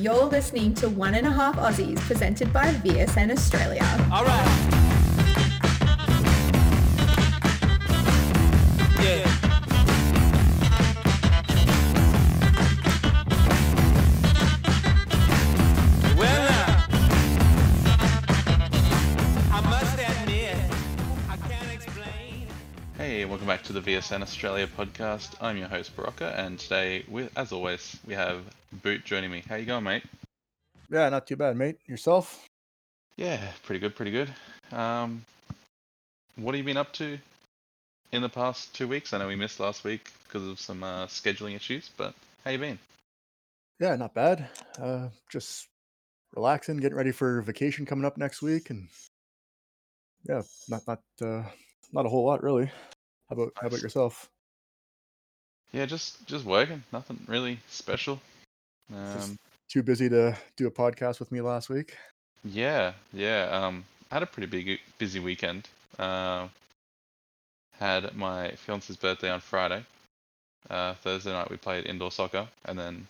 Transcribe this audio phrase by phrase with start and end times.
[0.00, 3.84] You're listening to One and a Half Aussies presented by VSN Australia.
[4.10, 4.46] All right.
[8.98, 9.49] Yeah.
[23.70, 25.30] To the VSN Australia podcast.
[25.40, 28.42] I'm your host Barocca, and today, with, as always, we have
[28.82, 29.44] Boot joining me.
[29.48, 30.02] How you going, mate?
[30.90, 31.76] Yeah, not too bad, mate.
[31.86, 32.48] Yourself?
[33.16, 34.28] Yeah, pretty good, pretty good.
[34.72, 35.24] Um,
[36.34, 37.16] what have you been up to
[38.10, 39.12] in the past two weeks?
[39.12, 42.12] I know we missed last week because of some uh, scheduling issues, but
[42.44, 42.78] how you been?
[43.78, 44.48] Yeah, not bad.
[44.82, 45.68] Uh, just
[46.34, 48.88] relaxing, getting ready for vacation coming up next week, and
[50.28, 51.44] yeah, not not uh,
[51.92, 52.68] not a whole lot really.
[53.30, 54.28] How about how about yourself?
[55.72, 56.82] Yeah, just just working.
[56.92, 58.20] Nothing really special.
[58.92, 61.96] Um, too busy to do a podcast with me last week.
[62.44, 63.48] yeah, yeah.
[63.52, 65.68] Um, I had a pretty big busy weekend.
[65.96, 66.48] Uh,
[67.78, 69.84] had my fiance's birthday on Friday.
[70.68, 73.06] Uh, Thursday night we played indoor soccer, and then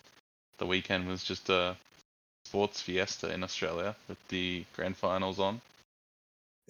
[0.59, 1.75] the weekend was just a
[2.45, 5.61] sports fiesta in Australia with the grand finals on.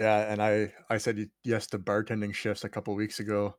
[0.01, 3.55] Yeah, and I I said yes to bartending shifts a couple weeks ago,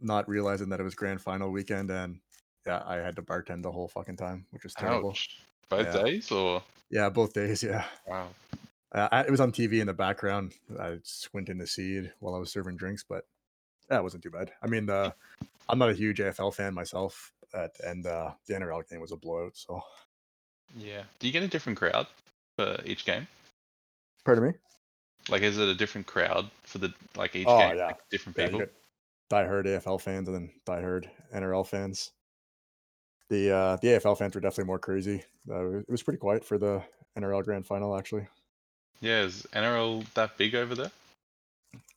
[0.00, 2.18] not realizing that it was grand final weekend, and
[2.66, 5.10] yeah, I had to bartend the whole fucking time, which was terrible.
[5.10, 5.38] Ouch!
[5.68, 6.02] Both Yeah.
[6.02, 7.62] days, or Yeah, both days.
[7.62, 8.26] Yeah, wow.
[8.90, 10.54] uh, I, it was on TV in the background.
[10.80, 13.24] I squinting to see it while I was serving drinks, but
[13.88, 14.50] that wasn't too bad.
[14.60, 15.12] I mean, uh,
[15.68, 19.16] I'm not a huge AFL fan myself, at, and uh, the NRL game was a
[19.16, 19.56] blowout.
[19.56, 19.80] So,
[20.76, 21.04] Yeah.
[21.20, 22.08] Do you get a different crowd
[22.56, 23.28] for each game?
[24.24, 24.52] pardon me.
[25.28, 27.76] Like, is it a different crowd for the like each Oh, game?
[27.76, 27.86] yeah.
[27.86, 28.60] Like different Yeah, people.
[28.60, 28.68] got
[29.30, 32.12] diehard AFL fans and then diehard NRL fans.
[33.30, 35.22] The uh, the AFL fans were definitely more crazy.
[35.50, 36.82] Uh, it was pretty quiet for the
[37.18, 38.26] NRL Grand Final, actually.
[39.00, 39.20] Yeah.
[39.22, 40.90] Is NRL that big over there?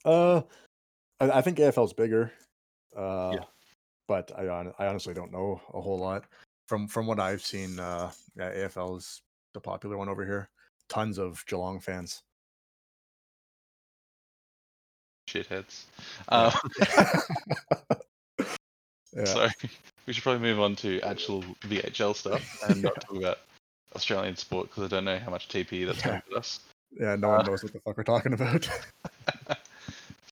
[0.04, 0.42] Uh,
[1.20, 2.32] I, I think AFL's bigger.
[2.96, 3.46] Uh, Yeah.
[4.08, 4.44] but I
[4.78, 6.26] I honestly don't know a whole lot.
[6.68, 9.22] From from what I've seen, uh, yeah, AFL is
[9.54, 10.50] the popular one over here.
[10.90, 12.24] Tons of Geelong fans.
[15.34, 15.86] Shitheads.
[16.32, 16.52] Yeah.
[17.90, 17.98] Um,
[19.16, 19.48] Yeah, So
[20.06, 23.40] we should probably move on to actual VHL stuff and not talk about
[23.96, 26.22] Australian sport because I don't know how much TP that's going Yeah.
[26.22, 26.60] to get us.
[27.00, 28.70] yeah, no one Uh, knows what the fuck we're talking about.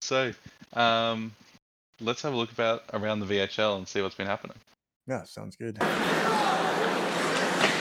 [0.02, 0.32] so
[0.74, 1.34] um,
[2.00, 4.56] let's have a look about around the VHL and see what's been happening.
[5.08, 5.78] yeah, sounds good.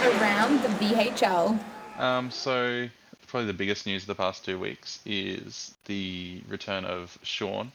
[0.00, 1.58] Around the VHL.
[1.98, 2.88] Um, so
[3.28, 7.70] probably the biggest news of the past two weeks is the return of Sean,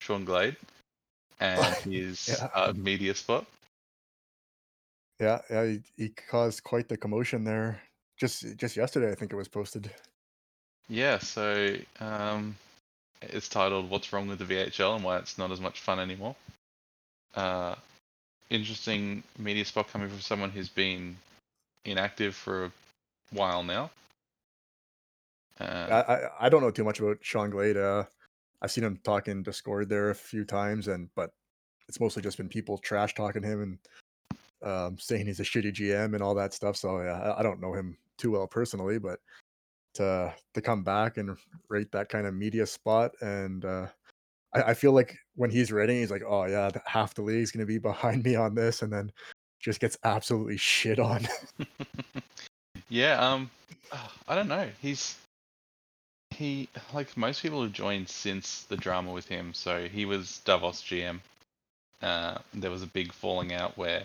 [0.00, 0.56] Sean Glade,
[1.40, 2.48] and his Yeah.
[2.54, 3.44] uh, media spot.
[5.20, 7.80] Yeah, yeah, he, he caused quite the commotion there.
[8.16, 9.90] Just just yesterday, I think it was posted.
[10.88, 12.56] Yeah, so um,
[13.20, 16.34] it's titled "What's Wrong with the VHL and Why It's Not as Much Fun Anymore."
[17.34, 17.74] Uh,
[18.50, 21.16] interesting media spot coming from someone who's been
[21.84, 22.72] inactive for a
[23.30, 23.90] while now.
[25.60, 27.76] I, Uh, I I don't know too much about Sean Glade.
[27.76, 28.04] Uh,
[28.60, 31.32] I've seen him talk in Discord there a few times, and but
[31.88, 33.78] it's mostly just been people trash talking him and
[34.62, 36.76] um, saying he's a shitty GM and all that stuff.
[36.76, 39.20] So yeah, I, I don't know him too well personally, but
[39.94, 41.36] to to come back and
[41.68, 43.86] rate that kind of media spot, and uh,
[44.54, 47.66] I, I feel like when he's ready, he's like, oh yeah, half the league's gonna
[47.66, 49.12] be behind me on this, and then
[49.60, 51.26] just gets absolutely shit on.
[52.88, 53.50] yeah, um,
[54.28, 54.68] I don't know.
[54.80, 55.16] He's
[56.42, 59.54] he like most people have joined since the drama with him.
[59.54, 61.20] So he was Davos GM.
[62.02, 64.02] Uh, there was a big falling out where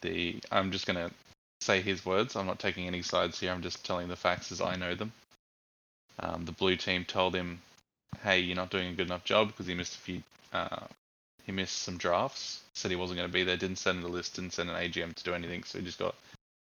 [0.00, 1.12] the I'm just gonna
[1.60, 2.34] say his words.
[2.34, 3.52] I'm not taking any sides here.
[3.52, 5.12] I'm just telling the facts as I know them.
[6.18, 7.62] Um, the blue team told him,
[8.24, 10.22] "Hey, you're not doing a good enough job because he missed a few.
[10.52, 10.86] Uh,
[11.44, 12.60] he missed some drafts.
[12.74, 13.56] Said he wasn't going to be there.
[13.56, 14.34] Didn't send a list.
[14.36, 15.64] Didn't send an AGM to do anything.
[15.64, 16.14] So he just got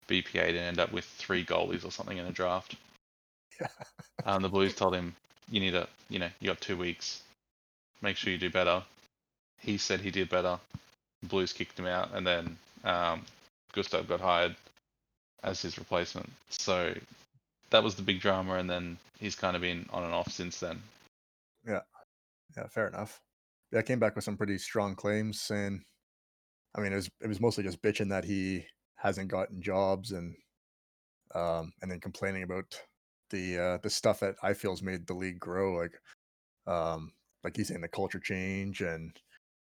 [0.07, 2.75] BPA'd and ended up with three goalies or something in a draft.
[4.25, 5.15] Um, the Blues told him,
[5.51, 7.21] "You need a, you know, you got two weeks.
[8.01, 8.81] Make sure you do better."
[9.59, 10.57] He said he did better.
[11.21, 13.23] The Blues kicked him out, and then um,
[13.73, 14.55] Gustav got hired
[15.43, 16.29] as his replacement.
[16.49, 16.95] So
[17.69, 20.59] that was the big drama, and then he's kind of been on and off since
[20.59, 20.81] then.
[21.67, 21.81] Yeah,
[22.57, 23.21] yeah, fair enough.
[23.71, 25.83] Yeah, I came back with some pretty strong claims saying,
[26.75, 28.65] I mean, it was it was mostly just bitching that he
[28.95, 30.35] hasn't gotten jobs and
[31.35, 32.65] um and then complaining about
[33.35, 35.99] the uh the stuff that I feel's made the league grow, like
[36.67, 37.11] um
[37.43, 39.17] like he's saying the culture change and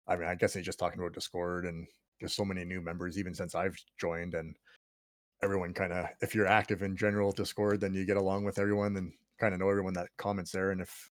[0.09, 1.87] I mean I guess he's just talking about Discord and
[2.21, 4.57] just so many new members even since I've joined and
[5.43, 8.97] everyone kind of if you're active in general Discord, then you get along with everyone
[8.97, 10.71] and kind of know everyone that comments there.
[10.71, 11.11] And if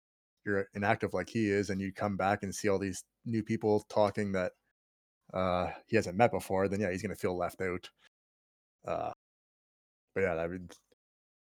[0.45, 3.85] you're inactive like he is, and you come back and see all these new people
[3.89, 4.51] talking that
[5.33, 7.89] uh, he hasn't met before, then yeah, he's gonna feel left out.
[8.87, 9.11] Uh,
[10.15, 10.73] but yeah, I would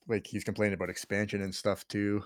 [0.08, 2.24] like he's complaining about expansion and stuff too,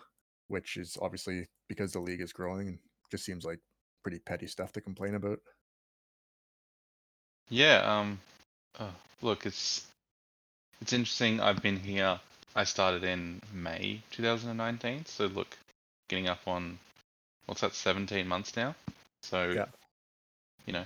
[0.47, 2.79] which is obviously because the league is growing and
[3.11, 3.59] just seems like
[4.03, 5.39] pretty petty stuff to complain about.
[7.49, 8.19] Yeah, um,
[8.79, 9.85] oh, look, it's
[10.81, 11.39] it's interesting.
[11.39, 12.19] I've been here.
[12.55, 15.57] I started in May 2019, so look,
[16.09, 16.79] getting up on
[17.45, 18.75] what's that, 17 months now.
[19.21, 19.65] So, Yeah.
[20.65, 20.85] you know,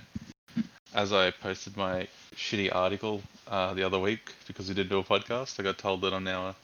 [0.94, 5.04] as I posted my shitty article uh, the other week because we did do a
[5.04, 6.56] podcast, I got told that I'm now a,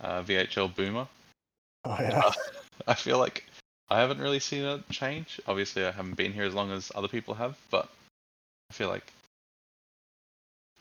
[0.00, 1.06] uh VHL boomer.
[1.84, 2.30] Oh yeah,
[2.86, 3.44] I feel like
[3.88, 5.40] I haven't really seen a change.
[5.46, 7.88] Obviously, I haven't been here as long as other people have, but
[8.70, 9.12] I feel like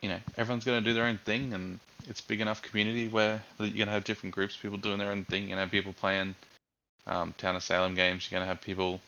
[0.02, 3.42] you know everyone's going to do their own thing, and it's big enough community where
[3.60, 5.50] you're going to have different groups, people doing their own thing.
[5.50, 6.36] To have people playing
[7.08, 8.30] um, Town of Salem games.
[8.30, 9.02] You're going to have people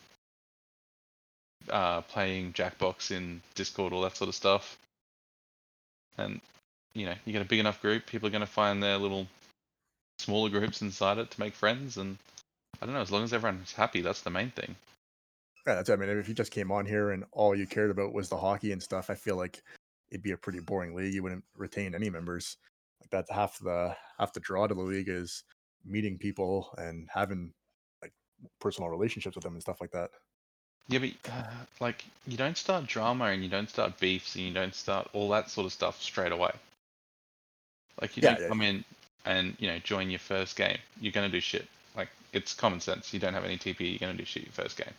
[1.70, 4.78] uh, playing Jackbox in Discord, all that sort of stuff.
[6.18, 6.42] And
[6.94, 9.28] you know, you get a big enough group, people are going to find their little
[10.22, 12.18] smaller groups inside it to make friends and
[12.82, 14.76] I don't know, as long as everyone's happy, that's the main thing.
[15.68, 15.76] yeah.
[15.76, 18.30] That's I mean, if you just came on here and all you cared about was
[18.30, 19.62] the hockey and stuff, I feel like
[20.12, 21.14] it'd be a pretty boring league.
[21.14, 22.58] You wouldn't retain any members.
[23.02, 25.44] Like that's half the half the draw to the league is
[25.86, 27.54] meeting people and having
[28.02, 28.14] like
[28.60, 30.12] personal relationships with them and stuff like that.
[30.88, 34.54] Yeah, but uh, like you don't start drama and you don't start beefs and you
[34.54, 36.52] don't start all that sort of stuff straight away.
[38.02, 38.84] Like you Yeah, don't yeah, come in
[39.26, 40.78] and you know join your first game.
[41.00, 41.68] You're gonna do shit.
[41.96, 43.14] Like it's common sense.
[43.14, 43.90] You don't have any TP.
[43.92, 44.94] You're gonna do shit your first game.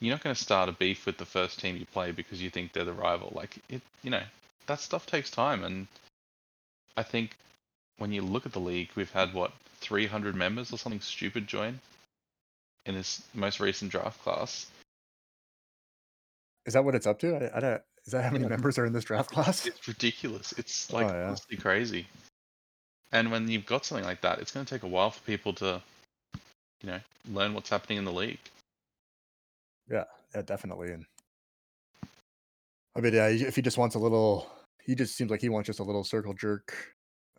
[0.00, 2.72] You're not gonna start a beef with the first team you play because you think
[2.72, 3.32] they're the rival.
[3.34, 4.22] Like it, you know,
[4.66, 5.62] that stuff takes time.
[5.64, 5.86] And
[6.96, 7.36] I think
[7.98, 11.80] when you look at the league, we've had what 300 members or something stupid join
[12.86, 14.66] in this most recent draft class.
[16.66, 17.34] Is that what it's up to?
[17.36, 17.82] I, I don't.
[18.06, 18.50] Is that how many Yeah.
[18.50, 19.66] members are in this draft class?
[19.66, 20.52] It's ridiculous.
[20.56, 21.26] It's Oh, like yeah.
[21.28, 22.06] honestly crazy.
[23.12, 25.52] And when you've got something like that, it's going to take a while for people
[25.54, 25.82] to,
[26.82, 28.38] you know, learn what's happening in the league.
[29.90, 30.04] Yeah,
[30.34, 30.92] yeah, definitely.
[30.92, 31.04] And
[32.96, 34.50] I mean, yeah, if he just wants a little,
[34.82, 36.74] he just seems like he wants just a little circle jerk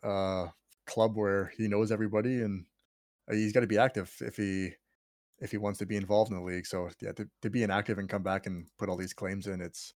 [0.02, 0.48] uh
[0.86, 2.64] club where he knows everybody and
[3.30, 4.72] uh, he's got to be active if he
[5.38, 6.66] if he wants to be involved in the league.
[6.66, 9.60] So yeah, to, to be inactive and come back and put all these claims in,
[9.60, 9.92] it's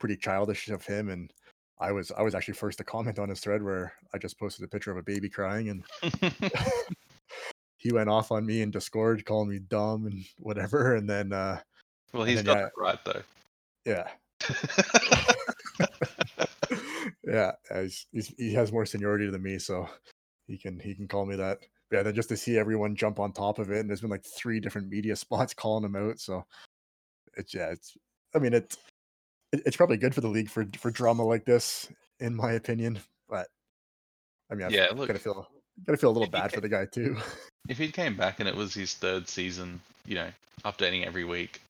[0.00, 1.08] pretty childish of him.
[1.08, 1.32] And
[1.80, 4.64] I was I was actually first to comment on his thread where I just posted
[4.64, 5.84] a picture of a baby crying and
[7.78, 10.96] he went off on me in Discord calling me dumb and whatever.
[10.96, 11.60] And then uh
[12.12, 12.62] well, he's got yeah.
[12.64, 13.22] that right though.
[13.84, 14.08] yeah,
[17.24, 19.88] yeah, he's, he's, he has more seniority than me, so
[20.46, 21.58] he can he can call me that.
[21.90, 24.10] But yeah, then just to see everyone jump on top of it, and there's been
[24.10, 26.18] like three different media spots calling him out.
[26.18, 26.44] So
[27.36, 27.96] it's yeah, it's
[28.34, 28.76] I mean it's
[29.52, 31.88] it, it's probably good for the league for for drama like this,
[32.18, 32.98] in my opinion.
[33.28, 33.48] But
[34.50, 35.48] I mean, I've Yeah, gotta feel
[35.86, 37.16] gotta feel a little bad for the guy too.
[37.68, 40.28] if he came back and it was his third season, you know,
[40.64, 41.60] updating every week,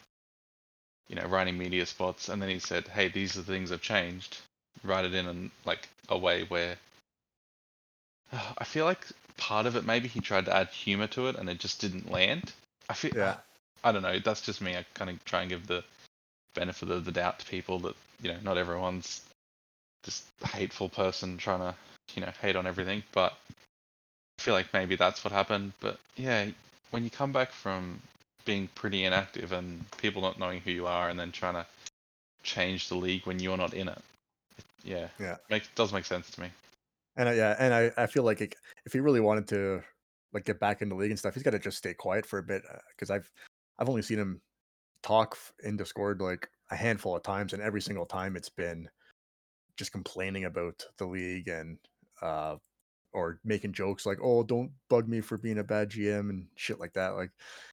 [1.09, 3.83] you know, writing media spots, and then he said, "Hey, these are the things I've
[3.83, 4.39] changed."
[4.83, 6.77] Write it in and like a way where
[8.59, 9.07] I feel like
[9.37, 12.11] part of it maybe he tried to add humor to it and it just didn't
[12.11, 12.53] land.
[12.89, 13.37] I feel Yeah.
[13.83, 14.19] I don't know.
[14.19, 14.77] That's just me.
[14.77, 15.83] I kind of try and give the
[16.61, 19.23] benefit of the doubt to people that you know not everyone's
[20.05, 21.75] just hateful person trying to
[22.15, 23.33] you know hate on everything, but
[24.39, 25.73] I feel like maybe that's what happened.
[25.81, 26.49] But yeah,
[26.91, 28.01] when you come back from
[28.45, 31.67] being pretty inactive and people not knowing who you are, and then trying to
[32.43, 34.03] change the league when you're not in it,
[34.59, 35.37] it yeah, Yeah.
[35.49, 36.49] makes does make sense to me.
[37.17, 39.83] And I, yeah, and I, I feel like it, if he really wanted to
[40.35, 42.39] like get back in the league and stuff, he's got to just stay quiet for
[42.39, 43.31] a bit uh, because I've
[43.79, 44.41] I've only seen him
[45.03, 48.89] talk in Discord like a handful of times, and every single time it's been
[49.77, 51.79] just complaining about the league and
[52.23, 52.57] uh
[53.13, 56.79] or making jokes like, "Oh, don't bug me for being a bad GM" and shit
[56.79, 57.11] like that.
[57.17, 57.31] Like,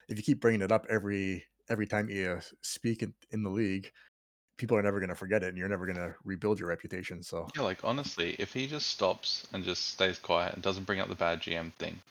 [0.10, 3.91] if you keep bringing it up every every time you speak in, in the league,
[4.57, 7.22] people are never going to forget it, and you're never going to rebuild your reputation.
[7.22, 11.00] So Yeah, like honestly, if he just stops and just stays quiet and doesn't bring
[11.00, 12.01] up the bad GM thing,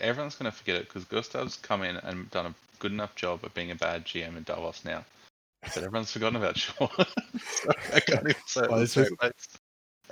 [0.00, 3.52] everyone's gonna forget it because Gustav's come in and done a good enough job of
[3.54, 5.04] being a bad GM in Davos now.
[5.62, 6.86] But everyone's forgotten about Shaw.
[6.96, 9.32] so I can't even say Well, with a it's just- straight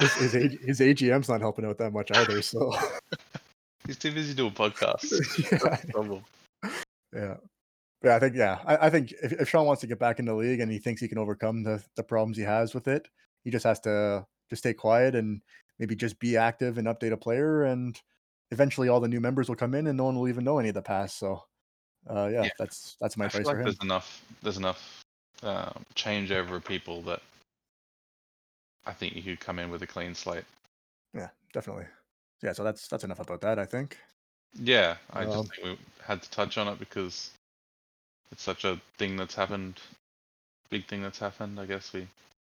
[0.00, 0.20] face.
[0.20, 2.42] his his, his AGM's not helping out that much either.
[2.42, 2.72] So
[3.86, 5.12] He's too busy doing podcasts.
[5.52, 6.70] yeah,
[7.14, 7.34] yeah,
[8.02, 8.16] yeah.
[8.16, 10.34] I think yeah, I, I think if, if Sean wants to get back in the
[10.34, 13.08] league and he thinks he can overcome the the problems he has with it,
[13.44, 15.42] he just has to just stay quiet and
[15.78, 18.00] maybe just be active and update a player, and
[18.50, 20.68] eventually all the new members will come in, and no one will even know any
[20.68, 21.18] of the past.
[21.18, 21.44] So,
[22.08, 22.50] uh, yeah, Yeah.
[22.58, 23.64] that's that's my I advice like for him.
[23.64, 25.02] there's enough there's enough
[25.42, 27.22] um, changeover of people that
[28.86, 30.44] I think you could come in with a clean slate.
[31.14, 31.86] Yeah, definitely.
[32.42, 33.58] Yeah, so that's that's enough about that.
[33.58, 33.98] I think.
[34.54, 37.30] Yeah, I Um, just think we had to touch on it because
[38.30, 39.80] it's such a thing that's happened,
[40.70, 41.58] big thing that's happened.
[41.58, 42.06] I guess we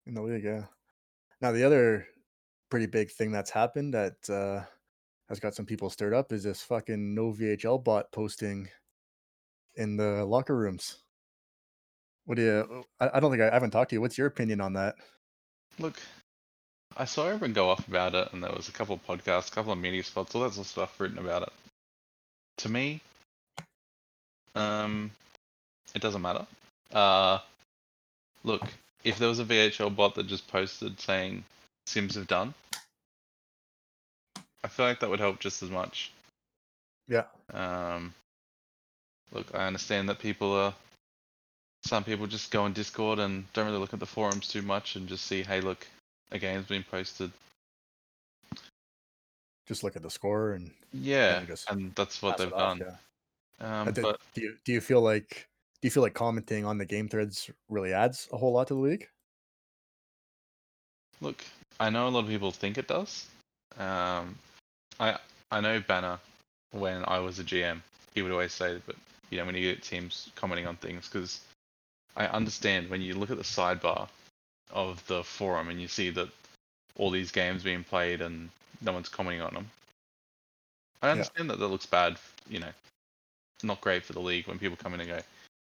[0.05, 0.43] in the league.
[0.43, 0.65] Yeah.
[1.41, 2.07] Now the other
[2.69, 4.65] pretty big thing that's happened that uh,
[5.29, 8.69] has got some people stirred up is this fucking no VHL bot posting
[9.75, 10.97] in the locker rooms.
[12.25, 12.85] What do you?
[12.99, 14.01] I, don't think I, I haven't talked to you.
[14.01, 14.95] What's your opinion on that?
[15.79, 15.99] look.
[16.95, 19.51] I saw everyone go off about it, and there was a couple of podcasts, a
[19.51, 21.53] couple of media spots, all that sort of stuff written about it.
[22.59, 23.01] To me,
[24.55, 25.11] um,
[25.93, 26.45] it doesn't matter.
[26.91, 27.39] Uh,
[28.43, 28.63] look,
[29.03, 31.43] if there was a VHL bot that just posted saying
[31.85, 32.53] Sims have done,
[34.63, 36.11] I feel like that would help just as much.
[37.07, 37.23] Yeah.
[37.53, 38.13] Um,
[39.31, 40.73] look, I understand that people are.
[41.85, 44.95] Some people just go on Discord and don't really look at the forums too much
[44.95, 45.87] and just see, hey, look,
[46.31, 47.31] a game's been posted.
[49.67, 52.95] Just look at the score and Yeah, just and that's what they've off, done.
[53.59, 53.81] yeah.
[53.81, 55.47] Um, do, but do you do you feel like
[55.81, 58.73] do you feel like commenting on the game threads really adds a whole lot to
[58.73, 59.07] the league?
[61.21, 61.43] look,
[61.79, 63.25] I know a lot of people think it does.
[63.77, 64.37] Um,
[64.99, 65.17] I
[65.51, 66.19] I know Banner
[66.71, 67.81] when I was a GM,
[68.13, 68.95] he would always say, but
[69.29, 71.41] you know, when you get teams commenting on things, because
[72.15, 74.07] I understand when you look at the sidebar
[74.71, 76.29] of the forum and you see that
[76.97, 78.49] all these games being played and
[78.81, 79.69] no one's commenting on them.
[81.01, 82.17] I understand that that looks bad.
[82.49, 82.71] You know,
[83.63, 85.21] not great for the league when people come in and go,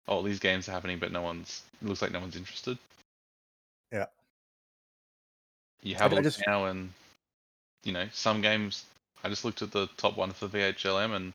[0.07, 1.63] "Oh, these games are happening, but no one's.
[1.81, 2.77] It looks like no one's interested."
[3.91, 4.05] Yeah.
[5.83, 6.93] You have I a look just- now, and
[7.83, 8.85] you know, some games.
[9.23, 11.33] I just looked at the top one for VHLM, and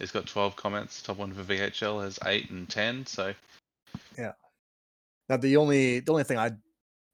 [0.00, 1.02] it's got 12 comments.
[1.02, 3.06] Top one for VHL has eight and 10.
[3.06, 3.34] So
[4.16, 4.32] yeah.
[5.28, 6.62] Now the only the only thing I'm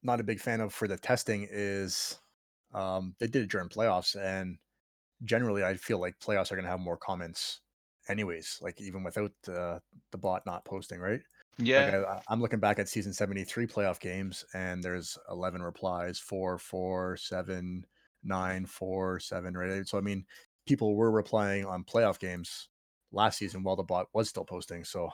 [0.03, 2.19] not a big fan of for the testing is
[2.73, 4.57] um, they did it during playoffs, and
[5.23, 7.61] generally I feel like playoffs are going to have more comments,
[8.07, 8.59] anyways.
[8.61, 11.21] Like even without the the bot not posting, right?
[11.57, 16.19] yeah, Like I, I'm looking back at season 73 playoff games, and there's 11 replies,
[16.19, 17.85] four, four, seven,
[18.23, 19.87] nine, four, seven, right?
[19.87, 20.25] So I mean,
[20.67, 22.69] people were replying on playoff games
[23.11, 24.83] last season while the bot was still posting.
[24.83, 25.09] So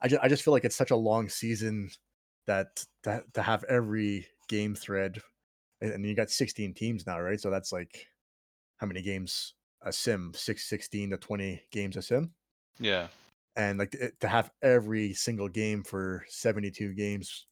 [0.00, 1.90] I just I just feel like it's such a long season
[2.46, 5.20] that to, to have every game thread,
[5.80, 7.40] and, you got 16 teams now, right?
[7.40, 8.06] So that's like
[8.78, 10.32] how many games a sim?
[10.34, 12.32] Six, 16 to 20 games a sim
[12.78, 13.08] yeah.
[13.56, 17.46] and like to have every single game for 72 games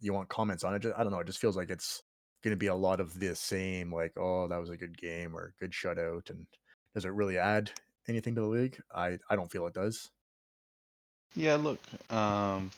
[0.00, 2.02] you want comments on it just, i don't know it just feels like it's
[2.44, 5.34] going to be a lot of the same like oh that was a good game
[5.34, 6.46] or good shutout and
[6.94, 7.70] does it really add
[8.08, 10.10] anything to the league i i don't feel it does
[11.36, 12.70] Yeah, look, um,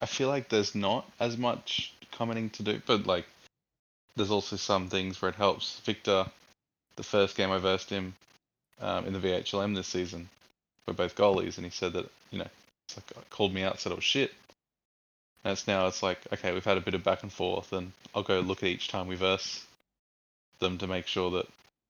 [0.00, 3.26] I feel like there's not as much commenting to do, but like,
[4.16, 5.80] there's also some things where it helps.
[5.80, 6.26] Victor,
[6.96, 8.14] the first game I versed him
[8.80, 10.28] um, in the VHLM this season,
[10.86, 12.48] we're both goalies, and he said that you know,
[12.86, 14.32] it's like uh, called me out, said I was shit.
[15.44, 17.92] And it's now it's like okay, we've had a bit of back and forth, and
[18.14, 19.64] I'll go look at each time we verse
[20.58, 21.46] them to make sure that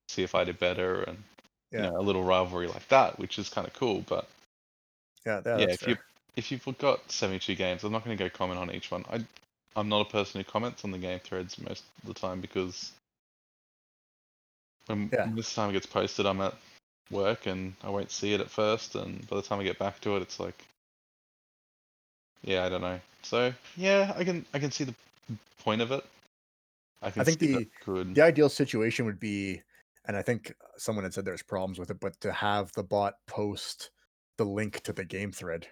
[0.08, 1.22] see if I did better, and
[1.70, 1.84] Yeah.
[1.84, 4.28] you know, a little rivalry like that, which is kind of cool, but
[5.26, 6.04] yeah, yeah, if you fair.
[6.36, 9.04] if you've got 72 games, I'm not going to go comment on each one.
[9.10, 9.24] I
[9.76, 12.92] I'm not a person who comments on the game threads most of the time because
[14.86, 15.28] when, Yeah.
[15.34, 16.54] this time it gets posted, I'm at
[17.10, 20.00] work and I won't see it at first, and by the time I get back
[20.00, 20.64] to it, it's like,
[22.42, 23.00] yeah, I don't know.
[23.22, 24.94] So yeah, I can I can see the
[25.62, 26.04] point of it.
[27.02, 29.62] I can think see the- the ideal situation would be
[30.06, 33.14] and i think someone had said there's problems with it but to have the bot
[33.26, 33.90] post
[34.36, 35.68] the link to the game thread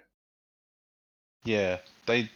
[1.45, 2.29] Yeah, they.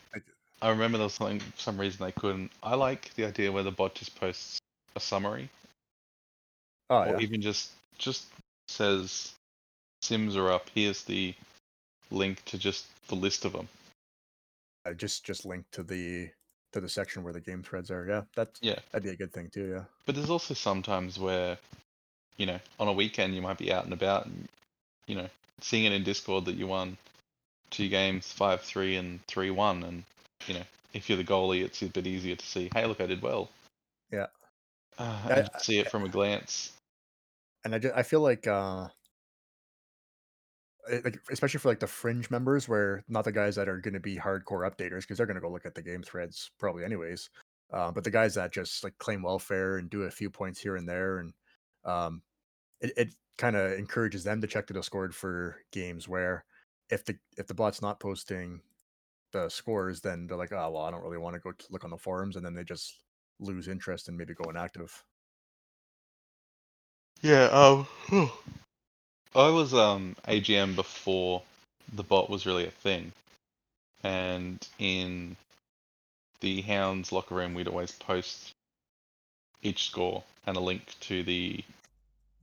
[0.63, 2.51] I remember there was something for some reason they couldn't.
[2.63, 4.59] I like the idea where the bot just posts
[4.95, 5.49] a summary,
[6.91, 8.27] oh or yeah even just just
[8.69, 9.33] says
[10.03, 10.71] Sims are up.
[10.75, 11.35] Here's the
[12.11, 13.69] link to just the list of them.
[14.87, 16.29] Uh, just just link to the
[16.73, 19.33] to the section where the game threads are yeah that's Yeah, that'd be a good
[19.33, 21.59] thing too yeah but there's also sometimes where,
[22.37, 24.49] you know, on a weekend you might be out and about, and
[25.07, 25.29] you know,
[25.61, 26.97] seeing it in Discord that you won
[27.71, 30.05] two games, five three and three one, and
[30.47, 30.63] you know,
[30.95, 32.71] if you're the goalie, it's a bit easier to see.
[32.75, 33.51] Hey, look, I did well.
[34.13, 34.27] Yeah.
[34.99, 36.73] Uh, I- and see it from a glance.
[37.65, 38.89] and I, ju- I feel like uh
[41.05, 44.01] like especially for like the fringe members where not the guys that are going to
[44.01, 47.31] be hardcore updaters because they're going to go look at the game threads probably anyways
[47.73, 50.77] Uh, but the guys that just like claim welfare and do a few points here
[50.77, 51.33] and there, and
[51.85, 52.23] um,
[52.81, 56.45] it, it kind of encourages them to check the Discord for games where
[56.91, 58.61] if the if the bot's not posting
[59.33, 61.91] the scores, then they're like, oh well, I don't really want to go look on
[61.91, 63.03] the forums, and then they just
[63.39, 65.05] lose interest and maybe go inactive.
[67.23, 67.87] Yeah, um,
[69.35, 71.43] I was um AGM before
[71.93, 73.13] the bot was really a thing,
[74.03, 75.37] and in
[76.41, 78.53] the Hounds locker room, we'd always post
[79.63, 81.63] each score and a link to the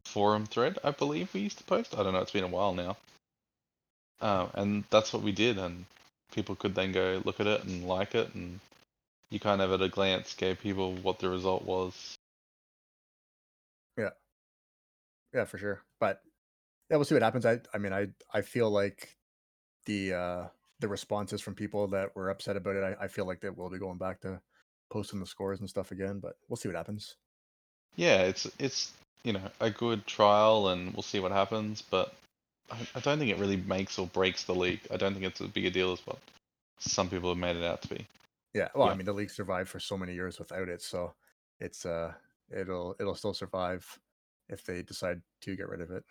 [0.06, 0.78] forum thread.
[0.84, 1.94] I believe we used to post.
[1.98, 2.20] I don't know.
[2.20, 2.98] It's been a while now.
[4.22, 5.86] Um, and that's what we did, and
[6.32, 8.60] people could then go look at it and like it, and
[9.30, 12.18] you kind of at a glance gave people what the result was.
[13.98, 14.12] Yeah.
[15.34, 15.82] Yeah, for sure.
[16.00, 16.22] But
[16.90, 17.46] yeah, we'll see what happens.
[17.46, 19.16] I I mean, I I feel like
[19.86, 20.48] the uh
[20.80, 23.70] the responses from people that were upset about it, I, I feel like they will
[23.70, 24.40] be going back to
[24.92, 26.20] posting the scores and stuff again.
[26.20, 27.16] But we'll see what happens.
[27.96, 31.82] Yeah, it's it's you know a good trial, and we'll see what happens.
[31.82, 32.14] But
[32.72, 34.82] I, I don't think it really makes or breaks the league.
[34.92, 36.20] I don't think it's as big a deal as what
[36.80, 38.06] some people have made it out to be.
[38.54, 38.70] Yeah.
[38.76, 41.14] Well, I mean, the league survived for so many years without it, so
[41.60, 42.14] it's uh
[42.56, 44.00] it'll it'll still survive
[44.50, 46.04] if they decide to get rid of it.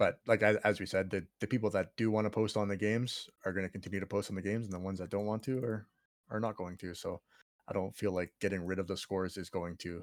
[0.00, 2.76] But like as, we said, the the people that do want to post on the
[2.76, 5.26] games are going to continue to post on the games, and the ones that don't
[5.26, 5.86] want to are
[6.30, 6.94] are not going to.
[6.94, 7.20] So
[7.68, 10.02] I don't feel like getting rid of the scores is going to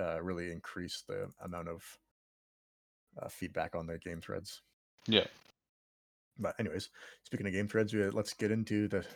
[0.00, 1.84] uh, really increase the amount of
[3.22, 4.62] uh, feedback on the game threads.
[5.06, 5.28] Yeah.
[6.36, 6.90] But anyways,
[7.22, 9.06] speaking of game threads, we, let's get into the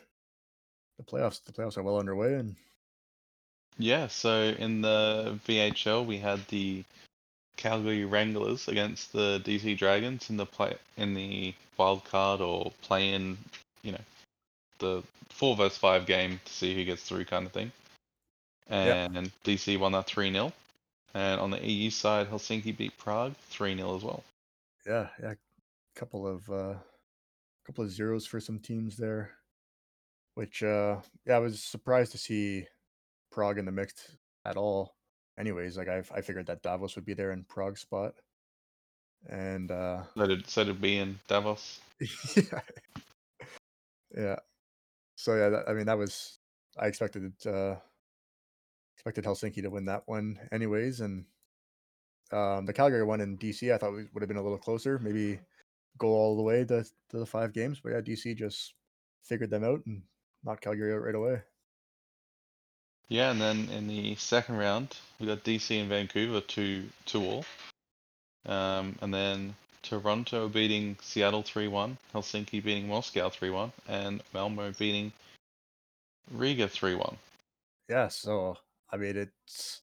[0.96, 1.42] the playoffs.
[1.44, 2.54] The playoffs are well underway, and
[3.78, 6.84] Yeah, so in the VHL we had the
[7.58, 13.12] Calgary Wranglers against the DC Dragons in the play in the wild card or play
[13.12, 13.36] in,
[13.82, 14.00] you know,
[14.78, 17.70] the four versus five game to see who gets through kind of thing.
[18.68, 20.52] And DC won that three 0
[21.14, 24.22] And on the EU side, Helsinki beat Prague three 0 as well.
[24.86, 25.36] yeah, yeah, a
[25.98, 26.74] couple of uh,
[27.66, 29.30] couple of zeros for some teams there.
[30.34, 32.66] Which uh, yeah, I was surprised to see
[33.32, 34.94] Prague in the mix at all.
[35.38, 38.14] Anyways, like I I figured that Davos would be there in Prague spot,
[39.28, 41.80] and uh, So did so did we in Davos.
[42.36, 42.60] yeah,
[44.16, 44.36] yeah.
[45.16, 46.38] So yeah, that, I mean that was
[46.78, 47.76] I expected it, uh,
[48.96, 51.24] expected Helsinki to win that one anyways, and
[52.32, 54.98] um, the Calgary one in DC I thought would would have been a little closer,
[54.98, 55.40] maybe
[55.98, 58.74] go all the way to, to the five games, but yeah, DC just
[59.24, 60.02] figured them out and
[60.44, 61.42] knocked Calgary out right away.
[63.08, 67.44] Yeah, and then in the second round, we got DC and Vancouver two two all.
[68.46, 74.72] Um, and then Toronto beating Seattle three one, Helsinki beating Moscow three one, and Malmo
[74.78, 75.12] beating
[76.30, 77.16] Riga three one.
[77.88, 78.58] Yeah, so
[78.92, 79.80] I mean it's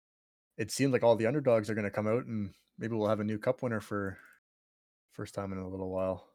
[0.57, 3.19] it seems like all the underdogs are going to come out and maybe we'll have
[3.19, 4.17] a new cup winner for
[5.13, 6.25] first time in a little while.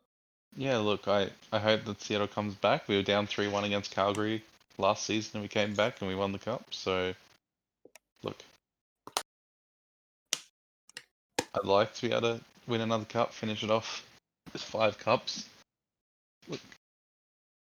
[0.57, 2.89] Yeah, look, I, I hope that Seattle comes back.
[2.89, 4.43] We were down three one against Calgary
[4.81, 7.15] last season and we came back and we won the cup, so
[8.23, 8.37] look.
[11.55, 14.07] I'd like to be able to win another cup, finish it off
[14.53, 15.49] with five cups.
[16.49, 16.61] Look,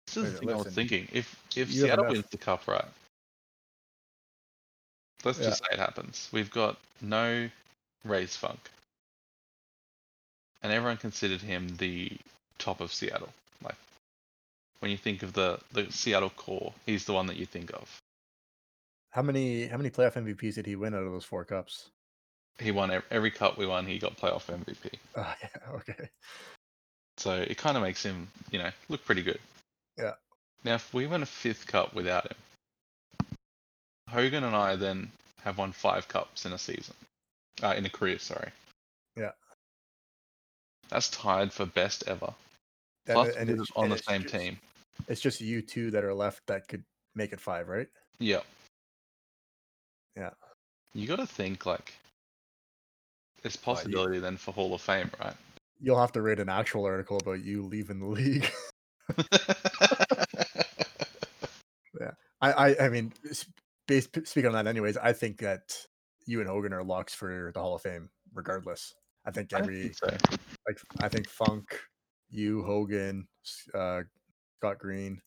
[0.08, 1.08] this is Wait, the thing I was thinking.
[1.12, 2.86] If if Seattle wins the cup, right?
[5.24, 5.46] Let's Yeah.
[5.46, 6.30] just say it happens.
[6.32, 7.50] We've got no
[8.04, 8.60] Race Funk,
[10.62, 12.12] and everyone considered him the
[12.58, 13.34] top of Seattle.
[13.62, 13.76] Like
[14.80, 18.00] when you think of the the Seattle core, he's the one that you think of.
[19.12, 21.90] How many how many playoff MVPs did he win out of those four cups?
[22.60, 23.86] He won ev- every cup we won.
[23.86, 24.94] He got playoff MVP.
[25.16, 26.10] Oh yeah, okay.
[27.18, 29.40] So it kind of makes him, you know, look pretty good.
[29.98, 30.14] Yeah.
[30.64, 33.28] Now, if we win a fifth cup without him,
[34.10, 35.12] Hogan and I then
[35.44, 36.96] have won five cups in a season,
[37.64, 38.20] uh, in a career.
[38.20, 38.52] Sorry.
[39.18, 39.32] Yeah.
[40.90, 42.34] That's tied for best ever.
[43.08, 44.60] And- Plus, and was on the same just- team.
[45.08, 46.84] It's just you two that are left that could
[47.16, 47.88] make it five, right?
[48.20, 48.42] Yeah.
[50.16, 50.32] Yeah.
[50.94, 51.94] You got to think like
[53.44, 55.36] you- possibility then for Hall of Fame, right?
[55.82, 58.52] You'll have to read an actual article about you leaving the league.
[62.00, 63.14] Yeah, I, I, I mean,
[63.88, 65.76] based speaking on that, anyways, I think that
[66.26, 68.94] you and Hogan are locks for the Hall of Fame, regardless.
[69.26, 70.08] I think I every think so.
[70.68, 71.78] like I think Funk,
[72.30, 73.28] you, Hogan,
[73.74, 74.02] uh,
[74.60, 75.22] Scott Green,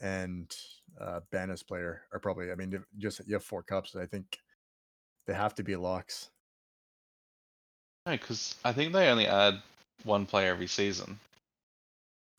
[0.00, 0.54] and
[1.00, 2.50] uh, Bannis player are probably.
[2.50, 3.94] I mean, just you have four cups.
[3.94, 4.38] I think
[5.26, 6.30] they have to be locks.
[8.06, 9.62] No, because I think they only add
[10.02, 11.18] one player every season.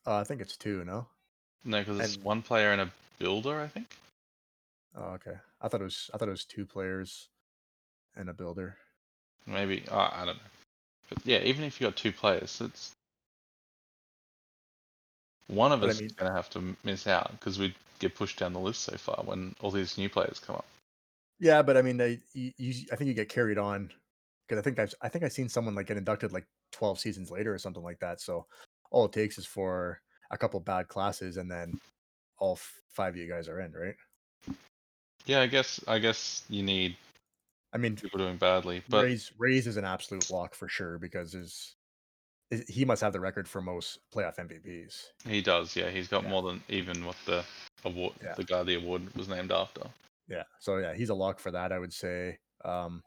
[0.06, 0.84] Uh, I think it's two.
[0.84, 1.08] No,
[1.64, 3.96] No, because it's And- one player and a builder, I think.
[4.96, 5.38] Oh, okay.
[5.62, 7.30] I thought it was I thought it was two players
[8.16, 8.78] and a builder.
[9.46, 10.50] Maybe uh, I don't know.
[11.10, 12.92] But yeah, even if you got two players, it's
[15.48, 18.16] one of But I us is going to have to miss out because we get
[18.16, 20.66] pushed down the list so far when all these new players come up.
[21.40, 23.92] Yeah, but I mean, they, you, you, I think you get carried on
[24.48, 27.30] because I think I've I think I've seen someone like get inducted like twelve seasons
[27.32, 28.22] later or something like that.
[28.22, 28.46] So
[28.92, 31.80] all it takes is for a couple bad classes, and then
[32.40, 32.58] all
[32.90, 33.96] five of you guys are in, right?
[35.26, 36.96] Yeah, I guess I guess you need
[37.74, 41.34] I mean, people doing badly, but raise Rays is an absolute lock for sure because
[41.34, 41.85] his, i-
[42.70, 45.12] he must have the record for most playoff MVPs.
[45.26, 45.76] he does.
[45.76, 46.30] Yeah, he's got Yeah.
[46.30, 47.44] more than even what the
[47.84, 48.34] award, Yeah.
[48.36, 49.82] the guy the award was named after.
[50.28, 51.72] Yeah, so yeah, he's a lock for that.
[51.72, 52.40] I would say.
[52.64, 53.04] Um,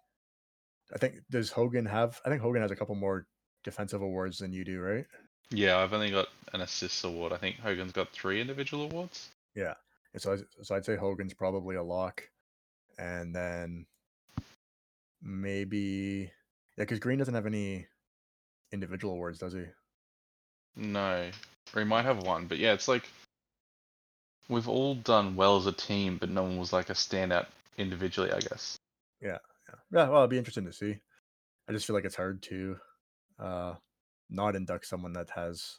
[0.94, 2.20] I think does Hogan have?
[2.24, 3.27] I think Hogan has a couple more
[3.64, 5.07] defensive awards than you do, right?
[5.51, 7.33] Yeah, I've only got an assists award.
[7.33, 9.31] I think Hogan's got three individual awards.
[9.55, 9.74] Yeah.
[10.14, 12.22] And so, so I'd say Hogan's probably a lock,
[12.98, 13.87] and then
[15.22, 16.31] maybe
[16.77, 17.87] yeah, because Green doesn't have any
[18.72, 19.64] individual awards, does he?
[20.76, 21.31] No,
[21.74, 23.09] or he might have one, but yeah, it's like
[24.48, 28.33] we've all done well as a team, but no one was like a standout individually.
[28.33, 28.78] I guess.
[29.20, 29.38] Yeah.
[29.68, 29.74] Yeah.
[29.92, 30.09] yeah.
[30.09, 30.98] Well, it'd be interesting to see.
[31.68, 32.76] I just feel like it's hard to
[33.38, 33.74] uh
[34.31, 35.78] not induct someone that has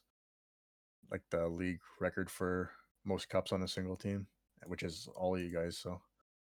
[1.11, 2.71] like the league record for
[3.05, 4.27] most cups on a single team,
[4.67, 5.77] which is all of you guys.
[5.77, 6.01] So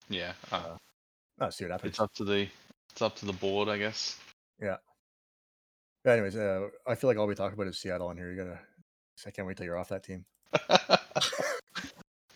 [0.10, 0.78] Yeah, uh,
[1.40, 1.92] I'll see what happens.
[1.92, 2.48] it's up to the
[2.92, 4.18] it's up to the board, I guess.
[4.60, 4.82] But
[6.06, 8.32] anyways, uh, I feel like all we talk about is Seattle on here.
[8.32, 8.60] You gotta.
[9.26, 10.26] I can't wait till you're off that team.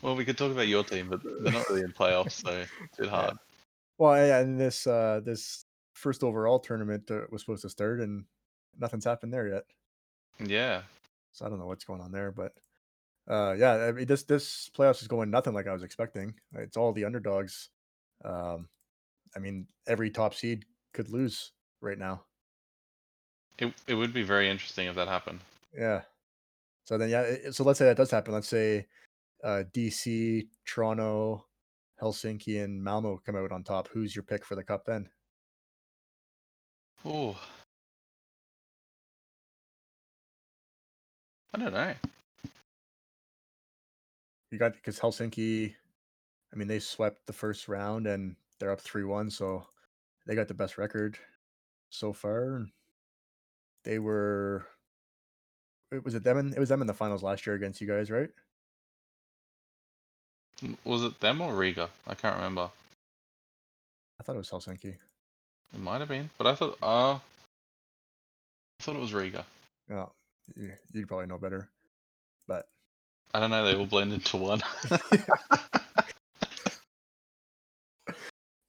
[0.01, 2.99] well, we could talk about your team, but they're not really in playoffs, so it's
[2.99, 3.37] a bit hard.
[3.97, 8.25] Well, yeah, and this uh this first overall tournament uh, was supposed to start, and
[8.77, 9.63] nothing's happened there yet.
[10.39, 10.81] Yeah,
[11.31, 12.53] So I don't know what's going on there, but
[13.27, 16.35] uh yeah, I mean, this this playoffs is going nothing like I was expecting.
[16.53, 17.69] It's all the underdogs.
[18.23, 18.69] Um,
[19.35, 21.51] I mean, every top seed could lose
[21.81, 22.25] right now.
[23.59, 25.39] It it would be very interesting if that happened.
[25.73, 26.01] Yeah.
[26.85, 27.21] So then, yeah.
[27.21, 28.33] it- So let's say that does happen.
[28.33, 28.87] Let's say
[29.43, 31.45] uh, DC, Toronto,
[32.01, 33.87] Helsinki, and Malmo come out on top.
[33.89, 35.09] Who's your pick for the cup then?
[37.05, 37.37] Oh,
[41.53, 41.93] I don't know.
[44.51, 45.73] You got because Helsinki.
[46.53, 49.65] I mean, they swept the first round and they're up three-one, so
[50.25, 51.17] they got the best record
[51.89, 52.55] so far.
[52.57, 52.69] and
[53.85, 54.65] They were.
[55.91, 57.87] It was it them in it was them in the finals last year against you
[57.87, 58.29] guys, right?
[60.83, 61.89] Was it them or Riga?
[62.07, 62.69] I can't remember.
[64.19, 64.95] I thought it was Helsinki.
[65.73, 67.19] It might have been, but I thought uh, I
[68.81, 69.45] thought it was Riga.
[69.89, 70.07] Yeah,
[70.55, 71.69] you, you'd probably know better.
[72.47, 72.67] But
[73.33, 73.65] I don't know.
[73.65, 74.63] They all blend into one.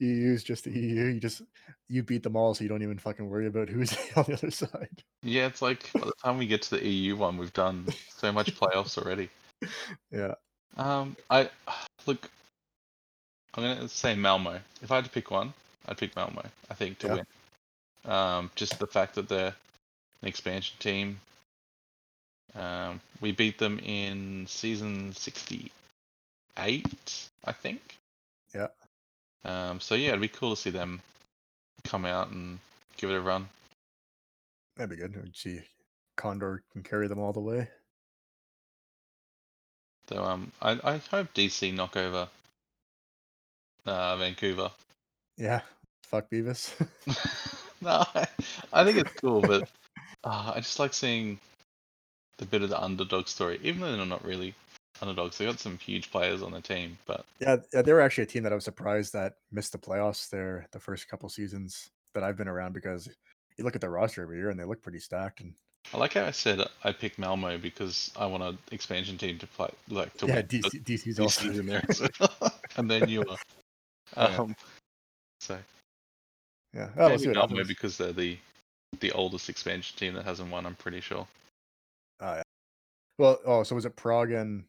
[0.00, 1.04] EU is just the EU.
[1.06, 1.42] You just
[1.88, 4.50] you beat them all, so you don't even fucking worry about who's on the other
[4.50, 5.02] side.
[5.22, 8.30] yeah, it's like by the time we get to the EU one, we've done so
[8.32, 9.28] much playoffs already.
[10.12, 10.35] Yeah,
[10.76, 11.48] Um, I
[12.06, 12.30] look.
[13.54, 14.61] I'm gonna say Malmo.
[14.82, 15.54] If I had to pick one,
[15.88, 16.42] I'd pick Malmo.
[16.70, 17.14] I think to Yeah.
[17.14, 17.26] win.
[18.12, 19.54] Um, just the fact that they're
[20.22, 21.20] an expansion team.
[22.54, 25.70] Um, we beat them in season 68,
[27.44, 27.96] I think.
[28.54, 28.68] Yeah.
[29.46, 31.00] Um, so yeah, it'd be cool to see them
[31.85, 32.59] come out and
[32.96, 33.48] give it a run.
[34.76, 35.30] that'd be good.
[35.35, 35.61] See
[36.16, 37.68] Condor can carry them all the way.
[40.09, 42.28] So um, I I hope DC knock over
[43.87, 44.70] uh, Vancouver.
[45.37, 45.61] Yeah,
[46.02, 46.72] fuck Beavis.
[47.80, 48.26] no, I,
[48.72, 49.62] I think it's cool, but
[50.24, 51.38] uh, I just like seeing
[52.38, 54.54] the bit of the underdog story, even though they're not really
[55.02, 55.38] underdogs.
[55.38, 58.28] They got some huge players on the team, but yeah, yeah, they were actually a
[58.28, 62.22] team that I was surprised that missed the playoffs there the first couple seasons that
[62.22, 63.09] I've been around because
[63.56, 65.54] you look at their roster every year and they look pretty stacked and
[65.92, 69.46] I like how I said I picked Malmo because I want an expansion team to
[69.46, 70.46] play, like to yeah, win.
[70.46, 71.85] DC, DC's also in there,
[72.20, 72.54] well.
[72.76, 73.37] and then you are.
[74.16, 74.37] Yeah.
[74.37, 74.56] Um,
[75.40, 75.59] so
[76.74, 76.88] yeah.
[76.96, 78.37] Oh, maybe Malmo because they're the
[79.00, 80.66] the oldest expansion team that hasn't won.
[80.66, 81.26] I'm pretty sure.
[82.20, 82.42] Oh, yeah.
[83.18, 84.64] Well, oh, so was it Prague and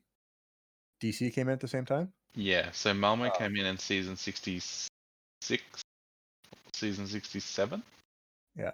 [1.02, 2.12] DC came in at the same time?
[2.36, 3.38] Yeah, so Malmo Oh.
[3.38, 5.64] came in in season 66,
[6.74, 7.82] season 67.
[8.56, 8.72] Yeah.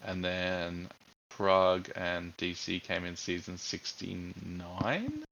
[0.00, 0.88] And then
[1.30, 5.24] Prague and DC came in season 69.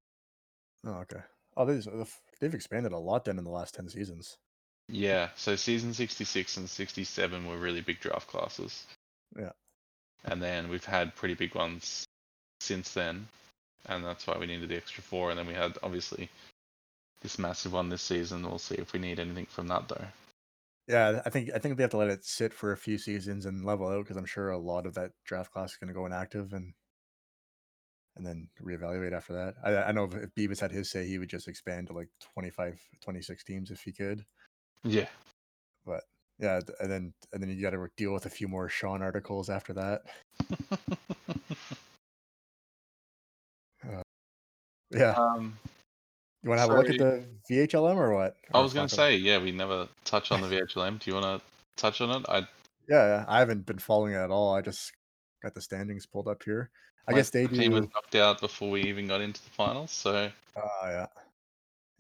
[0.87, 1.21] Oh, okay.
[1.57, 1.87] Oh, they've,
[2.41, 4.37] they've expanded a lot then in the last 10 seasons.
[4.89, 8.85] Yeah, so season 66 and 67 were really big draft classes.
[9.39, 9.53] Yeah.
[10.25, 12.05] And then we've had pretty big ones
[12.61, 13.29] since then.
[13.87, 15.31] And that's why we needed the extra four.
[15.31, 16.31] And then we had, obviously,
[17.21, 18.43] this massive one this season.
[18.43, 20.05] We'll see if we need anything from that though.
[20.87, 23.47] Yeah, I think I think they have to let it sit for a few seasons
[23.47, 25.95] and level out because I'm sure a lot of that draft class is going to
[25.95, 26.75] go inactive and
[28.17, 29.55] and then reevaluate after that.
[29.65, 32.79] I, I know if Beavis had his say, he would just expand to like 25,
[33.03, 34.25] 26 teams if he could.
[34.85, 35.09] Yeah.
[35.85, 36.03] But
[36.39, 39.49] yeah, and then and then you got to deal with a few more Sean articles
[39.49, 40.03] after that.
[44.95, 45.59] Yeah, um,
[46.43, 48.37] you want to have a look at the VHLM or what?
[48.53, 51.01] I was going to say, yeah, we never touch on the VHLM.
[51.01, 52.27] Do you want to touch on it?
[52.29, 52.47] I
[52.87, 54.55] yeah, yeah, I haven't been following it at all.
[54.55, 54.93] I just
[55.43, 56.71] got the standings pulled up here.
[57.09, 59.91] I my guess they team was knocked out before we even got into the finals.
[59.91, 61.07] So Ah, yeah,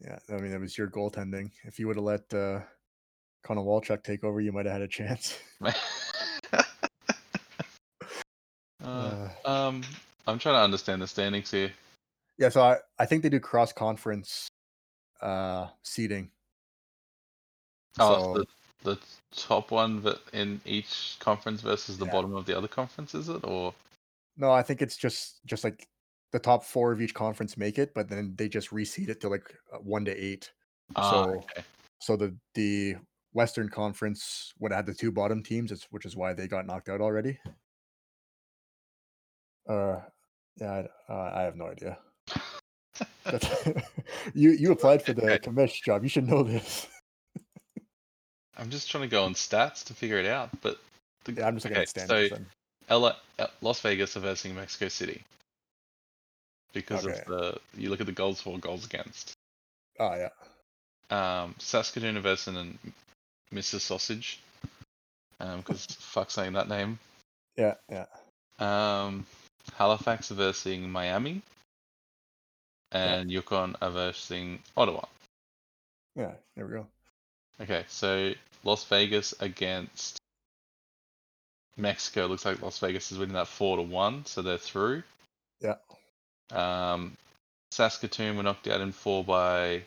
[0.00, 0.18] yeah.
[0.30, 1.50] I mean, it was your goaltending.
[1.64, 2.60] If you would have let uh,
[3.42, 5.38] Connor Walchuk take over, you might have had a chance.
[5.62, 6.62] uh,
[8.82, 9.82] Uh, um,
[10.26, 11.72] I'm trying to understand the standings here.
[12.38, 14.48] Yeah, so I, I think they do cross conference
[15.20, 16.30] uh seeding.
[17.98, 18.46] Oh, So- the
[18.84, 18.98] the
[19.34, 22.12] top one in each conference versus the Yeah.
[22.12, 23.42] bottom of the other conference, is it?
[23.44, 23.72] Or
[24.36, 25.88] No, I think it's just just like
[26.32, 29.28] the top four of each conference make it, but then they just reseed it to
[29.28, 30.52] like uh, one to eight.
[30.96, 31.64] ah, So okay.
[32.00, 32.96] so the the
[33.32, 37.00] Western Conference would have the two bottom teams, which is why they got knocked out
[37.00, 37.38] already.
[39.68, 40.00] Uh,
[40.60, 41.98] yeah, I, uh, I have no idea.
[44.34, 46.02] You you applied for the commish job.
[46.02, 46.86] You should know this.
[48.56, 50.50] I'm just trying to go on stats to figure it out.
[50.62, 50.78] But
[51.24, 52.30] the, Yeah, I'm just looking okay, at standings.
[52.30, 52.46] So then.
[52.90, 53.12] LA,
[53.62, 55.22] Las Vegas are versing Mexico City
[56.72, 57.18] because Okay.
[57.20, 59.32] of the you look at the goals for, goals against.
[59.98, 60.30] Oh yeah,
[61.10, 62.78] Um, Saskatoon are versing and
[63.52, 63.80] Mrs.
[63.80, 64.40] Sausage.
[65.40, 66.98] Um, because fuck saying that name.
[67.56, 68.06] yeah, yeah.
[68.58, 69.26] Um,
[69.76, 71.42] Halifax are versing Miami,
[72.94, 75.04] and Yukon are versing Ottawa.
[76.16, 76.86] Yeah, there we go.
[77.60, 80.18] Okay, so Las Vegas against
[81.76, 82.26] Mexico.
[82.26, 85.02] Looks like Las Vegas is winning that four to one, so they're through.
[85.60, 85.76] Yeah.
[86.52, 87.16] Um,
[87.72, 89.82] Saskatoon were knocked out in four by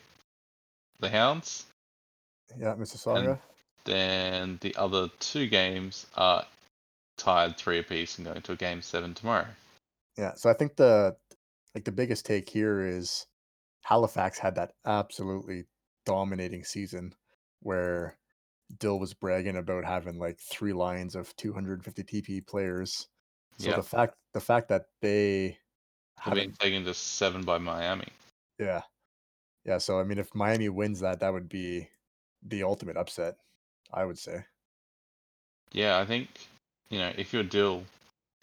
[1.00, 1.64] the Hounds.
[2.58, 3.38] Yeah, Mississauga.
[3.84, 6.44] Then the other two games are
[7.16, 9.46] tied three apiece and going to a game seven tomorrow.
[10.16, 11.16] Yeah, so I think the
[11.78, 13.24] like the biggest take here is
[13.82, 15.66] Halifax had that absolutely
[16.04, 17.14] dominating season
[17.60, 18.18] where
[18.80, 23.06] Dill was bragging about having like three lines of 250 TP players.
[23.58, 23.76] So Yeah.
[23.76, 25.58] the fact the fact that they
[26.24, 28.08] They're haven't, taken to seven by Miami.
[28.58, 28.82] yeah,
[29.64, 29.78] yeah.
[29.78, 31.88] So I mean, if Miami wins that, that would be
[32.42, 33.36] the ultimate upset,
[33.92, 34.44] I would say.
[35.70, 36.28] Yeah, I think
[36.90, 37.84] you know if you're Dill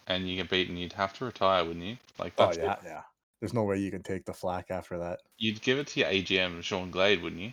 [0.06, 1.98] and you get beaten, you'd have to retire, wouldn't you?
[2.18, 2.62] Like Oh that's it.
[2.62, 3.02] yeah, yeah.
[3.40, 5.20] There's no way you can take the flack after that.
[5.36, 7.52] You'd give it to your AGM, Sean Glade, wouldn't you?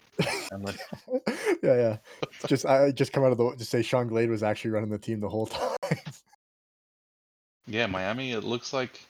[0.57, 0.79] Like,
[1.61, 1.97] yeah, yeah.
[2.47, 4.97] Just I just come out of the just say Sean Glade was actually running the
[4.97, 5.77] team the whole time.
[7.67, 8.31] yeah, Miami.
[8.31, 9.01] It looks like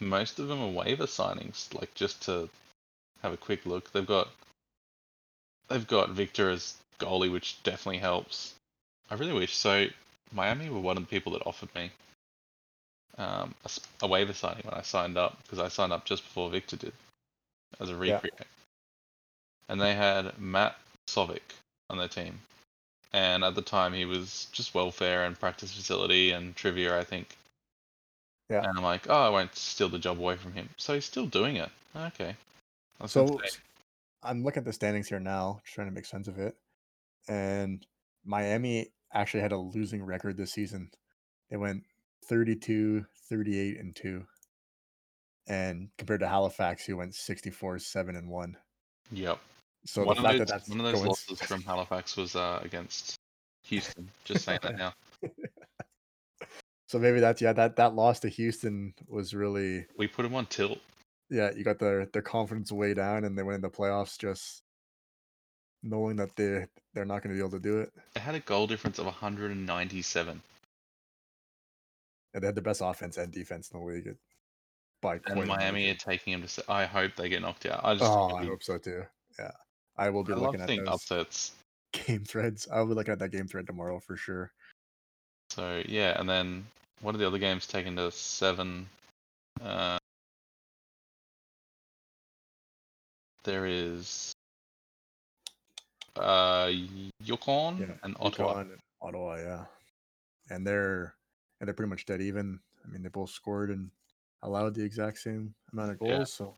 [0.00, 1.72] most of them are waiver signings.
[1.74, 2.50] Like just to
[3.22, 4.28] have a quick look, they've got
[5.68, 8.52] they've got Victor as goalie, which definitely helps.
[9.10, 9.86] I really wish so.
[10.32, 11.90] Miami were one of the people that offered me
[13.18, 13.70] um, a,
[14.02, 16.92] a waiver signing when I signed up because I signed up just before Victor did
[17.80, 18.14] as a Yeah.
[18.14, 18.46] recreate,
[19.68, 20.76] and they had Matt
[21.08, 21.54] Sovic
[21.90, 22.40] on their team,
[23.12, 27.36] and at the time he was just welfare and practice facility and trivia, I think.
[28.48, 28.60] Yeah.
[28.60, 30.68] And I'm like, oh, I won't steal the job away from him.
[30.76, 31.70] So he's still doing it.
[31.96, 32.36] Okay.
[33.00, 33.40] That's So
[34.22, 36.56] I'm looking at the standings here now, trying to make sense of it.
[37.28, 37.84] And
[38.24, 40.90] Miami actually had a losing record this season.
[41.50, 41.84] They went
[42.28, 44.24] 32, 38, and 2.
[45.48, 48.56] And compared to Halifax, who went 64, 7, and 1.
[49.12, 49.38] Yep.
[49.84, 53.14] So one of those, that one of those going losses from Halifax was uh, against
[53.64, 54.10] Houston.
[54.24, 54.92] Just saying that now.
[56.88, 60.46] So maybe that's yeah, that that loss to Houston was really We put him on
[60.46, 60.78] tilt.
[61.30, 64.62] yeah, you got their their confidence way down and they went into playoffs just
[65.82, 67.92] knowing that they they're not going to be able to do it.
[68.14, 70.42] It had a goal difference of 197.
[72.36, 74.18] And they had the best offense and defense in the league it-
[75.00, 76.48] by And Miami are taking him to.
[76.48, 77.80] se- I hope they get knocked out.
[77.82, 78.04] I just.
[78.04, 79.04] Oh, I hope so too.
[79.38, 79.52] Yeah.
[79.96, 81.52] I will be- I looking at those upsets.
[81.92, 82.68] game threads.
[82.70, 84.52] I'll be looking at that game thread tomorrow for sure.
[85.50, 86.66] So yeah, and then
[87.00, 88.86] one of the other games taken to seven.
[89.62, 89.98] Uh,
[93.44, 94.32] there is
[96.16, 96.70] uh,
[97.20, 98.48] Yukon Yeah, and Ottawa.
[98.48, 99.64] Yukon and Ottawa, yeah.
[100.50, 101.14] And they're
[101.60, 102.60] and they're pretty much dead even.
[102.84, 103.90] I mean, they both scored and
[104.42, 106.18] allowed the exact same amount of Yeah.
[106.18, 106.32] goals.
[106.32, 106.54] So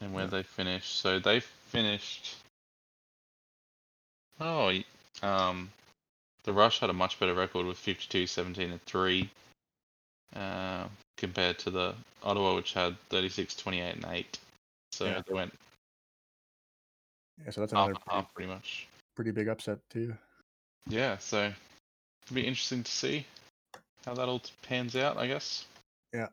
[0.00, 0.30] and where Yeah.
[0.30, 0.96] they finished.
[0.96, 2.36] So they finished.
[4.40, 4.72] Oh,
[5.22, 5.70] um,
[6.42, 9.30] the Rush had a much better record with 52, 17, and 3
[10.34, 11.94] uh, compared to the
[12.24, 14.38] Ottawa, which had 36, 28, and 8.
[14.90, 15.22] So Yeah.
[15.26, 15.54] they went
[17.44, 18.86] Yeah, so that's another pretty, pretty much.
[19.14, 20.16] pretty big upset too.
[20.88, 21.52] Yeah, so
[22.24, 23.26] it'll be interesting to see
[24.04, 25.64] how that all pans out, I guess.
[26.12, 26.28] Yeah.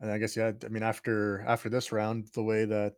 [0.00, 2.94] And I guess yeah, I mean after after this round, the way that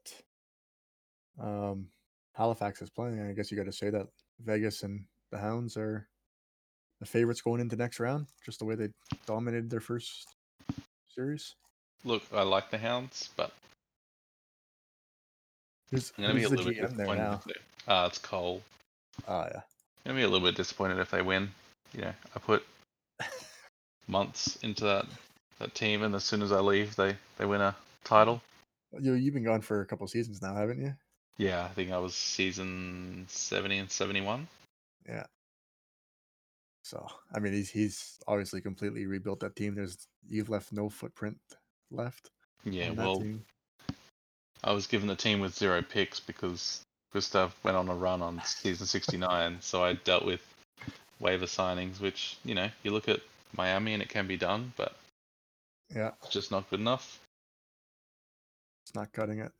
[1.40, 1.88] um
[2.34, 4.06] Halifax is playing, I guess you got to say that
[4.40, 6.08] Vegas and the Hounds are
[7.00, 8.88] the favorites going into next round, just the way they
[9.26, 10.34] dominated their first
[11.08, 11.54] series.
[12.04, 13.52] Look, I like the Hounds, but
[15.90, 17.40] Who's, I'm gonna be a the little bit GM there now?
[17.86, 18.62] Uh, it's Cole.
[19.28, 19.60] Oh yeah.
[20.04, 21.50] I'm gonna be a little bit disappointed if they win.
[21.94, 22.66] You know, I put
[24.06, 25.06] months into that
[25.58, 28.42] that team, and as soon as I leave, they they win a title.
[28.98, 30.94] You you've been gone for a couple seasons now, haven't you?
[31.38, 34.46] Yeah, I think I was season 70 and 71.
[35.08, 35.24] Yeah.
[36.84, 39.74] So I mean, he's he's obviously completely rebuilt that team.
[39.74, 41.38] There's you've left no footprint
[41.90, 42.30] left.
[42.64, 43.44] Yeah, well, team.
[44.62, 46.82] I was given the team with zero picks because
[47.14, 50.40] Gustav went on a run on season 69, so I dealt with
[51.20, 53.20] waiver signings, which, you know, you look at
[53.56, 54.96] Miami and it can be done, but
[55.94, 57.20] yeah, it's just not good enough.
[58.84, 59.52] it's not cutting it.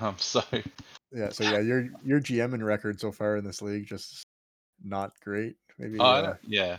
[0.00, 0.42] Um, so,
[1.12, 4.24] Yeah, so yeah, your your GM and record so far in this league just
[4.82, 5.54] not great.
[5.78, 6.78] Maybe oh, I uh, yeah,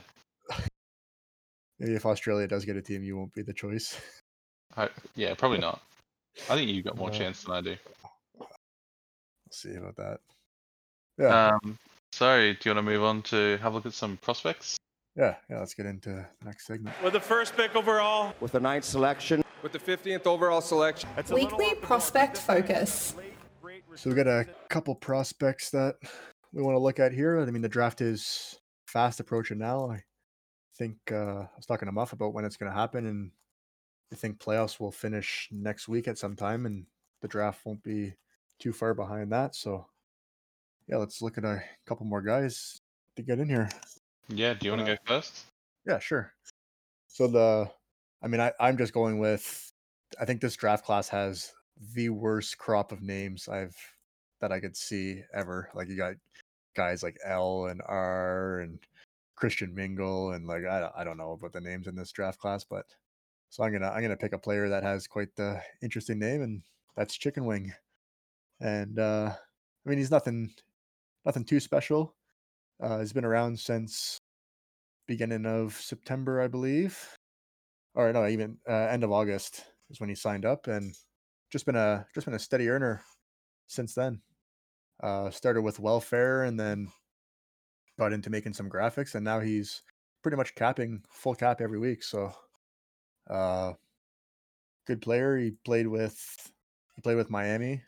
[1.79, 3.97] maybe if Australia does get a team, you won't be the choice.
[4.75, 5.81] I, yeah, probably not.
[6.49, 7.77] I think you've got more Uh, chance than I do.
[9.49, 10.19] We'll see about that.
[11.17, 11.77] Yeah, Um,
[12.11, 14.77] so, do you want to move on to have a look at some prospects?
[15.15, 15.59] yeah, yeah.
[15.59, 16.95] Let's get into the next segment.
[17.03, 21.09] With the first pick overall, With the ninth selection, With the 15th overall selection.
[21.31, 23.15] Weekly prospect focus.
[23.95, 25.95] So we got a couple prospects that
[26.53, 27.39] we want to look at here.
[27.39, 28.55] I mean, the draft is
[28.87, 29.89] fast approaching now.
[29.89, 30.03] I
[30.77, 33.31] think uh, I was talking to Muff about when it's going to happen, and
[34.13, 36.85] I think playoffs will finish next week at some time, and
[37.21, 38.13] the draft won't be
[38.59, 39.55] too far behind that.
[39.55, 39.87] So,
[40.87, 42.81] yeah, let's look at a couple more guys
[43.15, 43.69] to get in here.
[44.27, 45.45] Yeah, do you want to Uh, go first?
[45.85, 46.33] Yeah, sure.
[47.07, 47.69] So the,
[48.21, 49.71] I mean, I, I'm just going with,
[50.19, 51.53] I think this draft class has
[51.93, 53.75] the worst crop of names I've
[54.41, 55.69] that I could see ever.
[55.73, 56.15] Like you got
[56.75, 58.79] guys like L and R and
[59.35, 62.63] Christian Mingle and like I I don't know about the names in this draft class,
[62.63, 62.85] but
[63.49, 66.61] so I'm gonna I'm gonna pick a player that has quite the interesting name, and
[66.95, 67.73] that's Chicken Wing.
[68.61, 69.33] And uh
[69.85, 70.51] I mean, he's nothing
[71.25, 72.15] nothing too special.
[72.81, 74.19] Uh, he's been around since
[75.07, 76.97] beginning of September, I believe,
[77.95, 80.95] or no, even uh, end of August is when he signed up, and
[81.51, 83.01] just been a just been a steady earner
[83.67, 84.21] since then.
[85.01, 86.91] Uh, started with welfare, and then
[87.97, 89.83] got into making some graphics, and now he's
[90.23, 92.03] pretty much capping full cap every week.
[92.03, 92.31] So,
[93.29, 93.73] uh,
[94.87, 95.37] good player.
[95.37, 96.51] He played with
[96.95, 97.83] he played with Miami.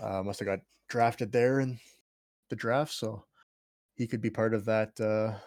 [0.00, 1.78] Uh, must have got drafted there in
[2.50, 3.24] the draft, so
[3.94, 5.38] he could be part of that uh,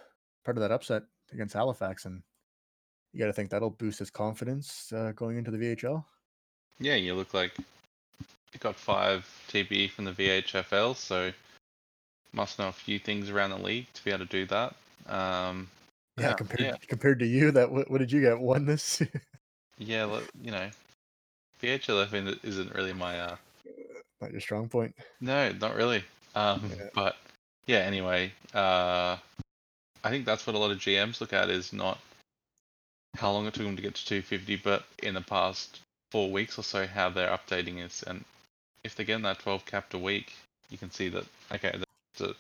[0.44, 1.04] part of that upset
[1.34, 2.22] against Halifax, and
[3.14, 6.04] you got to think that'll boost his confidence uh, going into the VHL.
[6.80, 11.32] Yeah, you look like you got five TPE from the VHFL, so
[12.34, 14.76] must know a few things around the league to be able to do that.
[15.08, 15.68] Um,
[16.18, 16.76] Yeah, Yeah, compared yeah.
[16.88, 18.40] compared to you, that what, what did you get?
[18.40, 19.02] One this?
[19.78, 20.70] yeah, you know,
[21.62, 23.36] VHLF in- isn't really my uh,
[24.26, 24.96] Not your strong point.
[25.22, 26.04] No, not really.
[26.34, 26.90] Um, Yeah.
[26.96, 27.16] But
[27.68, 29.18] yeah, anyway, uh,
[30.04, 32.00] I think that's what a lot of GMs look at is not
[33.18, 35.80] how long it took them to get to 250, but in the past
[36.12, 38.02] four weeks or so, how they're updating is.
[38.02, 38.26] And
[38.84, 40.34] if they're getting that 12 capped a week,
[40.72, 41.80] you can see that, okay,
[42.18, 42.34] they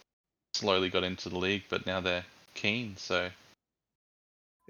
[0.55, 2.97] slowly got into the league, but now they're keen.
[2.97, 3.29] So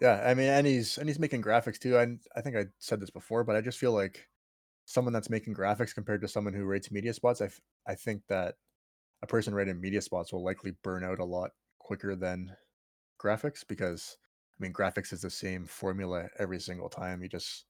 [0.02, 1.98] Yeah, I mean, and he's and he's making graphics too.
[1.98, 4.28] I I think I said this before, but I just feel like
[4.86, 8.22] someone that's making graphics compared to someone who rates media spots, I f- I think
[8.28, 8.56] that
[9.22, 12.56] a person rating media spots will likely burn out a lot quicker than
[13.22, 14.18] graphics because
[14.58, 17.22] I mean, graphics is the same formula every single time.
[17.22, 17.66] You just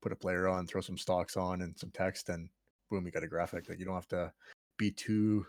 [0.00, 2.48] put a player on, throw some stocks on, and some text, and
[2.90, 3.68] boom, you got a graphic.
[3.68, 4.32] Like you don't have to
[4.76, 5.46] be too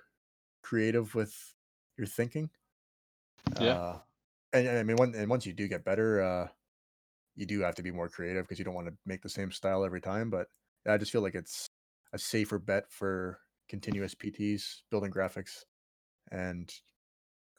[0.64, 1.54] creative with
[1.98, 2.50] your thinking.
[3.60, 3.74] Yeah.
[3.74, 4.00] Uh,
[4.54, 6.48] and, and I mean, when, and once you do get better, uh,
[7.36, 9.52] you do have to be more creative because you don't want to make the same
[9.52, 10.30] style every time.
[10.30, 10.48] But
[10.88, 11.68] I just feel like it's
[12.14, 15.64] a safer bet for continuous PTs building graphics.
[16.32, 16.72] And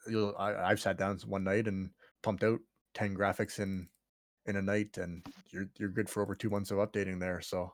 [0.09, 1.91] you'll, I, I've sat down one night and
[2.23, 2.61] pumped out
[2.95, 3.89] ten graphics in
[4.47, 7.41] in a night, and you're you're good for over two months of updating there.
[7.41, 7.73] So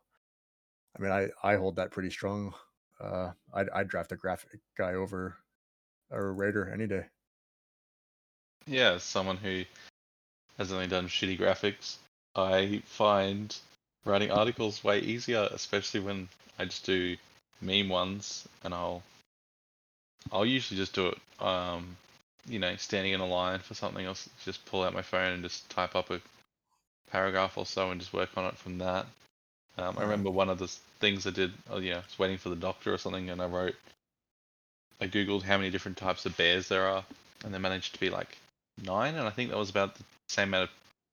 [0.97, 2.55] I mean, I I hold that pretty strong.
[3.01, 5.37] Uh, I'd I'd draft a graphic guy over
[6.11, 7.07] a raider any day.
[8.67, 9.65] Yeah, someone who
[10.59, 11.99] has only done shitty graphics,
[12.35, 13.57] I find
[14.07, 16.29] writing articles way easier, especially when
[16.59, 17.17] I just do
[17.61, 19.03] meme ones, and I'll
[20.33, 21.97] I'll usually just do it, um,
[22.49, 24.29] you know, standing in a line for something else.
[24.45, 26.21] Just pull out my phone and just type up a
[27.11, 29.07] paragraph or so and just work on it from that.
[29.79, 30.69] Um, I remember one of the
[31.01, 31.53] things I did.
[31.71, 33.77] Oh, yeah, I was waiting for the doctor or something, and I wrote.
[35.01, 37.05] I googled how many different types of bears there are,
[37.45, 38.39] and there managed to be like
[38.83, 40.71] nine, and I think that was about the same amount of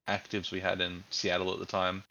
[0.08, 2.04] actives we had in Seattle at the time.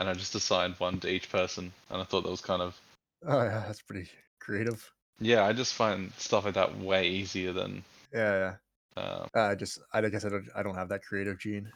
[0.00, 2.80] And I just assigned one to each person, and I thought that was kind of
[3.26, 4.08] Oh yeah, that's pretty
[4.40, 4.90] creative.
[5.20, 5.44] yeah.
[5.44, 8.54] I just find stuff like that way easier than Yeah,
[8.96, 9.26] uh.
[9.34, 11.70] I just I guess I don't I don't have that creative gene.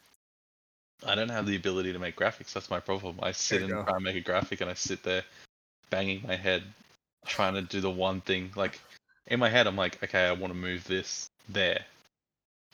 [1.07, 2.53] I don't have the ability to make graphics.
[2.55, 3.19] That's my problem.
[3.23, 3.85] I sit and go.
[3.85, 5.23] try and make a graphic, and I sit there
[5.91, 6.63] banging my head,
[7.27, 8.53] trying to do the one thing.
[8.57, 8.81] Like
[9.27, 11.85] in my head, I'm like, okay, I want to move this there,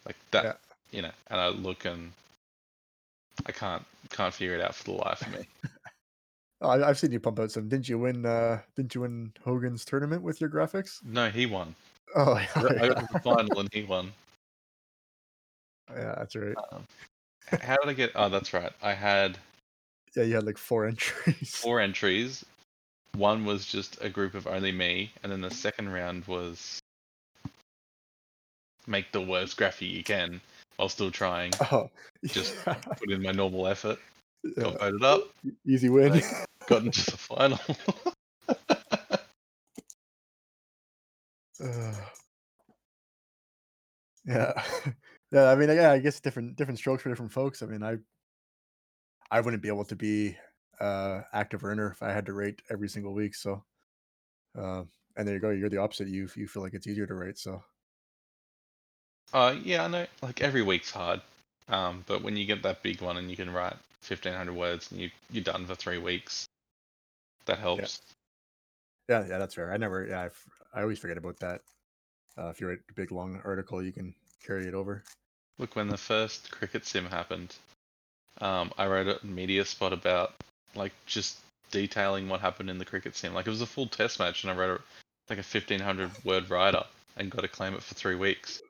[0.06, 0.52] like that, Yeah.
[0.92, 1.10] you know.
[1.28, 2.12] And I look and
[3.46, 5.46] I can't can't figure it out for the life of me.
[6.60, 7.68] Oh, I, I've seen you pump out some.
[7.68, 8.26] Didn't you win?
[8.26, 11.02] uh Didn't you win Hogan's tournament with your graphics?
[11.04, 11.74] no, he won.
[12.14, 14.12] Oh I yeah, I got to the final and he won.
[15.90, 16.56] yeah that's right.
[16.72, 16.84] Um,
[17.62, 18.12] how did I get?
[18.14, 18.72] Oh, that's right.
[18.82, 19.38] I had
[20.14, 21.54] Yeah, you had like four entries.
[21.54, 22.44] four entries.
[23.16, 26.78] One was just a group of only me, and then the second round was
[28.86, 30.40] make the worst graphic you can
[30.80, 31.52] while still trying.
[31.70, 31.90] Oh,
[32.24, 33.98] Just yeah, Put in my normal effort,
[34.42, 34.62] yeah.
[34.64, 35.22] got voted up,
[35.66, 36.12] easy win.
[36.12, 36.24] Like-
[36.66, 37.58] got into the final.
[41.62, 41.92] Uh,
[44.24, 44.62] yeah,
[45.32, 45.50] yeah.
[45.50, 45.92] I mean, yeah.
[45.92, 47.62] I guess different different strokes for different folks.
[47.62, 47.98] I mean, I
[49.30, 50.36] I wouldn't be able to be
[50.80, 53.34] uh active earner if I had to rate every single week.
[53.34, 53.62] So,
[54.58, 54.84] uh,
[55.16, 55.50] and there you go.
[55.50, 56.08] You're the opposite.
[56.08, 57.36] You you feel like it's easier to rate.
[57.38, 57.62] So,
[59.32, 60.06] uh, yeah, I know.
[60.22, 61.20] Like every week's hard,
[61.68, 64.90] um, but when you get that big one and you can write fifteen hundred words
[64.90, 66.46] and you you're done for three weeks,
[67.46, 68.00] that helps.
[69.08, 69.72] yeah, yeah, that's fair.
[69.72, 70.06] I never.
[70.06, 70.28] Yeah,
[70.74, 71.62] I, I always forget about that.
[72.38, 74.14] Uh, if you write a big long article, you can
[74.44, 75.02] carry it over.
[75.58, 77.54] Look, when the first cricket sim happened,
[78.40, 80.34] um, I wrote a media spot about
[80.74, 81.38] like just
[81.70, 83.34] detailing what happened in the cricket sim.
[83.34, 84.82] Like it was a full test match, and I wrote a,
[85.28, 88.62] like a fifteen hundred word write up and got to claim it for three weeks.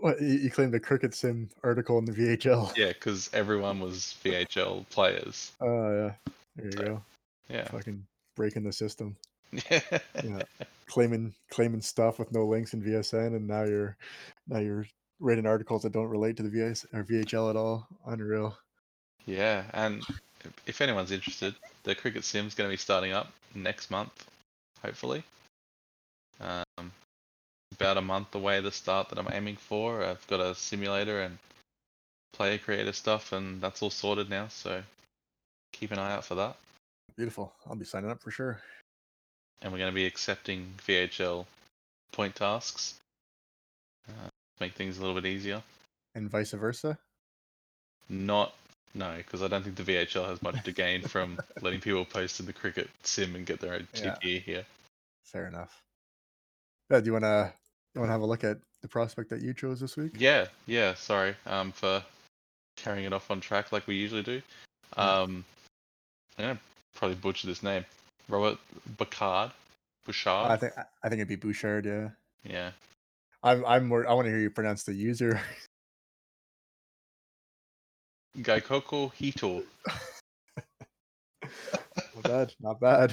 [0.00, 2.72] What you, claimed the cricket sim article in the VHL?
[2.76, 5.52] Yeah, because everyone was VHL players.
[5.60, 6.32] Oh yeah.
[6.56, 7.02] There you So, go.
[7.48, 8.04] Yeah, Fucking
[8.36, 9.16] breaking the system.
[9.52, 9.80] yeah.
[10.24, 10.42] Yeah.
[10.86, 13.96] claiming claiming stuff with no links in VSN, and now you're
[14.46, 14.86] now you're
[15.20, 17.86] writing articles that don't relate to the VS or VHL at all.
[18.06, 18.56] Unreal.
[19.26, 20.02] Yeah, and
[20.44, 24.26] if- if anyone's interested, the cricket sim's going to be starting up next month,
[24.82, 25.22] hopefully.
[27.80, 30.02] About a month away the start that I'm aiming for.
[30.04, 31.38] I've got a simulator and
[32.32, 34.48] player creator stuff, and that's all sorted now.
[34.48, 34.82] So
[35.72, 36.56] keep an eye out for that.
[37.16, 37.52] Beautiful.
[37.68, 38.60] I'll be signing up for sure.
[39.62, 41.46] And we're going to be accepting VHL
[42.12, 42.94] point tasks,
[44.08, 44.28] uh,
[44.60, 45.62] make things a little bit easier.
[46.14, 46.98] And vice versa.
[48.08, 48.54] Not
[48.94, 52.40] no, because I don't think the VHL has much to gain from letting people post
[52.40, 54.16] in the cricket sim and get their own Yeah.
[54.22, 54.64] TPE here.
[55.24, 55.82] Fair enough.
[56.90, 57.52] Yeah, do you wanna
[57.98, 60.12] you wanna have a look at the prospect that you chose this week?
[60.16, 60.94] Yeah, yeah.
[60.94, 62.00] Sorry, um, for
[62.76, 64.40] carrying it off on track like we usually do.
[64.96, 65.20] Yeah.
[65.20, 65.44] Um,
[66.38, 66.60] I'm gonna
[66.94, 67.84] probably butcher this name.
[68.28, 68.58] Robert
[68.96, 69.50] Bouchard.
[70.06, 70.50] Bouchard.
[70.50, 72.10] I think I I think it'd be Bouchard, yeah.
[72.44, 72.70] yeah.
[73.42, 75.40] I'm I'm more I want to hear you pronounce the user.
[78.38, 79.64] Gaikoko Hito.
[81.42, 83.12] not bad, not bad.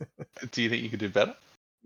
[0.52, 1.36] Do you think you could do better?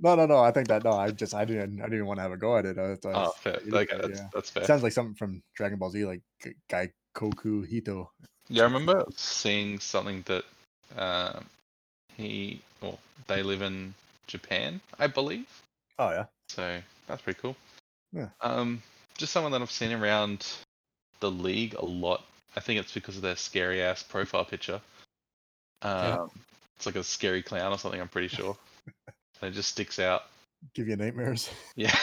[0.03, 0.39] No, no, no.
[0.39, 0.93] I think that no.
[0.93, 2.79] I just I didn't I didn't want to have a go at it.
[2.79, 3.55] I thought Oh, fair.
[3.55, 4.29] it- Okay, that's yeah.
[4.33, 4.65] that's fair.
[4.65, 8.11] Sounds like something from Dragon Ball Z, like G- Gai Koku Hito.
[8.49, 10.45] Yeah, I remember seeing something that
[10.97, 11.45] um,
[12.17, 12.99] he, well,
[13.29, 13.95] they live in
[14.27, 15.47] Japan, I believe.
[15.99, 16.25] Oh yeah.
[16.49, 17.55] So that's pretty cool.
[18.13, 18.29] Yeah.
[18.41, 18.83] Um,
[19.19, 20.47] just someone that I've seen around
[21.21, 22.25] the league a lot.
[22.57, 24.81] I think it's because of their scary ass profile picture.
[25.83, 26.27] Um, Yeah.
[26.77, 28.01] It's like a scary clown or something.
[28.01, 28.57] I'm pretty sure.
[29.41, 30.25] and it just sticks out.
[30.75, 31.51] Give you nightmares.
[31.77, 31.97] Yeah.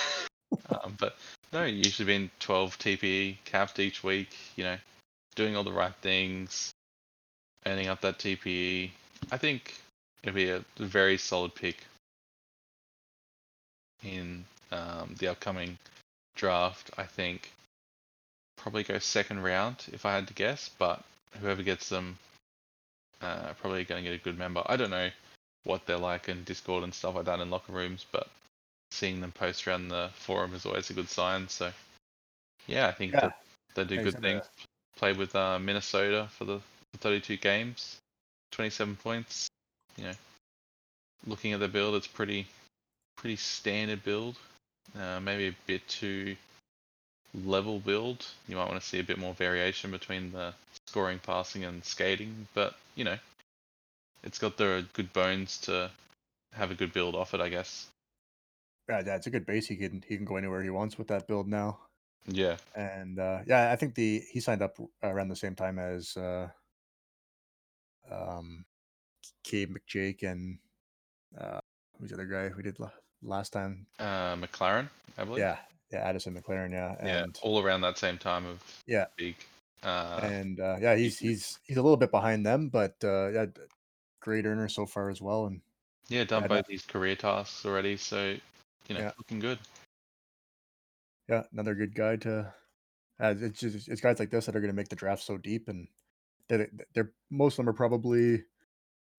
[0.70, 1.18] um, but
[1.52, 4.36] no, usually been 12 TPE capped each week.
[4.56, 4.78] You know,
[5.36, 6.72] doing all the right things,
[7.66, 8.92] earning up that TPE.
[9.32, 9.76] I think
[10.24, 11.84] it'll be a very solid pick
[14.04, 15.78] in um, the upcoming
[16.36, 16.92] draft.
[16.98, 17.52] I think
[18.56, 21.04] probably go second round if I had to guess, but
[21.42, 22.18] whoever gets them,
[23.22, 24.64] uh, probably going to get a good member.
[24.66, 25.10] I don't know
[25.68, 28.28] what they're like in Discord and stuff like that in locker rooms, but
[28.92, 31.50] seeing them post around the forum is always a good sign.
[31.50, 31.72] So,
[32.68, 33.20] yeah, I think Yeah.
[33.20, 33.34] that
[33.76, 34.44] they do good things.
[34.96, 36.60] Played with uh, Minnesota for the
[36.94, 37.98] for 32 games,
[38.52, 39.48] 27 points.
[39.98, 40.14] You know,
[41.26, 42.48] looking at the build, it's pretty
[43.18, 44.38] pretty standard build.
[44.98, 46.36] Uh, maybe a bit too
[47.34, 48.26] level build.
[48.48, 50.54] You might want to see a bit more variation between the
[50.88, 52.48] scoring, passing, and skating.
[52.54, 53.18] But you know,
[54.24, 55.92] it's got the good bones to
[56.54, 57.88] have a good build off it, I guess.
[58.90, 59.68] Yeah, yeah, it's a good base.
[59.68, 61.80] He can he can go anywhere he wants with that build now.
[62.28, 66.16] Yeah, And uh, yeah, I think the he signed up around the same time as
[66.18, 66.50] uh,
[68.12, 68.66] um,
[69.44, 70.60] Cade McJake and
[71.38, 71.60] uh,
[72.00, 72.78] who's the other guy we did
[73.22, 73.88] last time?
[74.00, 75.40] uh, McLaren, I believe.
[75.44, 75.58] Yeah,
[75.92, 76.72] yeah, Addison McLaren.
[76.72, 79.06] Yeah, yeah, and all around that same time of Yeah.
[79.18, 79.36] big.
[79.84, 83.46] Uh, and uh, yeah, he's he's he's a little bit behind them, but uh, yeah,
[84.28, 85.46] great earner so far as well.
[85.46, 85.62] And
[86.10, 88.36] yeah, done both these career tasks already, so
[88.90, 89.12] you know, Yeah.
[89.18, 89.58] looking good.
[91.30, 92.54] yeah, another good guy to.
[93.20, 95.38] Uh, it's just it's guys like this that are going to make the draft so
[95.38, 95.88] deep, and
[96.50, 98.44] they're, they're most of them are probably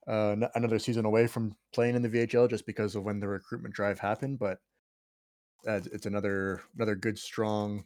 [0.07, 3.75] uh, another season away from playing in the VHL just because of when the recruitment
[3.75, 4.39] drive happened.
[4.39, 4.59] But
[5.67, 7.85] uh, it's- another another good strong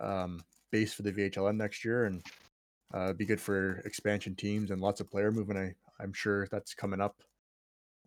[0.00, 2.22] um, base for the VHLM next year, and
[2.94, 5.58] uh, be good for expansion teams and lots of player movement.
[5.58, 7.22] I I'm sure that's coming up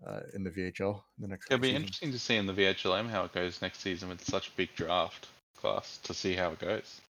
[0.06, 1.48] uh, in the VHL in the next.
[1.52, 1.84] It'll be seasons.
[1.84, 4.70] interesting to see in the VHLM how it goes next season with such a big
[4.76, 5.28] draft
[5.58, 7.02] class to see how it goes.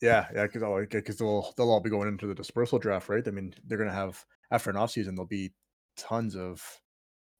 [0.00, 3.26] Yeah, yeah, because because they'll they'll all be going into the dispersal draft, right?
[3.26, 5.52] I mean, they're gonna have after an off season, there'll be
[5.96, 6.62] tons of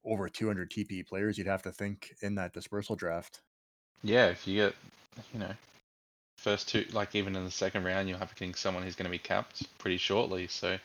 [0.04, 1.38] over 200 TPE players.
[1.38, 3.40] You'd have to think in that dispersal draft.
[4.02, 4.74] Yeah, if you get,
[5.32, 5.52] you know,
[6.36, 9.10] first two, like even in the second round, you'll have getting someone who's going to
[9.10, 10.46] be capped pretty shortly.
[10.46, 10.78] So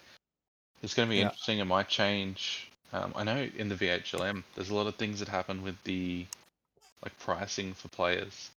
[0.81, 1.25] it's going to be Yeah.
[1.25, 1.59] interesting.
[1.59, 2.69] It might change.
[2.93, 6.25] Um, I know in the VHLM, there's a lot of things that happen with the
[7.03, 8.49] like pricing for players,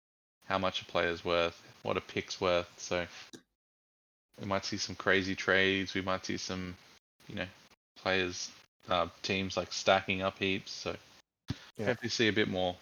[0.47, 2.71] how much a player's worth, what a pick's worth.
[2.79, 3.07] So
[4.41, 5.95] we might see some crazy trades.
[5.95, 6.77] We might see some,
[7.29, 7.47] you know,
[7.97, 8.51] players,
[8.89, 10.73] uh, teams like stacking up heaps.
[10.73, 10.97] So
[11.77, 11.87] Yeah.
[11.87, 12.77] hopefully see a bit more.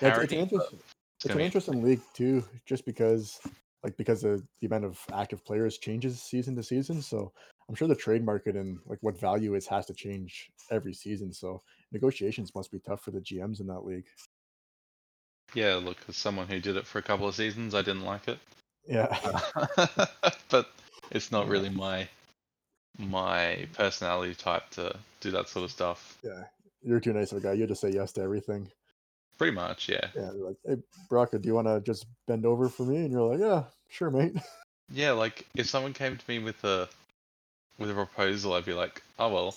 [0.00, 0.78] Yeah, it's, an interesting,
[1.16, 3.40] it's it's an interesting league too, just because
[3.82, 7.02] like because the, the amount of active players changes season to season.
[7.02, 7.32] So
[7.68, 11.32] I'm sure the trade market and like what value is has to change every season.
[11.32, 11.60] So
[11.92, 14.06] negotiations must be tough for the GMs in that league.
[15.54, 18.28] Yeah, look, as someone who did it for a couple of seasons, I didn't like
[18.28, 18.38] it.
[18.86, 19.18] Yeah,
[20.50, 20.70] but
[21.10, 22.08] it's not really my
[22.98, 26.18] my personality type to do that sort of stuff.
[26.22, 26.44] yeah.
[26.82, 27.52] You're too nice of a guy.
[27.54, 28.70] You just say yes to everything.
[29.36, 30.08] Pretty much, yeah.
[30.14, 30.76] Yeah, like, hey,
[31.10, 32.98] Baraka, do you want to just bend over for me?
[32.98, 34.36] And you're like, yeah, sure, mate.
[34.90, 36.88] Yeah, like if someone came to me with a
[37.78, 39.54] with a proposal, I'd be like, oh well,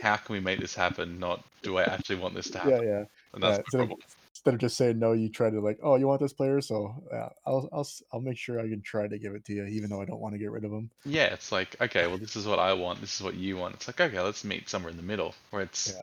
[0.00, 1.18] how can we make this happen?
[1.18, 2.82] Not do I actually want this to happen?
[2.82, 3.04] yeah, yeah.
[3.34, 3.98] And that's yeah, the instead, of, problem.
[4.34, 6.94] instead of just saying no, you try to like, oh, you want this player, so
[7.12, 9.90] yeah, I'll, I'll, I'll make sure I can try to give it to you, even
[9.90, 10.90] though I don't want to get rid of him.
[11.04, 13.00] Yeah, it's like, okay, well, this is what I want.
[13.00, 13.74] This is what you want.
[13.74, 15.92] It's like, okay, let's meet somewhere in the middle where it's.
[15.94, 16.02] Yeah.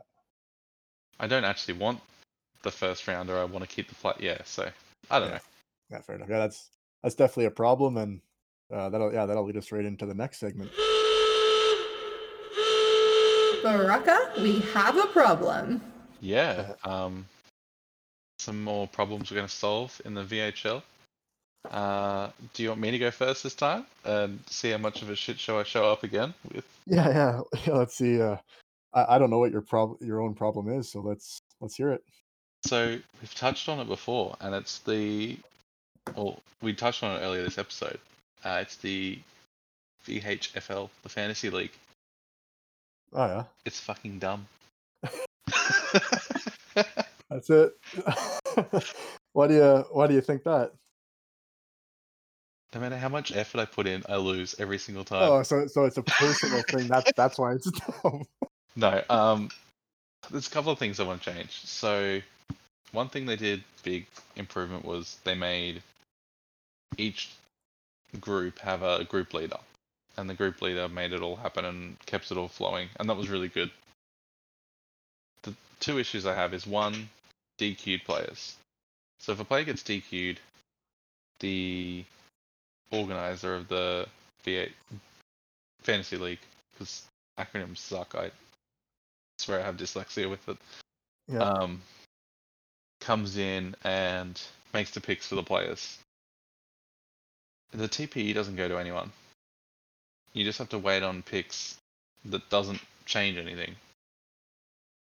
[1.19, 2.01] I don't actually want
[2.63, 3.37] the first rounder.
[3.37, 4.13] I want to keep the play.
[4.19, 4.67] Yeah, so
[5.11, 5.35] I don't Yeah.
[5.35, 5.41] know.
[5.91, 6.29] Yeah, fair enough.
[6.29, 6.69] Yeah, that's
[7.03, 8.21] that's definitely a problem, and
[8.71, 10.71] uh, that'll yeah, that'll lead us right into the next segment.
[13.64, 15.82] Baraka, we have a problem.
[16.20, 16.74] Yeah.
[16.84, 17.26] Um,
[18.38, 20.84] some more problems we're going to solve in the VHL.
[21.72, 25.09] Uh, do you want me to go first this time and see how much of
[25.09, 26.66] a shit show I show up again with?
[26.86, 27.41] Yeah, yeah.
[27.66, 28.22] yeah let's see.
[28.22, 28.36] Uh,
[28.93, 31.93] I, I don't know what your problem, your own problem is, so let's let's hear
[31.93, 32.03] it.
[32.66, 35.38] So we've touched on it before, and it's the,
[36.16, 37.99] well, we touched on it earlier this episode.
[38.43, 39.20] Uh, it's the
[40.05, 41.72] VHFL, the Fantasy League.
[43.14, 44.47] Oh yeah, It's fucking dumb.
[47.30, 47.74] that's it.
[49.34, 50.74] why do you why do you think that?
[52.74, 55.30] no matter how much effort I put in, I lose every single time.
[55.30, 56.88] Oh, so so it's a personal thing.
[56.88, 58.24] That's that's why it's dumb.
[58.76, 59.49] No, um,
[60.32, 61.51] there's a couple of things I want to change.
[61.66, 62.22] So,
[62.91, 65.84] one thing they did big improvement was they made
[66.97, 67.32] each
[68.20, 69.57] group have a group leader,
[70.18, 73.18] and the group leader made it all happen and kept it all flowing, and that
[73.18, 73.72] was really good.
[75.43, 77.09] The two issues I have is one,
[77.59, 78.55] DQ'd players.
[79.20, 80.39] So if a player gets DQ'd,
[81.39, 82.03] the
[82.91, 84.07] organizer of the
[84.45, 84.72] V8
[85.82, 86.39] fantasy league,
[86.74, 87.03] because
[87.39, 88.32] acronyms suck, I
[89.39, 90.57] swear I have dyslexia with it.
[91.28, 91.39] Yeah.
[91.39, 91.82] Um,
[93.01, 94.41] comes in and
[94.74, 95.97] makes the picks for the players.
[97.72, 99.11] The TPE doesn't go to anyone.
[100.34, 101.77] You just have to wait on picks
[102.25, 103.75] that doesn't change anything.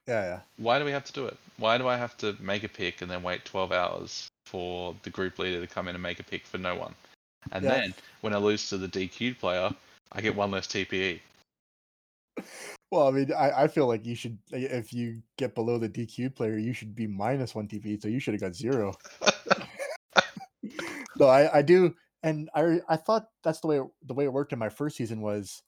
[0.09, 0.41] Yeah, yeah.
[0.57, 1.37] Why do we have to do it?
[1.59, 5.11] Why do I have to make a pick and then wait 12 hours for the
[5.11, 6.95] group leader to come in and make a pick for no one?
[7.53, 7.81] And Yeah.
[7.81, 9.70] then when I lose to the DQ'd player,
[10.11, 10.66] I get one less.
[10.66, 11.20] TPE.
[12.91, 16.35] Well, I mean, I, I feel like you should if you get below the DQ
[16.35, 18.95] player, you should be minus one TPE, so you should have got zero.
[21.18, 24.33] no, I, I do, and I I thought that's the way it, the way it
[24.33, 25.62] worked in my first season was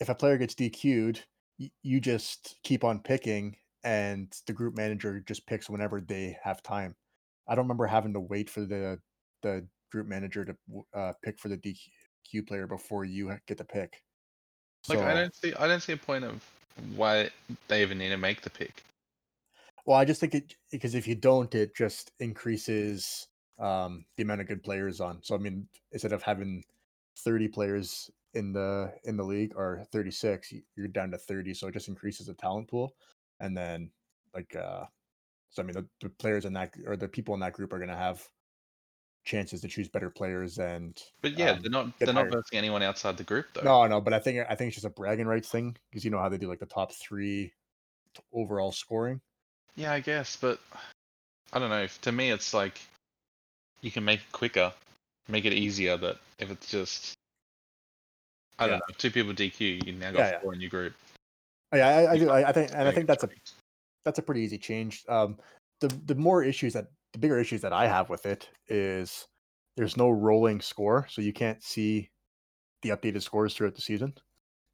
[0.00, 1.24] if a player gets DQ'd,
[1.58, 6.62] y- you just keep on picking, and the group manager just picks whenever they have
[6.62, 6.96] time.
[7.48, 9.00] I don't remember having to wait for the
[9.42, 10.56] the group manager to
[10.94, 14.02] uh, pick for the DQ player before you get the pick.
[14.88, 16.44] Like I don't see I don't see a point of
[16.96, 17.30] why
[17.68, 18.82] they even need to make the pick.
[19.86, 23.28] Well, I just think it because if you don't, it just increases
[23.58, 25.20] um, the amount of good players on.
[25.22, 26.64] So I mean, instead of having
[27.18, 31.54] thirty players in the in the league or thirty six, you're down to thirty.
[31.54, 32.94] So it just increases the talent pool,
[33.40, 33.90] and then
[34.34, 34.84] like uh,
[35.50, 37.78] so I mean, the, the players in that or the people in that group are
[37.78, 38.26] going to have
[39.24, 42.82] chances to choose better players and But yeah, um, they're not they're not versing anyone
[42.82, 43.62] outside the group though.
[43.62, 46.10] no, no, but I think I think it's just a bragging rights thing because you
[46.10, 47.52] know how they do like the top three
[48.32, 49.20] overall scoring.
[49.76, 50.60] Yeah, I guess, but
[51.52, 51.86] I don't know.
[52.02, 52.80] To me, it's like
[53.84, 54.72] you can make it quicker,
[55.28, 55.98] make it easier.
[55.98, 57.12] But if it's just,
[58.58, 60.94] I don't know, two people DQ, you now got Yeah, four in your group.
[61.72, 62.30] Oh, Yeah, I, I do.
[62.30, 63.28] I, I think, and I think that's a
[64.04, 65.04] that's a pretty easy change.
[65.08, 65.36] Um,
[65.80, 69.26] the the more issues that the bigger issues that I have with it is
[69.76, 72.08] there's no rolling score, so you can't see
[72.82, 74.14] the updated scores throughout the season.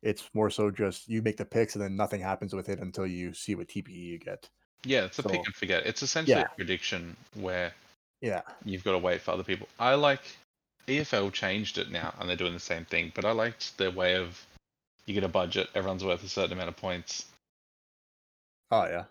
[0.03, 3.07] It's more so just you make the picks and then nothing happens with it until
[3.07, 4.49] you see what TPE you get.
[4.85, 5.85] Yeah, it's a pick and forget.
[5.85, 6.47] It's essentially Yeah.
[6.47, 7.73] a prediction where
[8.21, 9.67] Yeah, you've got to wait for other people.
[9.79, 10.21] I like
[10.87, 13.13] EFL changed it now, and they're doing the same thing.
[13.15, 14.45] But I liked their way of
[15.07, 17.27] you get a budget, everyone's worth a certain amount of points.
[18.71, 19.05] oh yeah,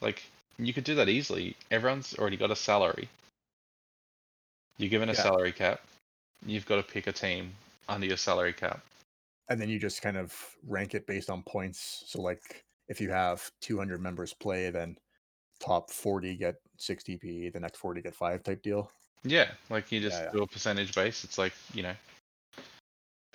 [0.00, 0.22] Like
[0.58, 1.56] you could do that easily.
[1.70, 3.08] Everyone's already got a salary.
[4.78, 5.22] You're given a Yeah.
[5.22, 5.80] salary cap.
[6.44, 7.54] You've got to pick a team
[7.88, 8.80] under your salary cap.
[9.48, 10.34] and then you just kind of
[10.66, 12.02] rank it based on points.
[12.06, 14.96] So like if you have 200 members play, then
[15.60, 18.90] top 40 get six TPE, the next 40 get five type deal.
[19.24, 20.30] Yeah, like you just yeah.
[20.32, 21.24] do a percentage base.
[21.24, 21.94] It's like you know,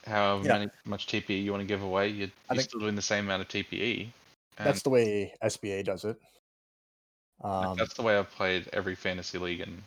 [0.06, 0.54] however Yeah.
[0.60, 3.42] many much TPE you want to give away, you're, you're still doing the same amount
[3.42, 4.10] of TPE.
[4.58, 6.18] That's the way SBA does it.
[7.44, 9.82] Um, that's the way I've played every fantasy league and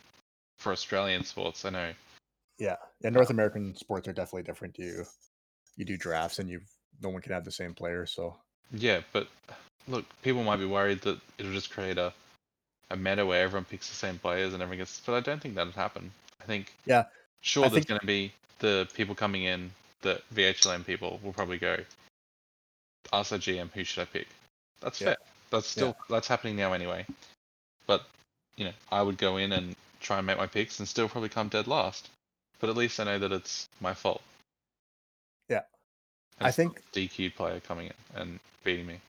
[0.57, 1.63] for Australian sports.
[1.65, 1.91] I know.
[2.57, 3.09] Yeah, yeah.
[3.09, 4.77] North American sports are definitely different.
[4.77, 5.05] You
[5.77, 6.61] you do drafts and you
[7.01, 8.05] no one can have the same player.
[8.05, 8.35] So
[8.71, 9.27] Yeah, but
[9.87, 12.13] look, people might be worried that it'll just create a
[12.89, 14.99] a meta where everyone picks the same players and everyone gets.
[15.05, 16.11] But I don't think that'll happen.
[16.41, 16.73] I think.
[16.85, 17.05] Yeah,
[17.41, 19.71] Sure, I there's think- going to be the people coming in.
[20.01, 21.77] The VHLM people will probably go.
[23.13, 24.27] Ask our GM who should I pick.
[24.81, 25.07] That's Yeah.
[25.07, 25.17] fair.
[25.51, 27.05] That's still that's happening now anyway.
[27.87, 28.05] But
[28.55, 31.29] you know, I would go in and try and make my picks and still probably
[31.29, 32.09] come dead last.
[32.59, 34.21] But at least I know that it's my fault.
[35.49, 35.61] Yeah.
[36.39, 38.99] And I think- DQ player coming in and beating me.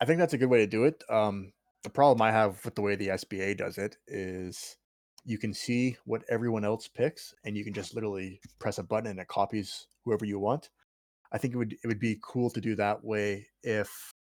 [0.00, 1.02] I think that's a good way to do it.
[1.08, 1.52] Um,
[1.82, 4.76] the problem I have with the way the SBA does it is
[5.24, 9.10] you can see what everyone else picks, and you can just literally press a button
[9.10, 10.70] and it copies whoever you want.
[11.32, 14.14] I think it would it would be cool to do that way if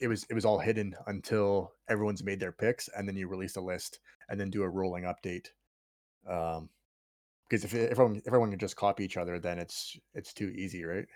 [0.00, 3.56] it was it was all hidden until everyone's made their picks, and then you release
[3.56, 5.48] a list and then do a rolling update.
[6.28, 6.70] Um,
[7.48, 10.48] because if, if everyone if everyone can just copy each other, then it's it's too
[10.48, 11.06] easy, right?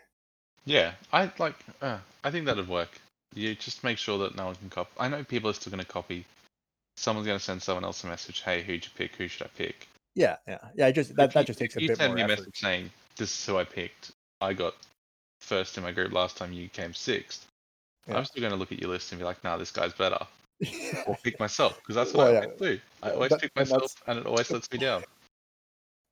[0.64, 1.54] Yeah, I like.
[1.80, 3.00] Uh, I think that'd work.
[3.34, 4.90] You just make sure that no one can copy.
[4.98, 6.24] I know people are still going to copy.
[6.96, 8.42] Someone's going to send someone else a message.
[8.42, 9.14] Hey, who'd you pick?
[9.16, 9.86] Who should I pick?
[10.14, 10.86] Yeah, yeah, yeah.
[10.86, 12.24] I just that, If that you- just takes a you bit send more me a
[12.24, 12.38] effort.
[12.40, 14.10] message saying this is who I picked.
[14.40, 14.74] I got
[15.40, 16.52] first in my group last time.
[16.52, 17.46] You came sixth.
[18.08, 18.16] Yeah.
[18.16, 20.18] I'm still going to look at your list and be like, nah, this guy's better.
[21.06, 22.40] Or pick myself because that's Well, what yeah.
[22.40, 22.80] I always do.
[23.02, 25.04] I always that- pick myself, that's- and it always lets me down.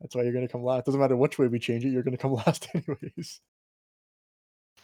[0.00, 0.84] That's why you're gonna come last.
[0.84, 3.40] Doesn't matter which way we change it, you're gonna come last anyways.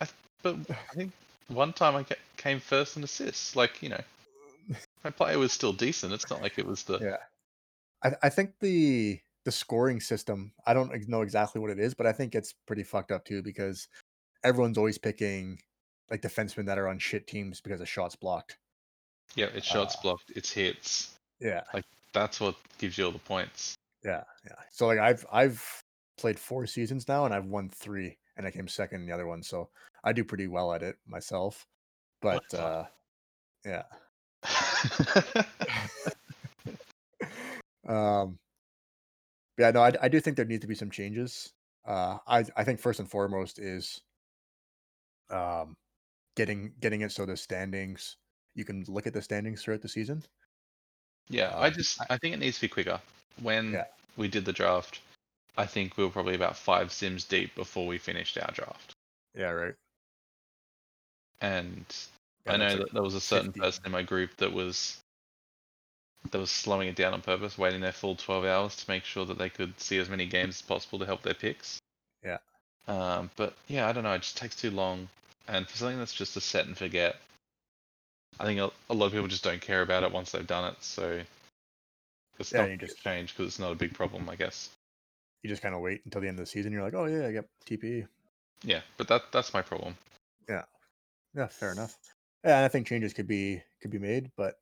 [0.01, 0.09] I
[0.43, 1.13] But I think
[1.49, 2.05] one time I
[2.37, 3.57] came first in assists.
[3.57, 4.01] Like you know,
[5.05, 6.13] my player was still decent.
[6.13, 7.17] It's not like it was the Yeah.
[8.05, 12.07] I, I think the the scoring system, I don't know exactly what it is, but
[12.07, 13.89] I think it's pretty fucked up too because
[14.45, 15.59] everyone's always picking
[16.11, 18.59] like defensemen that are on shit teams because of shots blocked.
[19.35, 19.47] yeah.
[19.55, 20.33] It's shots Uh, blocked.
[20.37, 21.15] It's hits.
[21.41, 21.63] Yeah.
[21.75, 23.75] Like that's what gives you all the points.
[24.05, 24.23] Yeah.
[24.45, 24.55] Yeah.
[24.71, 25.83] So like I've I've
[26.19, 29.27] played four seasons now and I've won three and I came second in the other
[29.27, 29.43] one.
[29.43, 29.71] So
[30.05, 31.67] I do pretty well at it myself.
[32.21, 32.87] But uh
[33.65, 33.85] yeah.
[37.89, 38.39] um
[39.59, 41.53] yeah no I, I do think there needs to be some changes
[41.87, 44.01] uh i i think first and foremost is
[45.31, 45.75] um
[46.37, 48.17] getting getting it so the standings
[48.55, 50.23] you can look at the standings throughout the season.
[51.29, 53.01] Yeah, I Um, just I think it needs to be quicker.
[53.41, 53.87] When Yeah.
[54.17, 55.01] we did the draft,
[55.57, 58.95] I think we were probably about five sims deep before we finished our draft.
[59.35, 59.75] Yeah, right.
[61.43, 61.85] And
[62.47, 63.63] Yeah, I know that there was a certain 15.
[63.63, 64.99] person in my group that was
[66.31, 69.27] that was slowing it down on purpose, waiting their full 12 hours to make sure
[69.27, 71.81] that they could see as many games as possible to help their picks.
[72.25, 72.39] Yeah.
[72.87, 74.13] Um, but yeah, I don't know.
[74.13, 75.09] It just takes too long,
[75.49, 77.17] and for something that's just a set and forget,
[78.39, 80.73] I think a, a lot of people just don't care about it once they've done
[80.73, 80.77] it.
[80.83, 81.23] So
[82.39, 84.71] it's Yeah, not just change because it's not a big problem, I guess.
[85.43, 86.73] You just kind of wait until the end of the season.
[86.73, 88.07] You're like, oh yeah, I get TPE.
[88.65, 89.97] Yeah, but that that's my problem.
[90.49, 90.63] Yeah,
[91.49, 91.97] fair enough.
[92.45, 94.57] Yeah, and I think changes could be could be made, but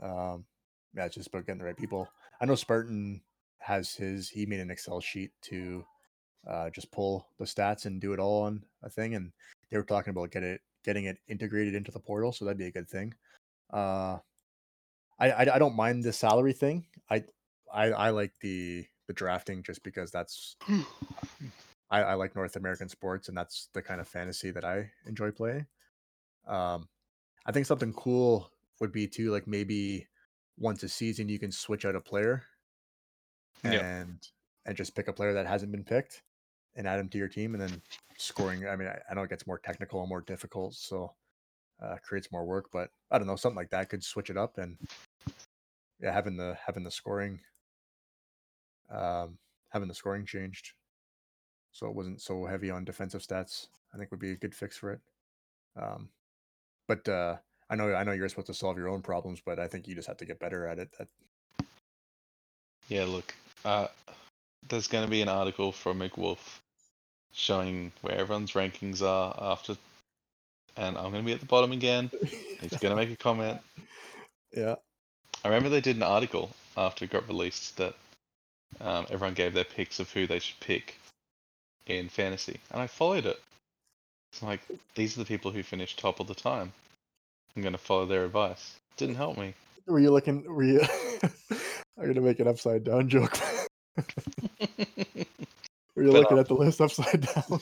[0.00, 0.44] um,
[0.94, 2.08] yeah, it's just about getting the right people.
[2.40, 3.20] I know Spartan
[3.58, 4.28] has his.
[4.28, 5.84] He made an Excel sheet to
[6.46, 9.32] uh, just pull the stats and do it all on a thing, and
[9.70, 12.66] they were talking about get it getting it integrated into the portal, so that'd be
[12.66, 13.14] a good thing.
[13.72, 14.18] Uh,
[15.18, 16.86] I, I I don't mind the salary thing.
[17.10, 17.24] I
[17.72, 20.56] I I like the the drafting just because that's
[21.90, 25.30] I, I like North American sports, and that's the kind of fantasy that I enjoy
[25.30, 25.66] playing.
[26.46, 26.88] Um,
[27.46, 30.06] I think something cool would be too, like maybe
[30.58, 32.44] once a season you can switch out a player
[33.64, 33.82] Yep.
[33.82, 34.28] and
[34.66, 36.22] and just pick a player that hasn't been picked
[36.74, 37.82] and add him to your team, and then
[38.16, 38.66] scoring.
[38.66, 41.12] I mean, I, I know it gets more technical and more difficult, so
[41.80, 42.70] uh, creates more work.
[42.72, 44.78] But I don't know, something like that could switch it up, and
[46.00, 47.40] yeah, having the having the scoring,
[48.90, 49.38] um,
[49.70, 50.72] having the scoring changed
[51.72, 53.68] so it wasn't so heavy on defensive stats.
[53.92, 55.00] I think would be a good fix for it.
[55.76, 56.10] Um,
[56.88, 57.36] but uh,
[57.70, 59.94] I know I know you're supposed to solve your own problems, but I think you
[59.94, 60.90] just have to get better at it.
[60.98, 61.08] That
[62.88, 63.88] Yeah, look, uh,
[64.68, 66.58] there's going to be an article from McWolf
[67.32, 69.76] showing where everyone's rankings are after,
[70.76, 72.10] and I'm going to be at the bottom again.
[72.60, 73.60] He's going to make a comment.
[74.52, 74.74] yeah,
[75.44, 77.94] I remember they did an article after it got released that
[78.80, 80.98] um, everyone gave their picks of who they should pick
[81.86, 83.40] in fantasy, and I followed it.
[84.32, 84.60] It's like
[84.94, 86.72] these are the people who finish top all the time.
[87.54, 88.76] I'm going to follow their advice.
[88.96, 89.54] Didn't help me.
[89.86, 90.42] were you looking?
[90.44, 90.80] Were you?
[91.98, 93.38] I'm gonna make an upside down joke.
[93.96, 94.04] were
[96.02, 97.60] you But, looking uh, at the list upside down?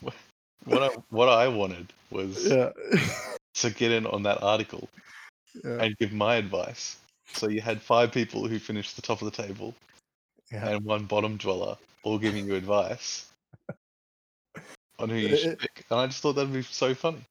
[0.64, 2.70] what I what I wanted was yeah,
[3.54, 4.88] to get in on that article
[5.62, 6.96] yeah, and give my advice.
[7.32, 9.74] So you had five people who finished the top of the table
[10.50, 10.66] yeah.
[10.68, 13.29] and one bottom dweller, all giving you advice
[15.02, 15.84] on who you should It- pick.
[15.90, 17.24] And I just thought that'd be so funny.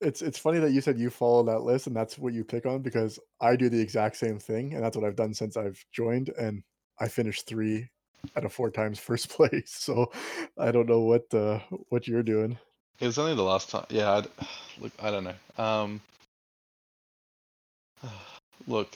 [0.00, 2.66] It's it's funny that you said you follow that list and that's what you pick
[2.66, 5.82] on because I do the exact same thing and that's what I've done since I've
[5.90, 6.62] joined and
[7.00, 7.88] I finished three
[8.36, 9.70] out of four times first place.
[9.70, 10.12] So
[10.58, 12.58] I don't know what uh what you're doing.
[13.00, 13.86] It was only the last time.
[13.90, 14.28] Yeah, I'd,
[14.80, 15.34] look, I don't know.
[15.64, 16.00] Um,
[18.66, 18.90] look,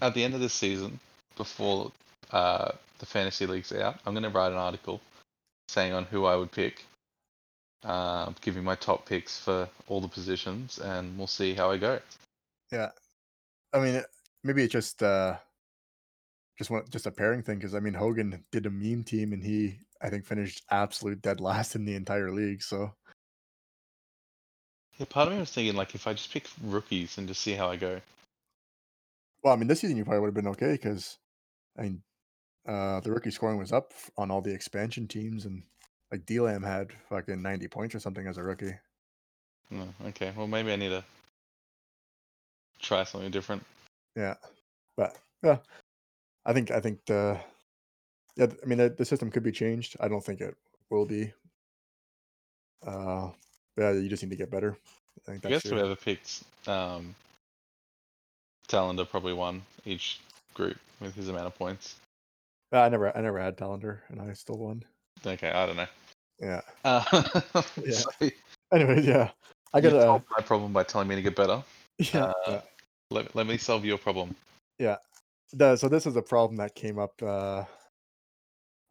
[0.00, 0.98] at the end of this season,
[1.36, 1.90] before
[2.32, 5.00] uh, the fantasy league's out, I'm going to write an article
[5.68, 6.84] saying on who I would pick,
[7.84, 12.00] uh, giving my top picks for all the positions, and we'll see how I go.
[12.72, 12.90] Yeah,
[13.72, 14.02] I mean
[14.44, 15.36] maybe it's just uh
[16.58, 19.42] just one just a pairing thing because I mean Hogan did a meme team and
[19.42, 22.62] he I think finished absolute dead last in the entire league.
[22.62, 22.92] So
[24.98, 27.52] Yeah, part of me was thinking like if I just pick rookies and just see
[27.52, 28.00] how I go.
[29.42, 31.18] well, I mean this season you probably would have been okay because
[31.78, 32.02] I mean
[32.66, 35.62] uh the rookie scoring was up on all the expansion teams and
[36.12, 38.74] like D-Lam had fucking 90 points or something as a rookie.
[39.70, 41.04] No, okay, well maybe I need to
[42.80, 43.64] try something different.
[44.14, 44.34] Yeah,
[44.96, 45.58] but yeah,
[46.44, 47.38] I think I think the
[48.36, 49.96] yeah, I mean the, the system could be changed.
[50.00, 50.56] I don't think it
[50.90, 51.32] will be.
[52.86, 53.30] Uh,
[53.76, 54.76] yeah, you just need to get better.
[55.26, 57.14] I think I guess your- whoever picked um,
[58.68, 60.20] Talander probably won each
[60.54, 61.96] group with his amount of points.
[62.72, 64.84] Uh, I never I never had Talander and I still won.
[65.24, 65.86] Okay, I don't know.
[66.40, 66.60] Yeah.
[66.84, 67.02] Uh,
[67.84, 67.92] Yeah.
[67.92, 68.30] so
[68.72, 69.30] Anyways, yeah,
[69.72, 71.62] I got uh, my problem by telling me to get better.
[71.98, 72.24] yeah.
[72.24, 72.60] uh, yeah.
[73.10, 74.34] Let, let me solve your problem.
[75.52, 77.12] The, so this is a problem that came up.
[77.22, 77.64] Uh,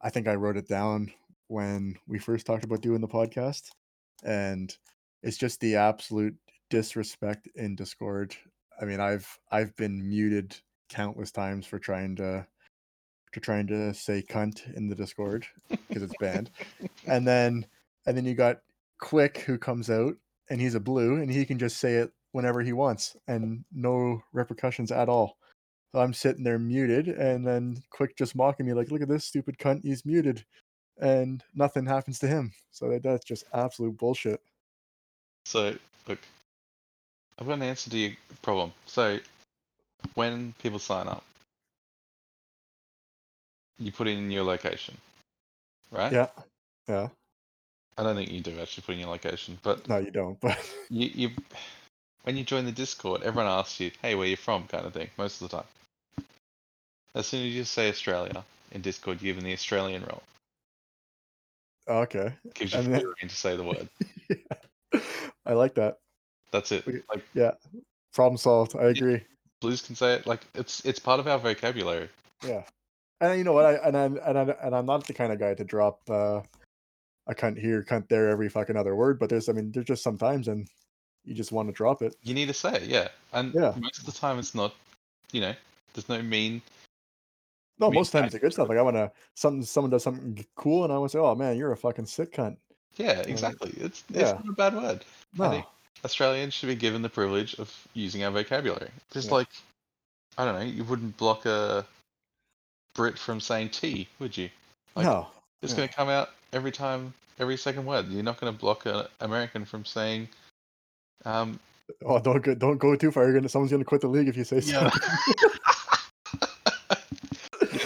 [0.02, 1.12] I think I wrote it down
[1.48, 3.70] when we first talked about doing the podcast,
[4.24, 4.76] and
[5.22, 6.36] it's just the absolute
[6.70, 8.36] disrespect in Discord.
[8.82, 10.56] I mean, I've I've been muted
[10.90, 12.48] countless times for trying to
[13.36, 16.50] to trying to say cunt in the Discord because it's banned,
[17.06, 17.66] and then
[18.08, 18.62] and then you got
[19.00, 20.16] Quick who comes out
[20.50, 24.22] and he's a blue and he can just say it whenever he wants and no
[24.32, 25.38] repercussions at all.
[25.94, 29.26] So I'm sitting there muted, and then Quick just mocking me like, "Look at this
[29.26, 30.46] stupid cunt, he's muted,"
[31.00, 32.54] and nothing happens to him.
[32.72, 34.42] So that, that's just absolute bullshit.
[35.46, 35.76] So
[36.08, 36.20] look,
[37.38, 38.12] I've got an answer to your
[38.42, 38.72] problem.
[38.86, 39.20] So
[40.14, 41.26] when people sign up,
[43.80, 44.96] you put in your location,
[45.92, 46.12] right?
[46.12, 46.28] Yeah.
[46.88, 47.10] Yeah.
[47.98, 50.40] I don't think you do actually put in your location, but No, you don't.
[50.42, 50.58] But
[50.90, 51.30] you, you
[52.24, 55.10] when you join the Discord, everyone asks you, "Hey, where you from?" kind of thing.
[55.18, 56.26] Most of the time.
[57.14, 60.24] As soon as you say Australia in Discord, you're them the Australian role.
[61.88, 62.34] okay.
[62.54, 63.88] Gives you then- to say the word.
[65.46, 65.98] I like that.
[66.52, 66.86] That's it.
[66.86, 67.52] We- Like Yeah.
[68.14, 68.76] Problem solved.
[68.76, 69.22] I agree.
[69.62, 70.28] Blues can say it.
[70.28, 72.10] Like it's it's part of our vocabulary.
[72.46, 72.64] Yeah.
[73.22, 73.66] And you know what?
[73.66, 76.41] I and I'm and I'm and I'm not the kind of guy to drop uh
[77.28, 80.03] a cunt here, cunt there every fucking other word, but there's I mean there's just
[80.03, 80.68] sometimes and
[81.24, 82.16] you just want to drop it.
[82.22, 83.07] You need to say it, yeah.
[83.34, 83.74] And Yeah.
[83.78, 84.74] most of the time, it's not.
[85.32, 85.53] You know,
[85.93, 86.61] there's no mean.
[87.80, 88.70] No, mean, most times it's good stuff.
[88.70, 91.36] Like I want to something someone does something cool and I want to say, "Oh
[91.36, 92.57] man, you're a fucking sick cunt."
[92.97, 93.72] Yeah, exactly.
[93.78, 94.34] It's it's yeah.
[94.34, 95.05] not a bad word.
[95.38, 95.45] No.
[95.45, 95.66] I think
[96.05, 98.89] Australians should be given the privilege of using our vocabulary.
[99.11, 99.36] Just Yeah.
[99.36, 99.49] like,
[100.38, 101.86] I don't know, you wouldn't block a
[102.96, 104.50] Brit from saying tea, would you?
[104.96, 105.28] Like, no.
[105.62, 105.78] It's yeah.
[105.78, 108.08] going to come out every time, every second word.
[108.08, 110.30] You're not going to block an American from saying,
[111.26, 111.60] um,
[112.04, 113.26] Oh, don't go don't go too far.
[113.26, 114.89] You're gonna someone's gonna quit the league if you say yeah.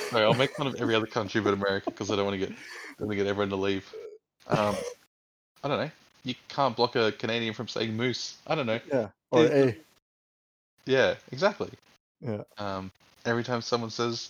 [0.10, 2.48] Sorry, I'll make fun of every other country but America because I don't want to
[2.48, 2.50] get,
[2.98, 3.94] don't want to get everyone to leave.
[4.48, 4.76] Um,
[5.64, 5.92] I don't know.
[6.24, 8.38] You can't block a Canadian from saying moose.
[8.48, 8.80] I don't know.
[8.92, 9.10] yeah.
[9.32, 9.50] Or Yeah.
[9.50, 9.76] a
[10.86, 11.70] Yeah, exactly.
[12.22, 12.44] Yeah.
[12.58, 12.92] Um,
[13.26, 14.30] every time someone says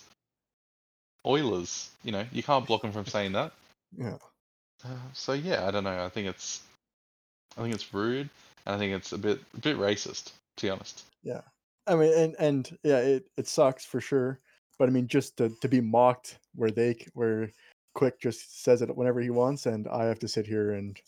[1.26, 3.52] Oilers, you know, you can't block them from saying that.
[3.96, 4.16] yeah.
[4.84, 6.04] Uh, so yeah, I don't know.
[6.04, 6.62] I think it's,
[7.58, 8.30] I think it's rude,
[8.64, 11.04] and I think it's a bit, a bit racist, to be honest.
[11.22, 11.42] Yeah,
[11.86, 14.40] I mean, and and yeah, it, it sucks for sure.
[14.78, 17.50] But I mean, just to, to be mocked where they where
[17.94, 20.98] Quick just says it whenever he wants, and I have to sit here and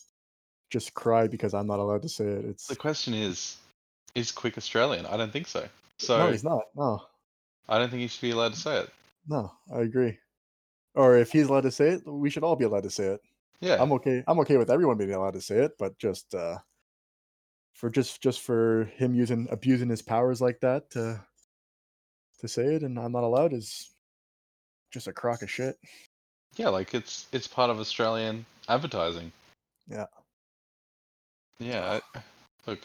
[0.70, 2.44] just cry because I'm not allowed to say it.
[2.44, 3.56] It's The question is,
[4.14, 5.06] is Quick Australian?
[5.06, 5.66] I don't think so.
[5.98, 6.64] So no, he's not.
[6.76, 7.02] No,
[7.68, 8.90] I don't think he should be allowed to say it.
[9.26, 10.18] No, I agree.
[10.94, 13.20] Or if he's allowed to say it, we should all be allowed to say it.
[13.60, 14.22] Yeah, I'm okay.
[14.26, 16.58] I'm okay with everyone being allowed to say it, but just uh
[17.74, 21.20] for just just for him using abusing his powers like that to
[22.40, 23.90] to say it and I'm not allowed is
[24.90, 25.76] just a crock of shit.
[26.56, 29.32] yeah, like it's it's part of Australian advertising.
[29.88, 30.06] Yeah.
[31.58, 32.20] Yeah, I,
[32.66, 32.80] look,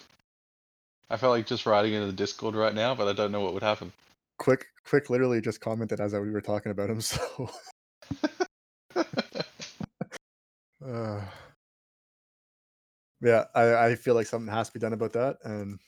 [1.09, 3.53] I felt like just writing into the Discord right now, but I don't know what
[3.53, 3.91] would happen.
[4.37, 7.49] Quick quick literally just commented as we were talking about him, so
[10.85, 11.21] uh,
[13.21, 15.79] yeah, I, I feel like something has to be done about that and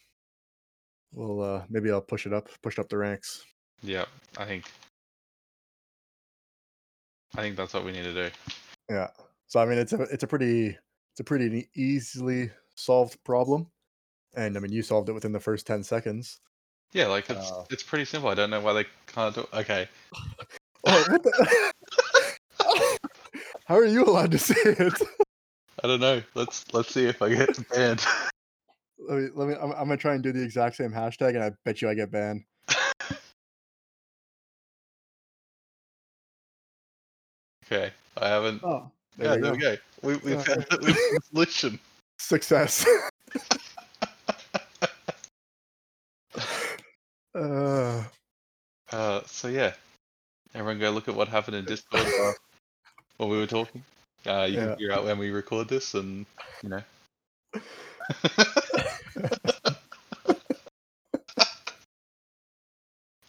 [1.12, 3.43] we'll uh maybe I'll push it up, push up the ranks.
[3.82, 4.06] Yeah,
[4.38, 4.66] I think
[7.36, 8.30] I think that's what we need to do.
[8.89, 9.08] Yeah.
[9.47, 13.68] So I mean, it's a it's a pretty it's a pretty easily solved problem,
[14.36, 16.39] and I mean, you solved it within the first ten seconds.
[16.94, 18.30] Yeah, like it's Uh, it's pretty simple.
[18.30, 19.48] I don't know why they can't do.
[19.54, 19.88] Okay,
[20.86, 21.74] Oh, what the?
[23.66, 24.94] How are you allowed to say it?
[25.84, 26.22] I don't know.
[26.34, 28.06] Let's let's see if I get banned.
[29.08, 29.56] Let me let me.
[29.56, 31.94] I'm, I'm gonna try and do the exact same hashtag, and I bet you I
[31.94, 32.44] get banned.
[37.66, 38.62] okay, I haven't.
[38.62, 39.78] Oh, yeah, there we go.
[40.04, 40.44] We we Yeah.
[40.44, 41.80] found we a solution.
[42.20, 42.86] Success.
[47.36, 48.04] uh,
[48.92, 49.74] Uh, so yeah,
[50.56, 52.06] everyone go look at what happened in Discord
[53.18, 53.84] while we were talking.
[54.26, 54.66] Uh, you Yeah.
[54.66, 56.26] can figure out when we record this, and
[56.64, 56.82] you know.
[57.56, 59.70] uh,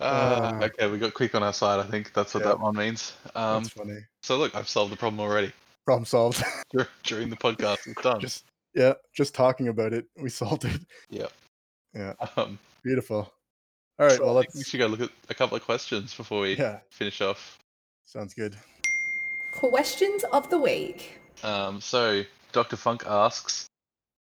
[0.01, 1.79] Uh, okay, we got quick on our side.
[1.79, 2.51] I think that's what yeah.
[2.51, 3.13] that one means.
[3.35, 3.99] Um, that's funny.
[4.23, 5.53] so look, I've solved the problem already
[5.85, 6.43] Problem solved.
[7.03, 7.87] during the podcast.
[7.87, 8.21] It's done.
[8.21, 8.45] just
[8.75, 10.81] yeah, just talking about it, we solved it.
[11.11, 11.27] yeah.
[11.95, 12.15] Yeah.
[12.37, 13.33] Um, Beautiful.
[14.01, 14.17] All right.
[14.17, 14.71] so Well, I think we let's.
[14.71, 16.81] should go look at a couple of questions before we Yeah.
[16.91, 17.59] finish off.
[18.07, 18.57] Sounds good.
[19.53, 21.19] Questions of the week.
[21.43, 22.77] Um, so Dr.
[22.77, 23.67] Funk asks,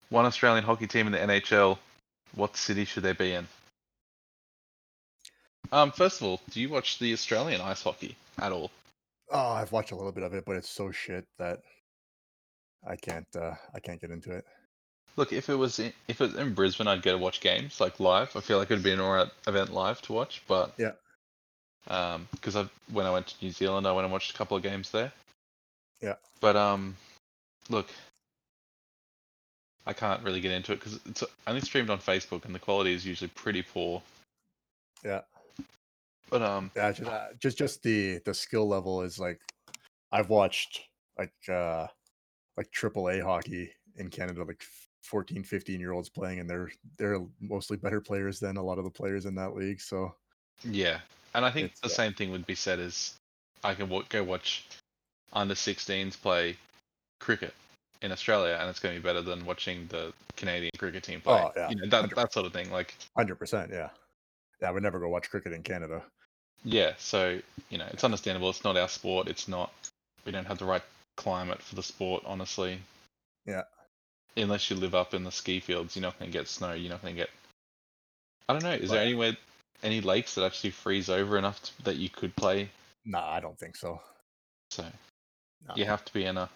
[0.10, 1.80] one Australian hockey team in the NHL,
[2.36, 3.48] what city should they be in?
[5.72, 8.70] Um, first of all, do you watch the Australian ice hockey at all?
[9.32, 11.62] Oh, I've watched a little bit of it, but it's so shit that
[12.88, 13.26] I can't.
[13.36, 14.46] uh I can't get into it.
[15.18, 17.80] Look, if it was in, if it was in Brisbane, I'd go to watch games
[17.80, 18.36] like live.
[18.36, 20.92] I feel like it'd be an alright event live to watch, but Yeah.
[21.88, 24.58] um, because I when I went to New Zealand, I went and watched a couple
[24.58, 25.12] of games there.
[26.02, 26.16] Yeah.
[26.42, 26.98] But um,
[27.70, 27.88] look,
[29.86, 32.94] I can't really get into it because it's only streamed on Facebook, and the quality
[32.94, 34.02] is usually pretty poor.
[35.04, 35.22] Yeah.
[36.30, 39.40] But um, Yeah, just uh, just just the the skill level is like
[40.12, 40.82] I've watched
[41.18, 41.88] like uh
[42.58, 44.64] like triple A hockey in Canada like
[45.06, 48.84] 14, 15 year olds playing, and they're they're mostly better players than a lot of
[48.84, 49.82] the players in that league.
[49.82, 50.16] So
[50.64, 51.00] Yeah,
[51.34, 53.14] and I think It's, the uh, same thing would be said as
[53.64, 54.66] I can w- go watch
[55.34, 56.58] under 16s play
[57.20, 57.54] cricket
[58.02, 61.42] in Australia, and it's going to be better than watching the Canadian cricket team play.
[61.42, 62.72] Oh, yeah, you know, that that sort of thing.
[62.72, 63.90] Like, hundred percent, yeah.
[64.62, 66.04] Yeah, I would never go watch cricket in Canada.
[66.64, 67.40] yeah, so
[67.70, 68.50] you know, it's understandable.
[68.50, 69.28] It's not our sport.
[69.28, 69.72] It's not.
[70.26, 70.84] We don't have the right
[71.18, 72.80] climate for the sport, honestly.
[73.46, 73.64] Yeah.
[74.38, 76.74] Unless you live up in the ski fields, you're not going to get snow.
[76.74, 77.30] You're not going to get.
[78.50, 78.72] I don't know.
[78.74, 79.38] Is there anywhere,
[79.82, 82.70] any lakes that actually freeze over enough to, that you could play?
[83.06, 84.02] Nah, I don't think so.
[84.72, 84.84] So
[85.68, 85.76] No.
[85.76, 86.50] you have to be in a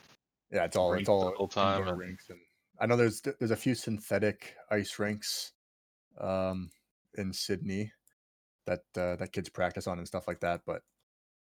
[0.51, 2.39] Yeah, it's all it's the all whole time and- rinks, and
[2.81, 5.51] I know there's there's a few synthetic ice rinks,
[6.19, 6.69] um,
[7.15, 7.91] in Sydney,
[8.65, 10.61] that uh, that kids practice on and stuff like that.
[10.65, 10.81] But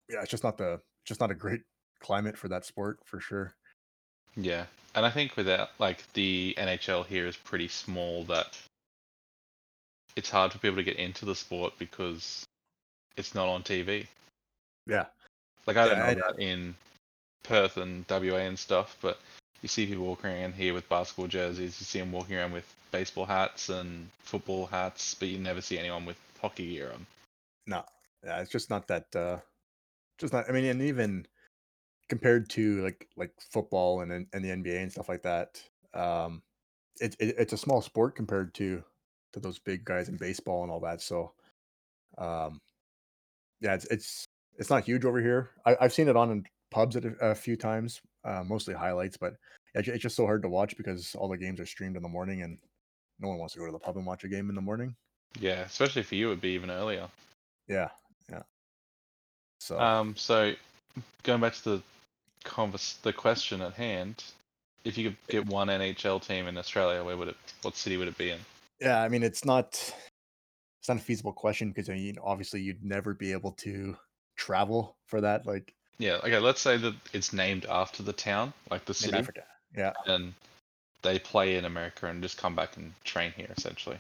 [0.10, 1.62] yeah, it's just not the just not a great
[2.00, 3.54] climate for that sport for sure.
[4.38, 8.58] Yeah, and I think without like the NHL here is pretty small that
[10.16, 12.46] it's hard for people to get into the sport because
[13.18, 14.08] it's not on TV.
[14.88, 15.06] Yeah,
[15.66, 16.76] Like I don't Yeah, know and- that in
[17.44, 19.20] Perth and WA and stuff, but
[19.62, 21.80] you see people walking around here with basketball jerseys.
[21.80, 25.78] You see them walking around with baseball hats and football hats, but you never see
[25.80, 27.06] anyone with hockey gear on.
[27.68, 27.84] no,
[28.24, 29.16] yeah, it's just not that.
[29.16, 29.40] uh
[30.18, 30.50] Just not.
[30.50, 31.26] I mean, and even
[32.10, 35.62] compared to like like football and and the NBA and stuff like that,
[35.94, 36.42] um,
[37.00, 38.84] it, it it's a small sport compared to
[39.34, 41.02] to those big guys in baseball and all that.
[41.02, 41.34] So,
[42.18, 42.60] um,
[43.62, 44.26] yeah, it's it's
[44.58, 45.52] it's not huge over here.
[45.66, 49.36] I, I've seen it on in pubs a, a few times, uh, mostly highlights, but
[49.74, 52.10] it's, it's just so hard to watch because all the games are streamed in the
[52.10, 52.58] morning, and
[53.20, 54.96] no one wants to go to the pub and watch a game in the morning.
[55.40, 57.08] Yeah, especially for you, it'd be even earlier.
[57.68, 57.90] Yeah,
[58.30, 58.44] yeah.
[59.60, 60.54] So Um, so
[61.24, 61.82] going back to the
[62.46, 64.24] convers- the question at hand,
[64.86, 67.38] if you could get one NHL team in Australia, where would it?
[67.64, 68.40] What city would it be in?
[68.80, 69.68] yeah, I mean, it's not
[70.80, 73.98] it's not a feasible question because I mean, obviously, you'd never be able to
[74.38, 76.40] travel for that, like Yeah, okay.
[76.40, 79.44] Let's say that it's named after the town, like the city, Africa.
[79.76, 80.34] Yeah, and
[81.02, 83.98] they play in America and just come back and train here, essentially.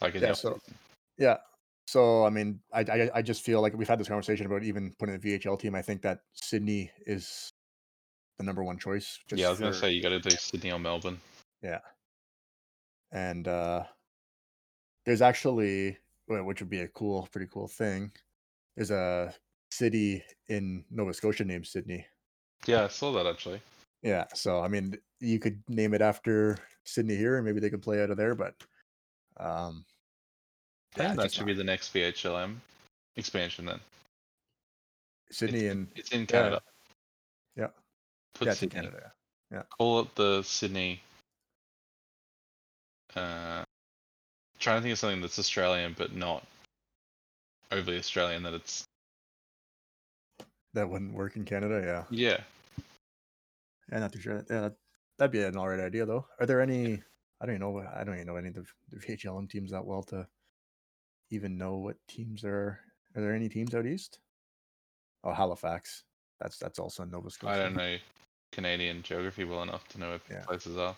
[0.00, 0.60] Like Yeah, so-
[1.18, 1.38] Yeah.
[1.86, 4.94] So I mean, I, I I just feel like we've had this conversation about even
[4.98, 5.74] putting a VHL team.
[5.74, 7.52] I think that Sydney is
[8.38, 9.18] the number one choice.
[9.28, 11.20] Just yeah, I was gonna for- say you got to do Sydney or Melbourne.
[11.62, 11.80] Yeah,
[13.12, 13.84] and uh
[15.04, 18.10] there's actually which would be a cool, pretty cool thing.
[18.76, 19.32] There's a
[19.70, 22.04] city in Nova Scotia named Sydney.
[22.66, 23.60] Yeah, I saw that actually.
[24.02, 24.24] Yeah.
[24.34, 28.02] So I mean, you could name it after Sydney here, and maybe they could play
[28.02, 28.34] out of there.
[28.34, 28.54] But
[29.38, 29.84] um,
[30.96, 32.56] It's that should be the next VHLM
[33.16, 33.80] expansion then.
[35.30, 36.60] Sydney it's, and it's in Canada.
[37.56, 37.68] Yeah.
[38.34, 38.88] Put yeah, it's in Sydney.
[38.88, 39.12] Canada.
[39.78, 41.00] Call it the Sydney.
[43.14, 43.62] Uh,
[44.58, 46.44] trying to think of something that's Australian but not
[47.72, 48.42] overly Australian.
[48.42, 48.84] That it's
[50.74, 52.06] That wouldn't work in Canada.
[52.10, 52.28] Yeah.
[52.28, 52.84] yeah.
[53.90, 54.44] Yeah, not too sure.
[54.50, 54.76] Yeah, that-
[55.18, 56.26] that'd be an alright idea though.
[56.40, 57.02] Are there any?
[57.40, 57.78] I don't even know.
[57.94, 60.26] I don't even know any of the, the VHLM teams that well to
[61.30, 62.80] even know what teams are.
[63.14, 64.18] Are there any teams out east?
[65.24, 66.04] Oh, Halifax.
[66.40, 67.54] That's that's also Nova Scotia.
[67.54, 67.96] I don't know
[68.52, 70.44] Canadian geography well enough to know where Yeah.
[70.46, 70.94] places are.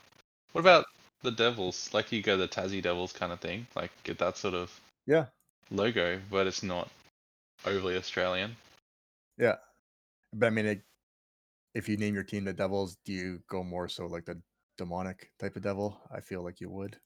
[0.52, 0.86] What about
[1.22, 1.90] the Devils?
[1.92, 5.26] Like you go the Tassie Devils kind of thing, like get that sort of Yeah,
[5.70, 6.88] logo, but it's not
[7.64, 8.56] overly Australian.
[9.38, 9.56] yeah.
[10.32, 10.82] But I mean, it,
[11.74, 14.40] if you name your team the Devils, do you go more so like the
[14.76, 16.00] demonic type of devil?
[16.10, 16.98] I feel like you would.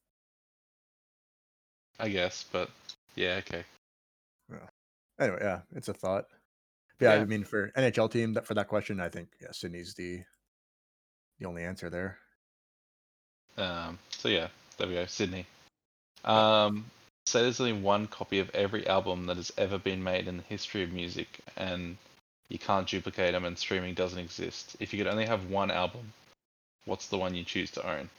[1.98, 2.70] I guess, but
[3.14, 3.64] yeah, okay.
[5.20, 6.26] Anyway, yeah, it's a thought.
[7.00, 7.20] Yeah, Yeah.
[7.20, 10.22] I mean, for NHL team that for that question, I think yeah, Sydney's the
[11.38, 12.18] the only answer there.
[13.56, 14.48] Um, so yeah,
[14.78, 15.46] there we go, Sydney.
[16.24, 16.84] Um,
[17.26, 20.42] so there's only one copy of every album that has ever been made in the
[20.44, 21.96] history of music, and
[22.48, 24.76] you can't duplicate them, and streaming doesn't exist.
[24.80, 26.12] If you could only have one album,
[26.84, 28.10] what's the one you choose to own?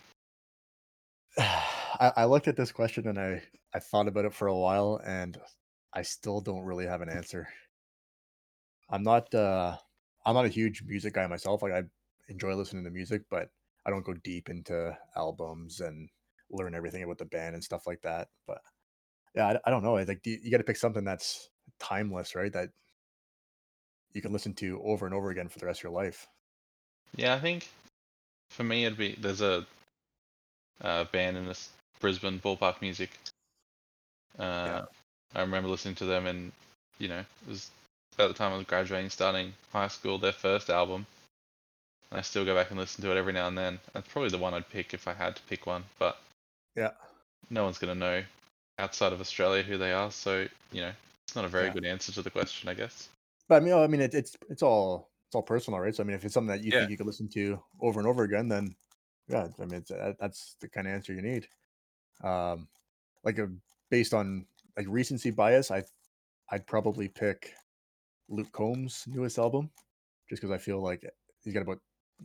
[1.37, 3.41] I, I looked at this question and I
[3.73, 5.37] I thought about it for a while and
[5.93, 7.47] I still don't really have an answer.
[8.89, 9.77] I'm not uh
[10.25, 11.61] I'm not a huge music guy myself.
[11.61, 11.83] Like I
[12.29, 13.49] enjoy listening to music, but
[13.85, 16.09] I don't go deep into albums and
[16.51, 18.27] learn everything about the band and stuff like that.
[18.47, 18.61] But
[19.35, 20.03] yeah, I, I don't know.
[20.05, 21.49] Think you, you got to pick something that's
[21.79, 22.53] timeless, right?
[22.53, 22.69] That
[24.13, 26.27] you can listen to over and over again for the rest of your life.
[27.15, 27.69] Yeah, I think
[28.49, 29.65] for me it'd be there's a,
[30.81, 31.69] uh band in this
[31.99, 33.09] Brisbane Ball Park Music.
[34.39, 34.81] Uh,
[35.35, 36.51] I remember listening to them, and
[36.99, 37.69] you know, it was
[38.15, 40.17] about the time I was graduating, starting high school.
[40.17, 41.05] Their first album,
[42.11, 43.79] and I still go back and listen to it every now and then.
[43.93, 46.17] That's probably the one I'd pick if I had to pick one, but
[46.75, 46.91] Yeah.
[47.49, 48.23] no one's gonna know
[48.79, 50.91] outside of Australia who they are, so you know
[51.27, 51.73] it's not a very Yeah.
[51.73, 53.09] good answer to the question, I guess.
[53.47, 55.95] But I mean, I mean, it, it's it's all it's all personal, right?
[55.95, 56.79] So I mean, if it's something that you Yeah.
[56.79, 58.75] think you could listen to over and over again, then
[59.27, 61.47] yeah, I mean, it's, uh, that's the kind of answer you need.
[62.23, 62.67] Um,
[63.23, 63.49] like a,
[63.93, 64.43] based on
[64.75, 65.83] like recency bias, I
[66.49, 67.53] I'd probably pick
[68.27, 69.69] Luke Combs' newest album,
[70.27, 71.07] just because I feel like
[71.43, 71.77] he's got about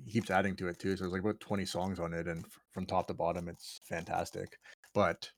[0.02, 0.96] he keeps adding to it too.
[0.96, 4.56] So there's like about 20 songs on it, and from top to bottom, it's fantastic.
[4.94, 5.30] But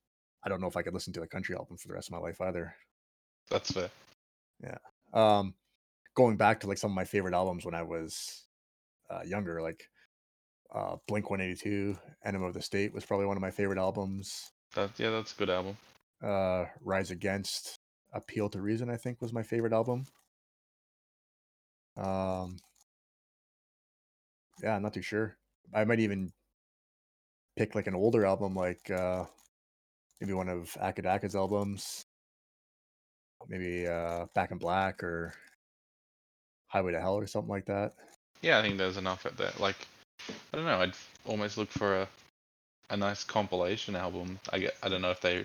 [0.45, 2.13] I don't know if I could listen to a country album for the rest of
[2.13, 2.77] my life either.
[3.51, 3.91] That's fair.
[4.63, 4.79] Yeah.
[5.13, 5.55] Um
[6.15, 8.45] going back to like some of my favorite albums when i was
[9.11, 9.85] uh younger like
[10.75, 14.91] uh blink 182 enema of the state was probably one of my favorite albums That
[14.99, 15.77] yeah, that's a good album.
[16.23, 17.77] Uh rise against
[18.13, 20.05] appeal to reason i think was my favorite album
[21.97, 22.57] um
[24.63, 25.37] yeah i'm not too sure
[25.73, 26.33] i might even
[27.57, 29.25] pick like an older album like uh
[30.21, 32.03] maybe one of Acca Dacca's albums
[33.49, 35.33] maybe uh back in black or
[36.67, 37.93] highway to hell or something like that
[38.43, 39.61] Yeah, I think there's enough at that.
[39.61, 39.87] Like,
[40.53, 40.81] I don't know.
[40.81, 40.95] I'd
[41.27, 42.09] almost look for a
[42.89, 44.41] a nice compilation album.
[44.53, 44.77] I get.
[44.83, 45.45] I don't know if they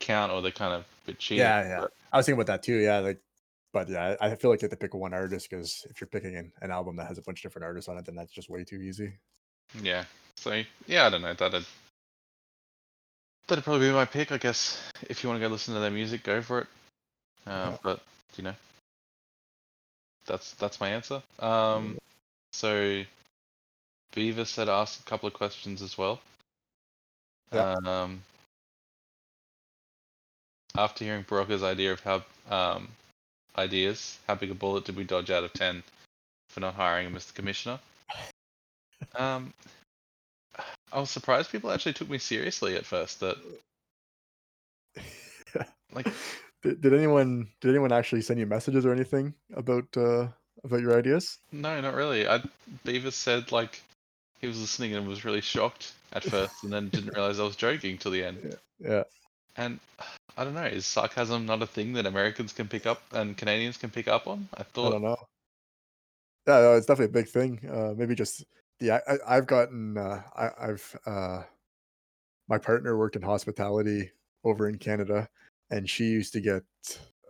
[0.00, 1.42] count or they're kind of bit cheating.
[1.42, 1.80] Yeah, yeah.
[1.80, 2.76] but I was thinking about that too.
[2.76, 3.20] Yeah, like,
[3.72, 6.36] but yeah, I feel like you have to pick one artist because if you're picking
[6.36, 8.48] an, an album that has a bunch of different artists on it, then that's just
[8.48, 9.12] way too easy.
[9.82, 10.04] Yeah.
[10.36, 11.34] So yeah, I don't know.
[11.34, 11.64] That'd
[13.46, 14.32] that'd probably be my pick.
[14.32, 16.66] I guess if you want to go listen to their music, go for it.
[17.46, 17.76] Uh, Yeah.
[17.82, 18.00] But
[18.36, 18.54] you know,
[20.26, 21.22] that's that's my answer.
[21.40, 21.98] Um,
[22.52, 23.02] so
[24.14, 26.20] Beaver said ask a couple of questions as well.
[27.52, 27.74] Yeah.
[27.84, 28.22] Um,
[30.78, 32.88] after hearing Baraka's idea of how um,
[33.56, 35.82] ideas, how big a bullet did we dodge out of ten
[36.48, 37.78] for not hiring him as the commissioner?
[39.16, 39.52] Um,
[40.92, 43.20] I was surprised people actually took me seriously at first.
[43.20, 43.36] That
[45.92, 46.06] like
[46.62, 50.28] did, did anyone did anyone actually send you messages or anything about uh
[50.64, 51.38] about your ideas?
[51.52, 52.28] no, not really.
[52.28, 52.42] I
[52.84, 53.82] Beaver said like
[54.40, 57.56] he was listening and was really shocked at first, and then didn't realize I was
[57.56, 58.56] joking till the end.
[58.78, 59.02] Yeah,
[59.58, 59.80] And
[60.36, 63.76] I don't know, is sarcasm not a thing that Americans can pick up and Canadians
[63.76, 64.48] can pick up on?
[64.56, 64.86] I thought.
[64.86, 65.16] I don't know.
[66.46, 67.60] Yeah, no, it's definitely a big thing.
[67.68, 68.44] Uh, maybe just
[68.80, 71.42] yeah, I, I've gotten uh, I, I've uh,
[72.48, 74.12] my partner worked in hospitality
[74.44, 75.28] over in Canada,
[75.70, 76.62] and she used to get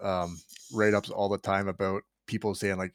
[0.03, 0.39] um,
[0.73, 2.95] write ups all the time about people saying like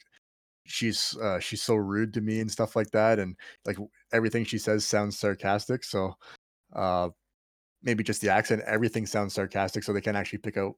[0.66, 3.78] she's uh, she's so rude to me and stuff like that, and like
[4.14, 5.84] everything she says sounds sarcastic.
[5.84, 6.16] So
[6.74, 7.10] uh,
[7.84, 10.76] maybe just the accent, everything sounds sarcastic, so they can actually pick up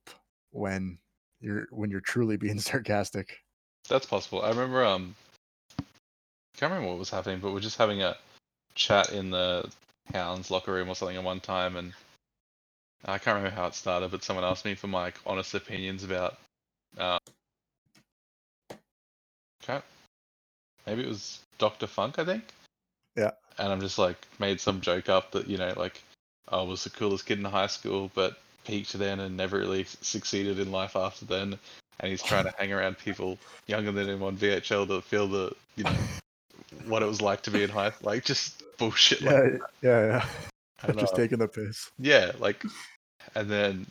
[0.51, 0.97] when
[1.39, 3.37] you're when you're truly being sarcastic.
[3.87, 4.41] that's possible.
[4.41, 5.15] I remember um
[6.57, 8.15] can't remember what was happening, but we're just having a
[8.75, 9.69] chat in the
[10.13, 11.93] Hounds locker room or something at one time and
[13.05, 16.37] I can't remember how it started, but someone asked me for my honest opinions about
[16.97, 17.19] uh
[19.63, 19.83] crap.
[20.85, 21.87] Maybe it was Dr.
[21.87, 22.43] Funk, I think.
[23.15, 23.31] Yeah.
[23.57, 26.01] And I'm just like made some joke up that, you know, like
[26.49, 30.59] I was the coolest kid in high school, but peaked then and never really succeeded
[30.59, 31.57] in life after then.
[31.99, 33.37] And he's trying to hang around people
[33.67, 35.93] younger than him on VHL to feel the, you know,
[36.87, 39.21] what it was like to be in high, like just bullshit.
[39.21, 40.25] Like, Yeah, yeah, yeah.
[40.83, 41.89] and, just uh, taking the piss.
[41.97, 42.61] yeah, like,
[43.33, 43.85] and then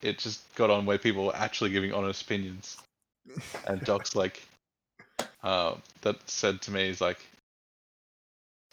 [0.00, 2.78] it just got on where people were actually giving honest opinions.
[3.66, 4.42] And Doc's like,
[5.42, 7.24] uh, that said to me is like,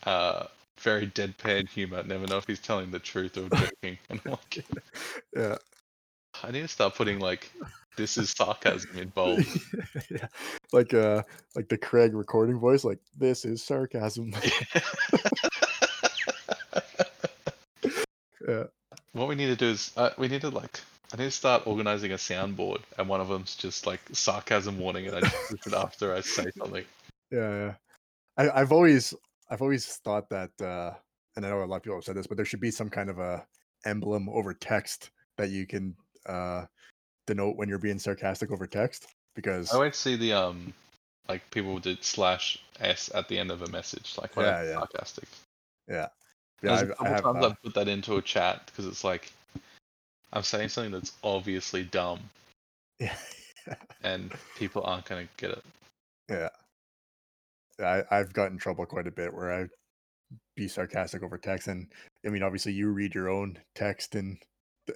[0.05, 0.45] uh,
[0.79, 2.03] very deadpan humor.
[2.03, 3.97] Never know if he's telling the truth or joking.
[4.09, 4.65] And like,
[5.35, 5.57] Yeah.
[6.43, 7.51] I need to start putting like,
[7.97, 9.43] this is sarcasm in bold.
[10.09, 10.27] yeah.
[10.71, 11.23] Like uh
[11.55, 14.31] like the Craig recording voice, like this is sarcasm.
[18.47, 18.63] yeah.
[19.11, 20.79] What we need to do is uh, we need to like
[21.13, 25.07] I need to start organizing a soundboard, and one of them's just like sarcasm warning,
[25.07, 26.85] and I just it after I say something.
[27.31, 27.73] Yeah, yeah.
[28.37, 29.13] I, I've always
[29.49, 30.93] I've always thought that uh
[31.35, 32.89] and I know a lot of people have said this, but there should be some
[32.89, 33.45] kind of a
[33.85, 35.95] emblem over text that you can
[36.25, 36.65] uh
[37.27, 40.73] denote when you're being sarcastic over text because I always see the um
[41.27, 44.69] like people did slash s at the end of a message, like when Yeah, it's
[44.69, 44.75] yeah.
[44.79, 45.29] sarcastic.
[45.87, 46.07] yeah.
[46.61, 48.85] There's Yeah, a I've, I have times uh, I've put that into a chat because
[48.87, 49.31] it's like
[50.33, 52.19] I'm saying something that's obviously dumb,
[52.99, 53.15] yeah.
[54.03, 55.63] and people aren't gonna get it.
[56.29, 56.49] Yeah.
[57.81, 59.67] I, I've gotten in trouble quite a bit where I
[60.55, 61.67] be sarcastic over text.
[61.67, 61.87] And
[62.25, 64.37] I mean, obviously, you read your own text in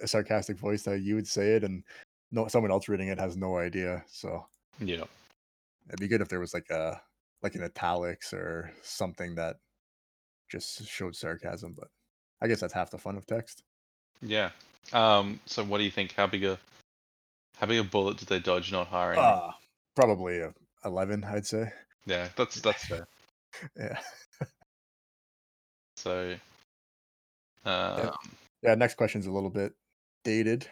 [0.02, 1.82] a sarcastic voice that you would say it, and
[2.30, 4.04] no someone else reading it has no idea.
[4.08, 4.46] So
[4.80, 5.04] Yeah,
[5.88, 7.00] it'd be good if there was like a
[7.42, 9.56] like an italics or something that
[10.50, 11.74] just showed sarcasm.
[11.78, 11.88] But
[12.40, 13.62] I guess that's half the fun of text.
[14.22, 14.50] Yeah.
[14.92, 15.40] Um.
[15.46, 16.12] So what do you think?
[16.12, 16.58] How big a
[17.56, 19.18] how big a bullet did they dodge not hiring?
[19.18, 19.52] Uh,
[19.94, 20.52] probably a
[20.84, 21.72] eleven, I'd say.
[22.06, 23.06] Yeah, that's that's fair.
[23.76, 23.98] Yeah.
[25.96, 26.34] So.
[27.64, 28.10] Um,
[28.62, 28.74] Yeah.
[28.74, 29.72] Next question's a little bit
[30.24, 30.66] dated.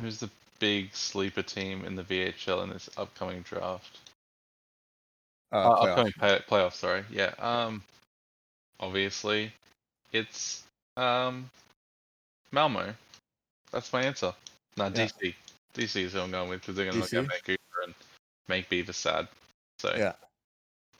[0.00, 3.98] Who's the big sleeper team in the VHL in this upcoming draft?
[5.52, 5.88] Uh, Uh, playoff.
[5.88, 7.04] upcoming play- playoff, sorry.
[7.10, 7.34] Yeah.
[7.38, 7.82] Um.
[8.80, 9.52] Obviously,
[10.12, 10.62] it's
[10.96, 11.50] um,
[12.50, 12.94] Malmo.
[13.70, 14.32] That's my answer.
[14.76, 14.90] No, Yeah.
[14.90, 15.34] DC.
[15.74, 17.94] DC is who I'm going with because they're going to look at Vancouver and
[18.48, 19.28] make Beaver sad.
[19.78, 20.14] So Yeah.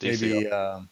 [0.02, 0.88] Maybe um,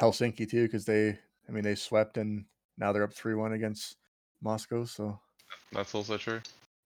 [0.00, 1.18] Helsinki too, because they,
[1.48, 2.44] I mean, they swept and
[2.78, 3.96] now they're up three one against
[4.42, 4.84] Moscow.
[4.84, 5.18] So
[5.72, 6.40] That's also true.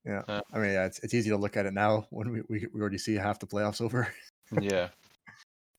[0.04, 0.22] Yeah.
[0.28, 2.80] I mean, yeah, it's it's easy to look at it now when we we, we
[2.80, 4.08] already see half the playoffs over.
[4.60, 4.88] yeah.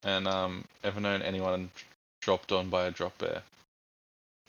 [0.03, 1.69] And um, ever known anyone
[2.21, 3.41] dropped on by a drop bear?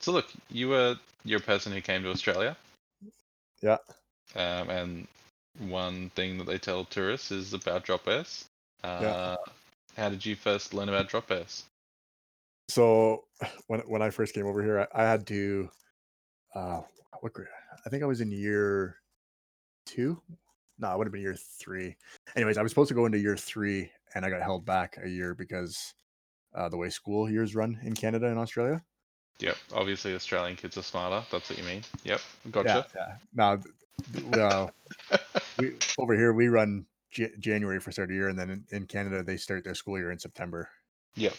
[0.01, 2.57] So look, you were you're a person who came to Australia.
[3.63, 3.79] Yeah.
[4.35, 5.09] Um, and
[5.59, 8.45] one thing that they tell tourists is about drop bears.
[8.85, 9.37] Uh,
[9.97, 11.65] How did you first learn about drop bears?
[12.69, 13.25] so
[13.67, 15.69] when when I first came over here, I, I had to,
[16.55, 16.83] uh,
[17.21, 17.49] what grade?
[17.85, 18.97] I think I was in year
[19.87, 20.21] two.
[20.79, 21.97] No, it would have been year three.
[22.35, 25.09] Anyways, I was supposed to go into year three, and I got held back a
[25.09, 25.95] year because
[26.55, 28.83] uh, the way school years run in Canada and Australia.
[29.41, 29.57] Yep.
[29.75, 31.25] Obviously, Australian kids are smarter.
[31.31, 31.83] That's what you mean.
[32.05, 32.21] Yep.
[32.51, 32.87] Gotcha.
[32.95, 33.17] yeah.
[33.35, 33.59] Now,
[34.13, 34.69] th- uh,
[35.59, 36.87] we over here we run
[37.17, 39.97] J- January for start of year, and then in, in Canada they start their school
[39.99, 40.69] year in September.
[41.15, 41.31] Yeah.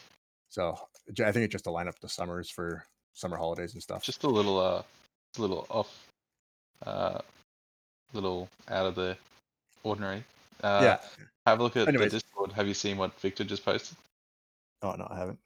[0.49, 0.75] So
[1.23, 2.83] I think it's just to line up the summers for
[3.13, 4.03] summer holidays and stuff.
[4.03, 4.81] Just a little uh,
[5.37, 6.07] a little off,
[6.83, 7.19] uh,
[8.13, 9.15] little out of the
[9.83, 10.23] ordinary.
[10.63, 11.23] Uh, yeah.
[11.45, 12.11] Have a look at Anyways.
[12.11, 12.51] the Discord.
[12.53, 13.95] Have you seen what Victor just posted?
[14.81, 15.39] Oh no, I haven't.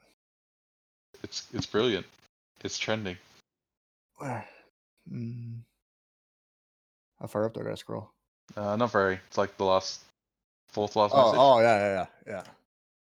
[1.23, 2.05] It's it's brilliant.
[2.63, 3.17] It's trending.
[4.17, 4.45] Where?
[5.11, 5.61] Mm.
[7.19, 8.11] How far up do I gotta scroll?
[8.55, 9.19] Uh, not very.
[9.27, 10.01] It's like the last
[10.71, 11.39] fourth last Oh, message.
[11.39, 12.43] oh yeah, yeah, yeah, yeah.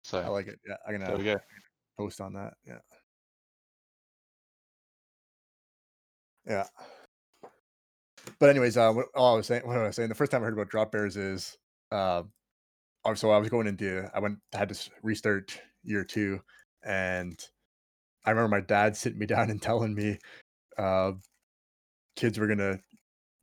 [0.03, 0.59] so I like it.
[0.67, 1.37] Yeah, I'm there we go.
[1.97, 2.53] post on that.
[2.67, 2.79] Yeah.
[6.47, 6.65] Yeah.
[8.39, 10.41] But anyways, uh, what, all I was saying, what I was saying, the first time
[10.41, 11.57] I heard about drop bears is,
[11.91, 12.23] uh,
[13.15, 16.41] so I was going into, I went, had to restart year two,
[16.83, 17.39] and
[18.25, 20.19] I remember my dad sitting me down and telling me,
[20.77, 21.13] uh,
[22.15, 22.79] kids were gonna,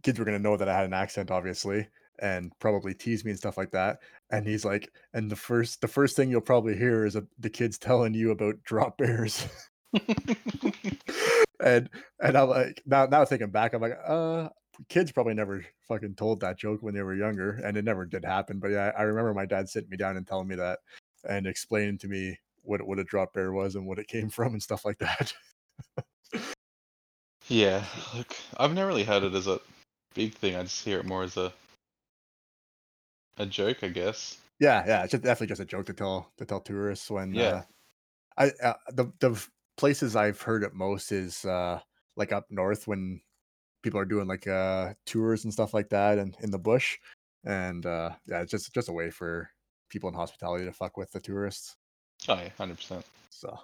[0.03, 1.89] kids were gonna know that I had an accent, obviously,
[2.23, 3.99] and probably tease me and stuff like that.
[4.31, 7.51] And he's like, and the first, the first thing you'll probably hear is uh the
[7.51, 9.47] kids telling you about drop bears.
[11.61, 11.91] and
[12.21, 14.49] and I'm like now now thinking back, I'm like, uh
[14.89, 18.25] kids probably never fucking told that joke when they were younger, and it never did
[18.25, 18.59] happen.
[18.59, 20.79] But yeah, I remember my dad sitting me down and telling me that
[21.29, 24.53] and explaining to me what what a drop bear was and what it came from
[24.53, 25.35] and stuff like that.
[27.49, 27.85] yeah.
[28.17, 29.61] Look, I've never really heard it as a
[30.15, 30.55] big thing.
[30.55, 31.53] I just hear it more as a
[33.37, 34.39] a joke, I guess.
[34.61, 37.39] yeah, yeah, it's just, definitely just a joke to tell to tell tourists when Yeah.
[37.39, 37.63] uh,
[38.39, 39.47] I uh, the the
[39.79, 41.81] places I've heard it most is uh
[42.17, 43.23] like up north when
[43.83, 46.99] people are doing like uh tours and stuff like that and in the bush
[47.45, 49.51] and uh yeah it's just just a way for
[49.91, 51.77] people in hospitality to fuck with the tourists
[52.29, 53.05] Oh yeah, hundred percent.
[53.31, 53.59] so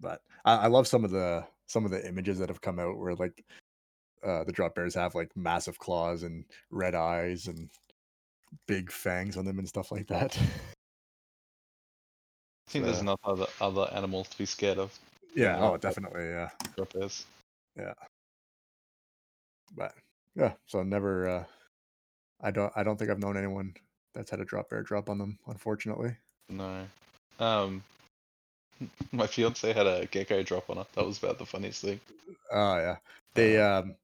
[0.00, 2.98] but I, I love some of the some of the images that have come out
[2.98, 3.44] where like
[4.24, 7.70] uh the drop bears have like massive claws and red eyes and
[8.66, 10.36] big fangs on them and stuff like that
[12.66, 14.96] I think there's enough other other animals to be scared of.
[15.34, 17.24] yeah Yeah, oh definitely yeah Drop bears.
[19.76, 19.92] but
[20.34, 21.44] yeah so never uh
[22.42, 23.74] i don't i don't think i've known anyone
[24.14, 26.14] that's had a drop bear drop on them unfortunately
[26.48, 26.86] No.
[27.40, 27.82] Um.
[29.12, 30.86] My fiance had a gecko drop on her.
[30.94, 32.00] That was about the funniest thing.
[32.52, 32.96] oh yeah
[33.34, 33.94] they um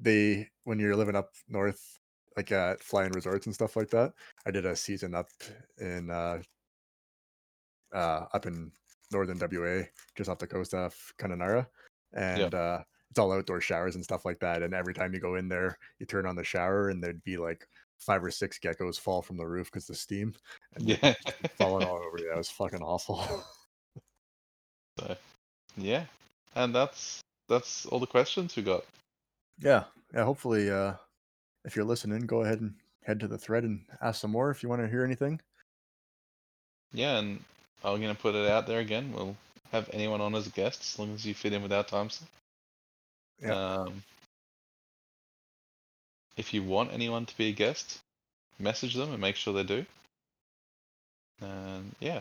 [0.00, 1.98] they when you're living up north
[2.36, 4.12] like at flying resorts and stuff like that
[4.46, 5.28] i did a season up
[5.78, 6.40] in uh
[7.94, 8.70] uh up in
[9.10, 9.82] northern wa
[10.16, 11.66] just off the coast of Kununurra.
[12.14, 12.78] and uh
[13.10, 15.76] it's all outdoor showers and stuff like that and every time you go in there
[15.98, 17.68] you turn on the shower and there'd be like
[17.98, 20.34] five or six geckos fall from the roof because the steam
[20.74, 21.14] and Yeah.
[21.56, 22.28] falling all over you.
[22.28, 23.24] That was fucking awful.
[24.98, 25.16] so,
[25.76, 26.04] yeah,
[26.54, 28.84] and that's that's all the questions we got.
[29.60, 30.24] yeah, yeah.
[30.24, 30.94] Hopefully, uh,
[31.64, 34.62] if you're listening, go ahead and head to the thread and ask some more if
[34.62, 35.40] you want to hear anything.
[36.92, 37.40] Yeah, and
[37.84, 39.12] I'm gonna put it out there again.
[39.12, 39.36] We'll
[39.70, 42.10] have anyone on as a guest as long as you fit in with our time.
[43.40, 43.54] Yeah.
[43.54, 44.02] Um,
[46.36, 48.00] if you want anyone to be a guest,
[48.58, 49.84] message them and make sure they do.
[51.40, 52.20] And yeah,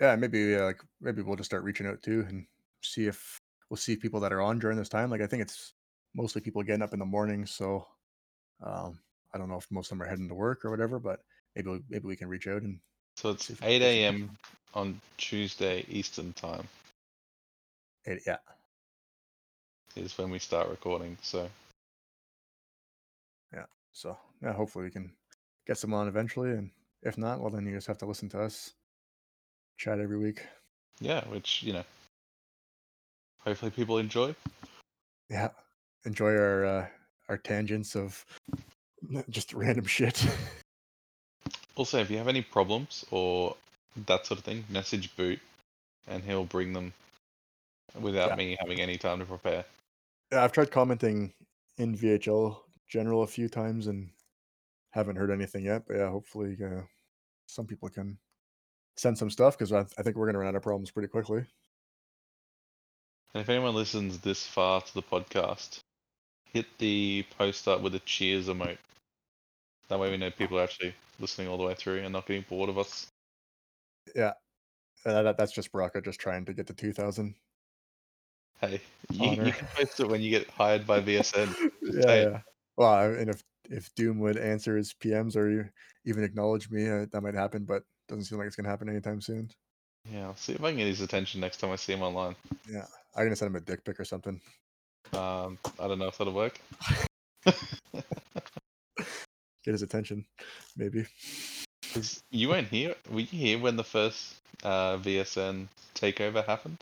[0.00, 2.46] yeah, maybe uh, like maybe we'll just start reaching out too and
[2.82, 5.10] see if we'll see people that are on during this time.
[5.10, 5.72] Like I think it's
[6.14, 7.86] mostly people getting up in the morning, so
[8.64, 8.98] um,
[9.32, 11.20] I don't know if most of them are heading to work or whatever, but
[11.54, 12.80] maybe we- maybe we can reach out and
[13.16, 14.30] So it's See if we 8 can get some a.m.
[14.74, 16.66] on Tuesday Eastern time
[18.06, 18.38] eh, yeah,
[19.96, 21.16] is when we start recording.
[21.22, 21.48] So
[23.52, 23.66] Yeah.
[23.92, 25.12] so yeah, hopefully we can
[25.66, 26.70] get some on eventually, and
[27.02, 28.74] if not, well then you just have to listen to us
[29.76, 30.42] chat every week.
[31.00, 31.84] yeah, which you know,
[33.44, 34.34] hopefully people enjoy.
[35.30, 35.50] Yeah,
[36.04, 36.86] enjoy our uh,
[37.28, 38.24] our tangents of
[39.30, 40.24] just random shit.
[41.76, 43.56] Also, if you have any problems or
[44.06, 45.40] that sort of thing, message Boot,
[46.06, 46.92] and he'll bring them
[48.00, 48.36] without Yeah.
[48.36, 49.64] me having any time to prepare.
[50.30, 51.32] Yeah, I've tried commenting
[51.78, 54.08] in VHL general a few times and
[54.92, 55.82] haven't heard anything yet.
[55.88, 56.82] But yeah, hopefully uh,
[57.48, 58.18] some people can
[58.96, 61.44] send some stuff because I, I think we're gonna run out of problems pretty quickly.
[63.34, 65.80] And if anyone listens this far to the podcast,
[66.54, 68.78] hit the post up with a cheers emote.
[69.88, 72.46] That way we know people are actually listening all the way through and not getting
[72.48, 73.06] bored of us.
[75.06, 77.34] Uh, that, that's just Baraka just trying to get to two thousand.
[78.60, 81.54] Hey, you, you can post it when you get hired by VSN.
[81.82, 82.30] Yeah, it.
[82.30, 82.40] yeah.
[82.76, 85.70] Well, and if if Doom would answer his PMs or
[86.06, 87.64] even acknowledge me, uh, that might happen.
[87.64, 89.50] But doesn't seem like it's gonna happen anytime soon.
[90.10, 92.36] Yeah, I'll see if I can get his attention next time I see him online.
[92.70, 94.40] Yeah, I'm gonna send him a dick pic or something.
[95.12, 96.60] Um, I don't know if that'll work.
[99.64, 100.24] Get his attention,
[100.76, 101.06] maybe.
[102.30, 102.94] you weren't here.
[103.10, 106.78] Were you here when the first uh, VSN takeover happened?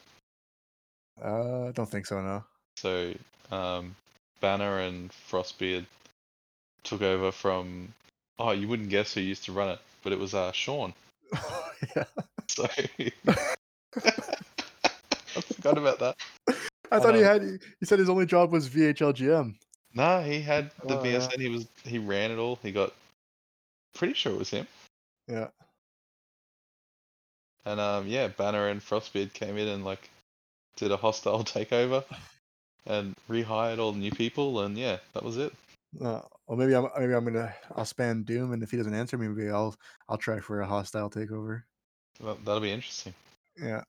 [1.23, 2.21] Uh, I don't think so.
[2.21, 2.45] No.
[2.77, 3.13] So
[3.51, 3.95] um,
[4.41, 5.87] Banner and Frostbeard
[6.83, 7.93] took over from.
[8.39, 10.95] Oh, you wouldn't guess who used to run it, but it was uh, Sean.
[11.97, 12.05] yeah.
[12.49, 13.11] So I
[15.41, 16.17] forgot about that.
[16.93, 17.43] I thought he had.
[17.81, 19.55] He said his only job was VHL GM.
[19.95, 21.19] No, he had the Oh, yeah.
[21.19, 21.41] VSN.
[21.41, 22.59] He was he ran it all.
[22.63, 22.93] He got
[23.95, 24.67] pretty sure it was him.
[25.29, 25.49] Yeah.
[27.65, 30.11] And um, yeah, Banner and Frostbeard came in and like
[30.77, 32.05] did a hostile takeover
[32.87, 35.53] and rehired all the new people, and yeah, that was it.
[36.01, 36.89] Uh, well, maybe I'm.
[36.99, 37.55] Maybe I'm gonna.
[37.77, 39.75] I'll spam Doom, and if he doesn't answer me, maybe I'll.
[40.09, 41.63] I'll try for a hostile takeover.
[42.21, 43.15] That, that'll be interesting.
[43.63, 43.83] Yeah.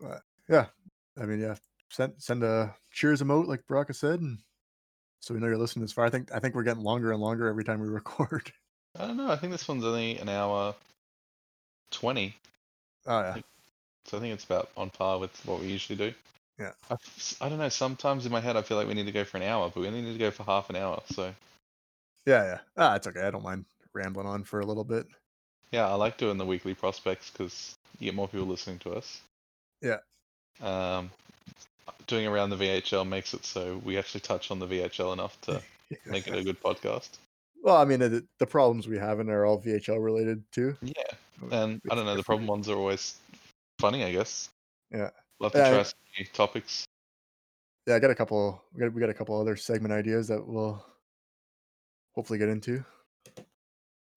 [0.00, 0.66] But yeah.
[1.20, 1.56] I mean, yeah.
[1.90, 4.38] Send send a cheers emote like Baraka said, and
[5.20, 6.06] so we know you're listening this far.
[6.06, 8.50] I think I think we're getting longer and longer every time we record.
[8.98, 9.30] I don't know.
[9.30, 10.74] I think this one's only an hour
[11.90, 12.34] twenty.
[13.06, 13.36] Oh yeah.
[14.06, 16.14] so I think it's about on par with what we usually do.
[16.58, 16.72] Yeah.
[16.90, 16.96] I,
[17.40, 17.68] I don't know.
[17.68, 19.80] Sometimes in my head, I feel like we need to go for an hour, but
[19.80, 21.02] we only need to go for half an hour.
[21.10, 21.34] So
[22.26, 22.58] Yeah, yeah.
[22.76, 23.22] Ah, it's okay.
[23.22, 25.06] I don't mind rambling on for a little bit.
[25.72, 29.20] yeah, I like doing the weekly prospects because you get more people listening to us.
[29.82, 29.98] Yeah.
[30.62, 31.10] Um,
[32.06, 35.60] doing around the VHL makes it so we actually touch on the VHL enough to
[36.06, 37.10] make it a good podcast.
[37.62, 40.76] Well, I mean, the, the problems we have in are all VHL related too.
[40.82, 40.92] Yeah,
[41.50, 42.16] and I don't know.
[42.16, 43.16] The problem ones are always
[43.78, 44.48] funny, I guess.
[44.90, 45.10] Yeah.
[45.38, 46.84] We'll have to try I- some new topics.
[47.86, 48.62] Yeah, I got a couple.
[48.72, 50.84] We got we got a couple other segment ideas that we'll
[52.14, 52.84] hopefully get into.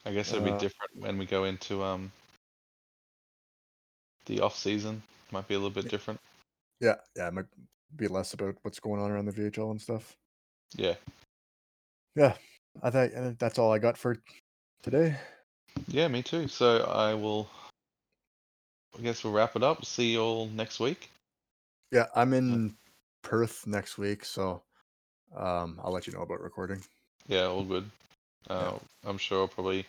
[0.05, 2.11] I guess it'll be Uh, different when we go into um
[4.27, 5.01] the off season.
[5.31, 6.19] Might be a little bit different.
[6.85, 7.29] Yeah, yeah.
[7.29, 7.45] It might
[7.95, 10.15] be less about what's going on around the VHL and stuff.
[10.75, 10.93] Yeah,
[12.15, 12.35] Yeah,
[12.83, 14.17] I think I think that's all I got for
[14.83, 15.17] today.
[15.87, 16.47] yeah, me too.
[16.47, 17.49] So I will.
[18.97, 19.83] I guess we'll wrap it up.
[19.83, 21.09] See you all next week.
[21.91, 22.75] Yeah, I'm in
[23.23, 24.61] Perth next week, so
[25.35, 26.81] um, I'll let you know about recording.
[27.27, 27.89] Yeah, all good.
[28.47, 29.85] Uh, I'm sure I'll probably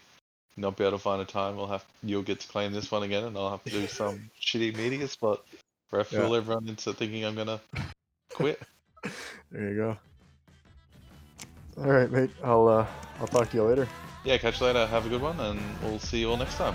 [0.57, 1.57] not be able to find a time.
[1.57, 4.31] We'll have you'll get to claim this one again, and I'll have to do some
[4.43, 5.45] shitty media spot
[5.91, 7.61] where I fool everyone into thinking I'm gonna
[8.31, 8.61] quit.
[9.53, 9.97] There you go.
[11.79, 12.31] All right, mate.
[12.43, 12.87] I'll uh,
[13.21, 13.89] I'll talk to you later.
[14.25, 14.85] Yeah, catch you later.
[14.87, 16.75] Have a good one, and we'll see you all next time.